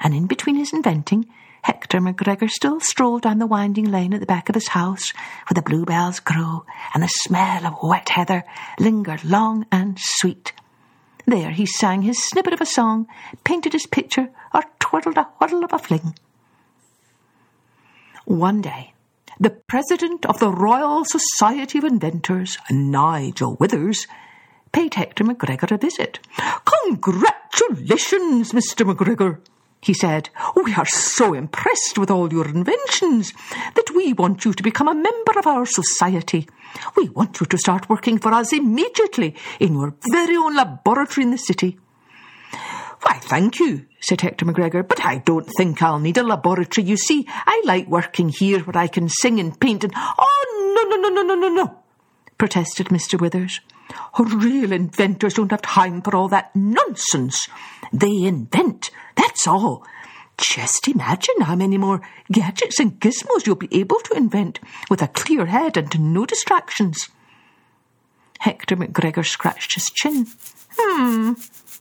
And 0.00 0.14
in 0.14 0.26
between 0.26 0.56
his 0.56 0.72
inventing, 0.72 1.26
Hector 1.62 2.00
McGregor 2.00 2.48
still 2.48 2.80
strolled 2.80 3.22
down 3.22 3.38
the 3.38 3.46
winding 3.46 3.90
lane 3.90 4.14
at 4.14 4.20
the 4.20 4.26
back 4.26 4.48
of 4.48 4.54
his 4.54 4.68
house, 4.68 5.12
where 5.48 5.54
the 5.54 5.62
bluebells 5.62 6.20
grew 6.20 6.64
and 6.94 7.02
the 7.02 7.08
smell 7.08 7.66
of 7.66 7.82
wet 7.82 8.08
heather 8.10 8.44
lingered 8.78 9.24
long 9.24 9.66
and 9.70 9.98
sweet. 9.98 10.52
There 11.26 11.50
he 11.50 11.66
sang 11.66 12.02
his 12.02 12.22
snippet 12.24 12.54
of 12.54 12.60
a 12.60 12.66
song, 12.66 13.06
painted 13.44 13.72
his 13.72 13.86
picture, 13.86 14.30
or 14.54 14.62
twirled 14.78 15.16
a 15.16 15.28
whirl 15.38 15.64
of 15.64 15.72
a 15.72 15.78
fling. 15.78 16.14
One 18.24 18.60
day, 18.60 18.94
the 19.40 19.50
president 19.50 20.26
of 20.26 20.38
the 20.38 20.50
Royal 20.50 21.04
Society 21.04 21.78
of 21.78 21.84
Inventors, 21.84 22.58
Nigel 22.70 23.56
Withers, 23.58 24.06
paid 24.70 24.94
Hector 24.94 25.24
McGregor 25.24 25.72
a 25.72 25.78
visit. 25.78 26.20
Congratulations, 26.84 28.52
Mr. 28.52 28.88
McGregor, 28.88 29.40
he 29.80 29.94
said. 29.94 30.30
We 30.54 30.74
are 30.74 30.86
so 30.86 31.34
impressed 31.34 31.98
with 31.98 32.10
all 32.10 32.32
your 32.32 32.46
inventions 32.46 33.32
that 33.74 33.90
we 33.96 34.12
want 34.12 34.44
you 34.44 34.52
to 34.52 34.62
become 34.62 34.88
a 34.88 34.94
member 34.94 35.38
of 35.38 35.46
our 35.46 35.66
society. 35.66 36.46
We 36.96 37.08
want 37.08 37.40
you 37.40 37.46
to 37.46 37.58
start 37.58 37.88
working 37.88 38.18
for 38.18 38.32
us 38.32 38.52
immediately 38.52 39.34
in 39.58 39.72
your 39.72 39.94
very 40.12 40.36
own 40.36 40.54
laboratory 40.54 41.24
in 41.24 41.30
the 41.32 41.38
city. 41.38 41.79
Why, 43.02 43.14
thank 43.14 43.58
you, 43.58 43.86
said 44.00 44.20
Hector 44.20 44.44
McGregor, 44.44 44.86
but 44.86 45.04
I 45.04 45.18
don't 45.18 45.48
think 45.56 45.82
I'll 45.82 45.98
need 45.98 46.18
a 46.18 46.22
laboratory. 46.22 46.86
You 46.86 46.96
see, 46.96 47.26
I 47.28 47.62
like 47.64 47.86
working 47.86 48.28
here 48.28 48.60
where 48.60 48.76
I 48.76 48.88
can 48.88 49.08
sing 49.08 49.40
and 49.40 49.58
paint 49.58 49.84
and. 49.84 49.92
Oh, 49.96 50.74
no, 50.76 50.96
no, 50.96 51.08
no, 51.08 51.22
no, 51.22 51.34
no, 51.34 51.48
no, 51.48 51.54
no, 51.54 51.78
protested 52.36 52.88
Mr. 52.88 53.18
Withers. 53.18 53.60
Real 54.18 54.72
inventors 54.72 55.34
don't 55.34 55.50
have 55.50 55.62
time 55.62 56.02
for 56.02 56.14
all 56.14 56.28
that 56.28 56.54
nonsense. 56.54 57.48
They 57.92 58.24
invent, 58.24 58.90
that's 59.16 59.46
all. 59.46 59.84
Just 60.38 60.88
imagine 60.88 61.42
how 61.42 61.54
many 61.54 61.76
more 61.76 62.00
gadgets 62.32 62.80
and 62.80 62.98
gizmos 63.00 63.46
you'll 63.46 63.56
be 63.56 63.68
able 63.78 64.00
to 64.00 64.14
invent 64.14 64.58
with 64.88 65.02
a 65.02 65.08
clear 65.08 65.46
head 65.46 65.76
and 65.76 66.12
no 66.14 66.24
distractions. 66.24 67.08
Hector 68.38 68.76
McGregor 68.76 69.24
scratched 69.24 69.74
his 69.74 69.90
chin. 69.90 70.26
Hmm, 70.78 71.32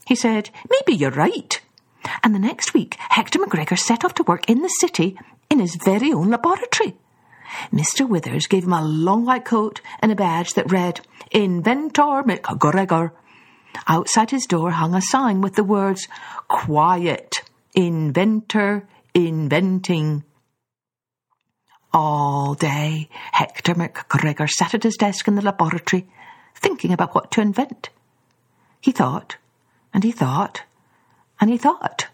he 0.10 0.16
said, 0.16 0.50
maybe 0.72 0.98
you're 0.98 1.12
right. 1.12 1.62
And 2.24 2.34
the 2.34 2.40
next 2.40 2.74
week, 2.74 2.98
Hector 2.98 3.38
McGregor 3.38 3.78
set 3.78 4.04
off 4.04 4.16
to 4.16 4.24
work 4.24 4.50
in 4.50 4.64
the 4.64 4.68
city 4.68 5.16
in 5.52 5.60
his 5.60 5.76
very 5.76 6.12
own 6.12 6.32
laboratory. 6.32 6.98
Mr. 7.72 8.10
Withers 8.10 8.48
gave 8.48 8.64
him 8.64 8.74
a 8.74 8.84
long 8.84 9.24
white 9.24 9.46
coat 9.46 9.82
and 10.00 10.12
a 10.12 10.16
badge 10.16 10.56
that 10.56 10.72
read, 10.72 11.02
Inventor 11.30 12.24
McGregor. 12.24 13.12
Outside 13.86 14.32
his 14.32 14.48
door 14.48 14.72
hung 14.72 14.96
a 14.96 15.02
sign 15.02 15.42
with 15.42 15.54
the 15.54 15.64
words, 15.64 16.08
Quiet, 16.48 17.44
Inventor, 17.76 18.88
Inventing. 19.14 20.24
All 21.94 22.56
day, 22.56 23.10
Hector 23.32 23.76
McGregor 23.76 24.50
sat 24.50 24.74
at 24.74 24.82
his 24.82 24.98
desk 24.98 25.28
in 25.28 25.36
the 25.36 25.44
laboratory, 25.44 26.08
thinking 26.56 26.94
about 26.94 27.14
what 27.14 27.30
to 27.34 27.42
invent. 27.42 27.92
He 28.82 28.92
thought, 28.92 29.38
and 30.00 30.06
he 30.06 30.14
thought, 30.14 30.64
and 31.42 31.50
he 31.50 31.58
thought. 31.58 32.08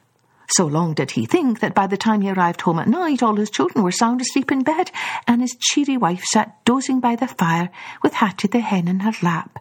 So 0.48 0.66
long 0.66 0.96
did 0.96 1.12
he 1.12 1.28
think 1.28 1.60
that 1.60 1.76
by 1.76 1.86
the 1.86 1.98
time 1.98 2.22
he 2.22 2.32
arrived 2.32 2.62
home 2.62 2.80
at 2.80 2.88
night, 2.88 3.22
all 3.22 3.36
his 3.36 3.52
children 3.52 3.84
were 3.84 3.92
sound 3.92 4.22
asleep 4.22 4.52
in 4.52 4.64
bed, 4.64 4.90
and 5.28 5.40
his 5.40 5.56
cheery 5.60 5.96
wife 5.96 6.24
sat 6.24 6.66
dozing 6.66 7.00
by 7.00 7.16
the 7.16 7.28
fire 7.28 7.70
with 8.02 8.14
Hattie 8.14 8.48
the 8.48 8.60
hen 8.60 8.88
in 8.88 9.02
her 9.02 9.12
lap. 9.22 9.60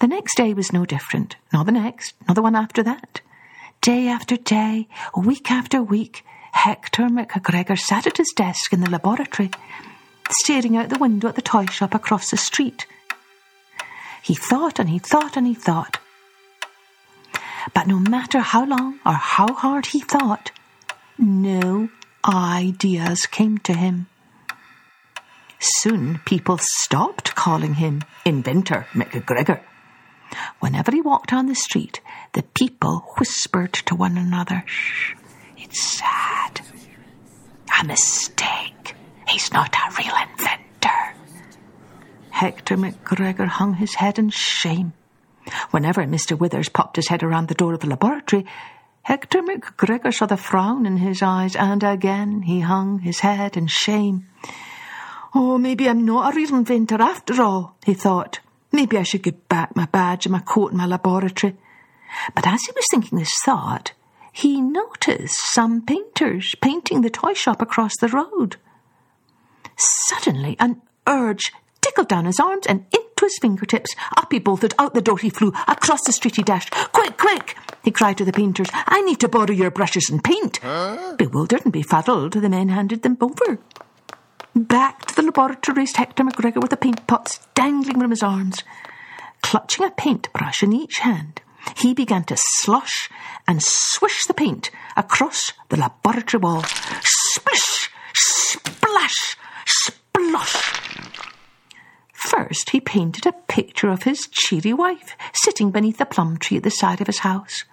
The 0.00 0.08
next 0.08 0.36
day 0.36 0.52
was 0.52 0.74
no 0.74 0.84
different, 0.84 1.36
nor 1.54 1.64
the 1.64 1.72
next, 1.72 2.12
nor 2.28 2.34
the 2.34 2.42
one 2.42 2.54
after 2.54 2.82
that. 2.82 3.22
Day 3.80 4.06
after 4.06 4.36
day, 4.36 4.86
week 5.16 5.50
after 5.50 5.82
week, 5.82 6.22
Hector 6.52 7.04
McGregor 7.04 7.78
sat 7.78 8.06
at 8.06 8.18
his 8.18 8.34
desk 8.36 8.74
in 8.74 8.82
the 8.82 8.90
laboratory, 8.90 9.50
staring 10.28 10.76
out 10.76 10.90
the 10.90 10.98
window 10.98 11.28
at 11.28 11.34
the 11.34 11.40
toy 11.40 11.64
shop 11.64 11.94
across 11.94 12.30
the 12.30 12.36
street. 12.36 12.86
He 14.20 14.34
thought 14.34 14.78
and 14.78 14.90
he 14.90 14.98
thought 14.98 15.38
and 15.38 15.46
he 15.46 15.54
thought. 15.54 15.98
But 17.74 17.86
no 17.86 17.98
matter 17.98 18.40
how 18.40 18.64
long 18.64 19.00
or 19.04 19.12
how 19.12 19.52
hard 19.54 19.86
he 19.86 20.00
thought, 20.00 20.50
no 21.18 21.88
ideas 22.24 23.26
came 23.26 23.58
to 23.58 23.72
him. 23.72 24.06
Soon 25.58 26.20
people 26.24 26.58
stopped 26.58 27.34
calling 27.34 27.74
him 27.74 28.02
Inventor 28.24 28.86
McGregor. 28.92 29.60
Whenever 30.60 30.90
he 30.92 31.00
walked 31.00 31.32
on 31.32 31.46
the 31.46 31.54
street, 31.54 32.00
the 32.32 32.42
people 32.42 33.04
whispered 33.18 33.72
to 33.72 33.94
one 33.94 34.16
another, 34.16 34.62
Shh, 34.66 35.14
it's 35.58 35.80
sad. 35.80 36.60
A 37.80 37.84
mistake. 37.84 38.94
He's 39.28 39.52
not 39.52 39.74
a 39.74 39.94
real 39.96 40.14
inventor. 40.30 41.14
Hector 42.30 42.76
McGregor 42.76 43.46
hung 43.46 43.74
his 43.74 43.94
head 43.94 44.18
in 44.18 44.30
shame. 44.30 44.92
Whenever 45.70 46.04
Mr. 46.04 46.38
Withers 46.38 46.68
popped 46.68 46.96
his 46.96 47.08
head 47.08 47.22
around 47.22 47.48
the 47.48 47.54
door 47.54 47.74
of 47.74 47.80
the 47.80 47.88
laboratory, 47.88 48.46
Hector 49.02 49.42
McGregor 49.42 50.12
saw 50.12 50.26
the 50.26 50.36
frown 50.36 50.86
in 50.86 50.98
his 50.98 51.22
eyes, 51.22 51.56
and 51.56 51.82
again 51.82 52.42
he 52.42 52.60
hung 52.60 53.00
his 53.00 53.20
head 53.20 53.56
in 53.56 53.66
shame. 53.66 54.26
Oh, 55.34 55.58
maybe 55.58 55.88
I'm 55.88 56.04
not 56.04 56.32
a 56.32 56.36
real 56.36 56.54
inventor 56.54 57.00
after 57.00 57.40
all, 57.40 57.76
he 57.84 57.94
thought. 57.94 58.40
Maybe 58.72 58.98
I 58.98 59.02
should 59.02 59.22
give 59.22 59.48
back 59.48 59.74
my 59.74 59.86
badge 59.86 60.26
and 60.26 60.32
my 60.32 60.40
coat 60.40 60.70
and 60.72 60.78
my 60.78 60.86
laboratory. 60.86 61.56
But 62.34 62.46
as 62.46 62.62
he 62.62 62.72
was 62.74 62.86
thinking 62.90 63.18
this 63.18 63.32
thought, 63.44 63.92
he 64.32 64.60
noticed 64.60 65.52
some 65.52 65.82
painters 65.82 66.54
painting 66.60 67.00
the 67.00 67.10
toy 67.10 67.34
shop 67.34 67.62
across 67.62 67.96
the 67.96 68.08
road. 68.08 68.56
Suddenly, 69.76 70.56
an 70.58 70.82
urge 71.06 71.52
tickled 71.80 72.08
down 72.08 72.26
his 72.26 72.40
arms 72.40 72.66
and 72.66 72.84
into 72.92 73.09
to 73.20 73.26
his 73.26 73.38
fingertips. 73.38 73.94
Up 74.16 74.32
he 74.32 74.38
bolted, 74.38 74.74
out 74.78 74.94
the 74.94 75.02
door 75.02 75.18
he 75.18 75.30
flew, 75.30 75.52
across 75.68 76.02
the 76.04 76.12
street 76.12 76.36
he 76.36 76.42
dashed. 76.42 76.70
Quick, 76.92 77.16
quick! 77.16 77.56
he 77.82 77.90
cried 77.90 78.18
to 78.18 78.24
the 78.24 78.32
painters. 78.32 78.68
I 78.72 79.00
need 79.02 79.20
to 79.20 79.28
borrow 79.28 79.52
your 79.52 79.70
brushes 79.70 80.10
and 80.10 80.22
paint. 80.24 80.60
Bewildered 81.16 81.64
and 81.64 81.72
befuddled, 81.72 82.32
the 82.32 82.48
men 82.48 82.68
handed 82.68 83.02
them 83.02 83.16
over. 83.20 83.58
Back 84.54 85.06
to 85.06 85.14
the 85.14 85.22
laboratory 85.22 85.76
raced 85.78 85.96
Hector 85.96 86.24
McGregor 86.24 86.60
with 86.60 86.70
the 86.70 86.76
paint 86.76 87.06
pots 87.06 87.40
dangling 87.54 88.00
from 88.00 88.10
his 88.10 88.22
arms. 88.22 88.64
Clutching 89.42 89.86
a 89.86 89.90
paintbrush 89.90 90.62
in 90.62 90.72
each 90.72 90.98
hand, 90.98 91.40
he 91.76 91.94
began 91.94 92.24
to 92.24 92.36
slosh 92.36 93.08
and 93.46 93.62
swish 93.62 94.26
the 94.26 94.34
paint 94.34 94.70
across 94.96 95.52
the 95.68 95.76
laboratory 95.76 96.40
wall. 96.40 96.62
Splish! 97.02 97.90
Splash! 98.14 99.36
Splosh! 99.66 100.79
First, 102.20 102.70
he 102.70 102.80
painted 102.80 103.26
a 103.26 103.32
picture 103.32 103.88
of 103.88 104.02
his 104.02 104.28
cheery 104.30 104.74
wife 104.74 105.16
sitting 105.32 105.70
beneath 105.70 105.96
the 105.96 106.04
plum 106.04 106.36
tree 106.36 106.58
at 106.58 106.62
the 106.62 106.70
side 106.70 107.00
of 107.00 107.06
his 107.06 107.20
house. 107.20 107.64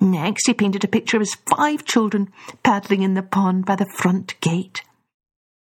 Next, 0.00 0.46
he 0.46 0.54
painted 0.54 0.82
a 0.82 0.88
picture 0.88 1.18
of 1.18 1.22
his 1.22 1.36
five 1.46 1.84
children 1.84 2.32
paddling 2.62 3.02
in 3.02 3.14
the 3.14 3.22
pond 3.22 3.66
by 3.66 3.76
the 3.76 3.86
front 3.86 4.38
gate. 4.40 4.82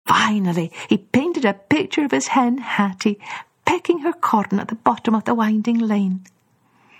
Finally, 0.07 0.71
he 0.87 0.97
painted 0.97 1.45
a 1.45 1.53
picture 1.53 2.03
of 2.03 2.11
his 2.11 2.27
hen 2.29 2.57
Hattie 2.57 3.19
pecking 3.65 3.99
her 3.99 4.13
corn 4.13 4.59
at 4.59 4.69
the 4.69 4.75
bottom 4.75 5.13
of 5.13 5.25
the 5.25 5.35
winding 5.35 5.77
lane. 5.77 6.23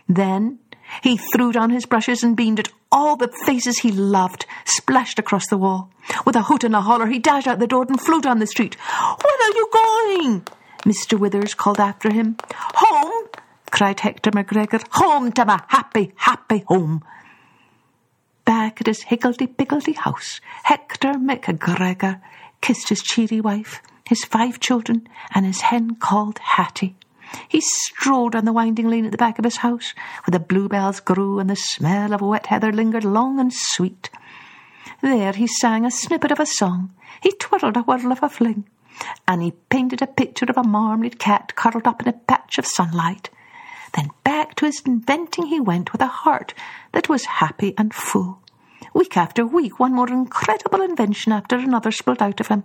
Then 0.08 0.60
he 1.02 1.18
threw 1.18 1.52
down 1.52 1.72
his 1.72 1.88
brushes 1.88 2.24
and 2.24 2.38
beamed 2.38 2.60
at 2.60 2.72
all 2.92 3.16
the 3.16 3.32
faces 3.46 3.80
he 3.80 3.92
loved, 3.92 4.46
splashed 4.66 5.18
across 5.18 5.48
the 5.48 5.58
wall. 5.58 5.90
With 6.26 6.36
a 6.36 6.44
hoot 6.44 6.64
and 6.64 6.76
a 6.76 6.82
holler, 6.82 7.08
he 7.08 7.18
dashed 7.18 7.48
out 7.48 7.58
the 7.60 7.68
door 7.68 7.86
and 7.88 8.00
flew 8.00 8.22
down 8.22 8.40
the 8.40 8.48
street. 8.48 8.76
Where 8.76 9.50
are 9.50 9.56
you 9.56 9.70
going? 9.74 10.48
Mr. 10.84 11.20
Withers 11.20 11.54
called 11.54 11.80
after 11.80 12.12
him. 12.12 12.38
Home, 12.54 13.28
cried 13.72 14.00
Hector 14.00 14.32
McGregor. 14.32 14.84
Home 14.92 15.32
to 15.34 15.46
my 15.46 15.62
happy, 15.68 16.14
happy 16.16 16.64
home. 16.68 17.04
Back 18.46 18.82
at 18.82 18.88
his 18.88 19.04
higgledy-piggledy 19.04 19.94
house, 19.94 20.42
Hector 20.64 21.14
McGregor 21.14 22.22
kissed 22.62 22.90
his 22.90 23.02
cheery 23.02 23.42
wife, 23.42 23.82
his 24.08 24.24
five 24.24 24.60
children, 24.60 25.08
and 25.36 25.46
his 25.46 25.62
hen 25.62 25.96
called 25.96 26.40
Hattie. 26.40 26.96
He 27.48 27.62
strolled 27.62 28.32
down 28.32 28.46
the 28.46 28.54
winding 28.54 28.88
lane 28.90 29.06
at 29.06 29.12
the 29.12 29.18
back 29.18 29.38
of 29.38 29.46
his 29.46 29.58
house, 29.58 29.94
where 30.24 30.32
the 30.32 30.44
bluebells 30.44 31.00
grew 31.00 31.40
and 31.40 31.50
the 31.50 31.56
smell 31.56 32.14
of 32.14 32.22
wet 32.22 32.48
heather 32.48 32.72
lingered 32.72 33.04
long 33.04 33.40
and 33.40 33.54
sweet. 33.54 34.10
There 35.02 35.34
he 35.34 35.46
sang 35.46 35.86
a 35.86 35.92
snippet 35.92 36.32
of 36.32 36.40
a 36.40 36.46
song, 36.46 36.92
he 37.22 37.32
twirled 37.34 37.78
a 37.78 37.82
whirl 37.82 38.12
of 38.12 38.24
a 38.24 38.30
fling, 38.30 38.66
and 39.28 39.42
he 39.42 39.52
painted 39.70 40.02
a 40.02 40.08
picture 40.08 40.46
of 40.50 40.58
a 40.58 40.64
marmalade 40.64 41.20
cat 41.20 41.56
curled 41.56 41.88
up 41.88 42.02
in 42.02 42.08
a 42.08 42.14
patch 42.14 42.58
of 42.58 42.66
sunlight. 42.66 43.30
Then 43.94 44.10
back 44.24 44.56
to 44.56 44.66
his 44.66 44.82
inventing 44.86 45.48
he 45.48 45.60
went 45.60 45.92
with 45.92 46.02
a 46.02 46.08
heart 46.08 46.54
that 46.92 47.10
was 47.10 47.26
happy 47.26 47.74
and 47.78 47.94
full. 47.94 48.40
Week 48.94 49.18
after 49.18 49.46
week, 49.46 49.80
one 49.80 49.94
more 49.94 50.10
incredible 50.10 50.82
invention 50.82 51.32
after 51.32 51.56
another 51.56 51.92
spilled 51.92 52.22
out 52.22 52.40
of 52.40 52.48
him. 52.48 52.64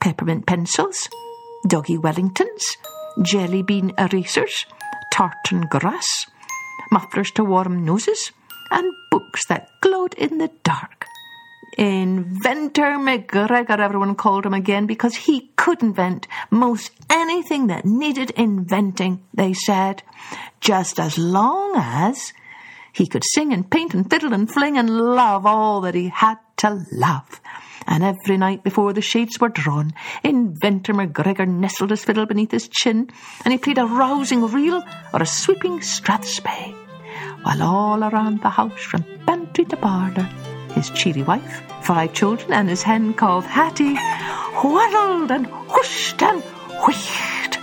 Peppermint 0.00 0.46
pencils, 0.46 1.08
doggy 1.66 1.96
Wellingtons, 1.98 2.76
jelly 3.22 3.62
bean 3.62 3.92
erasers, 3.98 4.66
tartan 5.12 5.62
grass, 5.62 6.26
mufflers 6.92 7.30
to 7.32 7.44
warm 7.44 7.84
noses, 7.84 8.32
and 8.70 8.92
books 9.10 9.46
that 9.46 9.70
glowed 9.80 10.14
in 10.14 10.38
the 10.38 10.50
dark. 10.62 11.05
Inventor 11.76 12.96
McGregor, 12.96 13.78
everyone 13.78 14.14
called 14.14 14.46
him 14.46 14.54
again, 14.54 14.86
because 14.86 15.14
he 15.14 15.50
could 15.56 15.82
invent 15.82 16.26
most 16.50 16.90
anything 17.10 17.66
that 17.66 17.84
needed 17.84 18.30
inventing, 18.30 19.22
they 19.34 19.52
said, 19.52 20.02
just 20.60 20.98
as 20.98 21.18
long 21.18 21.74
as 21.76 22.32
he 22.94 23.06
could 23.06 23.24
sing 23.24 23.52
and 23.52 23.70
paint 23.70 23.92
and 23.92 24.08
fiddle 24.08 24.32
and 24.32 24.50
fling 24.50 24.78
and 24.78 24.88
love 24.88 25.44
all 25.44 25.82
that 25.82 25.94
he 25.94 26.08
had 26.08 26.38
to 26.56 26.82
love. 26.92 27.42
And 27.86 28.02
every 28.02 28.38
night 28.38 28.64
before 28.64 28.94
the 28.94 29.02
shades 29.02 29.38
were 29.38 29.50
drawn, 29.50 29.92
Inventor 30.24 30.94
McGregor 30.94 31.46
nestled 31.46 31.90
his 31.90 32.02
fiddle 32.02 32.24
beneath 32.24 32.52
his 32.52 32.68
chin, 32.68 33.10
and 33.44 33.52
he 33.52 33.58
played 33.58 33.78
a 33.78 33.84
rousing 33.84 34.46
reel 34.46 34.82
or 35.12 35.20
a 35.20 35.26
sweeping 35.26 35.80
strathspey, 35.80 36.74
while 37.42 37.62
all 37.62 38.02
around 38.02 38.40
the 38.40 38.48
house, 38.48 38.80
from 38.80 39.04
pantry 39.26 39.66
to 39.66 39.76
parlour, 39.76 40.26
his 40.76 40.90
cheery 40.90 41.22
wife, 41.22 41.62
five 41.82 42.12
children, 42.12 42.52
and 42.52 42.68
his 42.68 42.82
hen 42.82 43.14
called 43.14 43.44
Hattie, 43.44 43.96
whirled 44.62 45.30
and 45.30 45.46
whooshed 45.46 46.22
and 46.22 46.42
wheeked. 46.84 47.58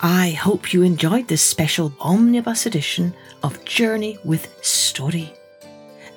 I 0.00 0.30
hope 0.32 0.72
you 0.72 0.82
enjoyed 0.82 1.28
this 1.28 1.42
special 1.42 1.92
omnibus 2.00 2.66
edition 2.66 3.14
of 3.44 3.64
Journey 3.66 4.18
with 4.24 4.48
Story. 4.64 5.30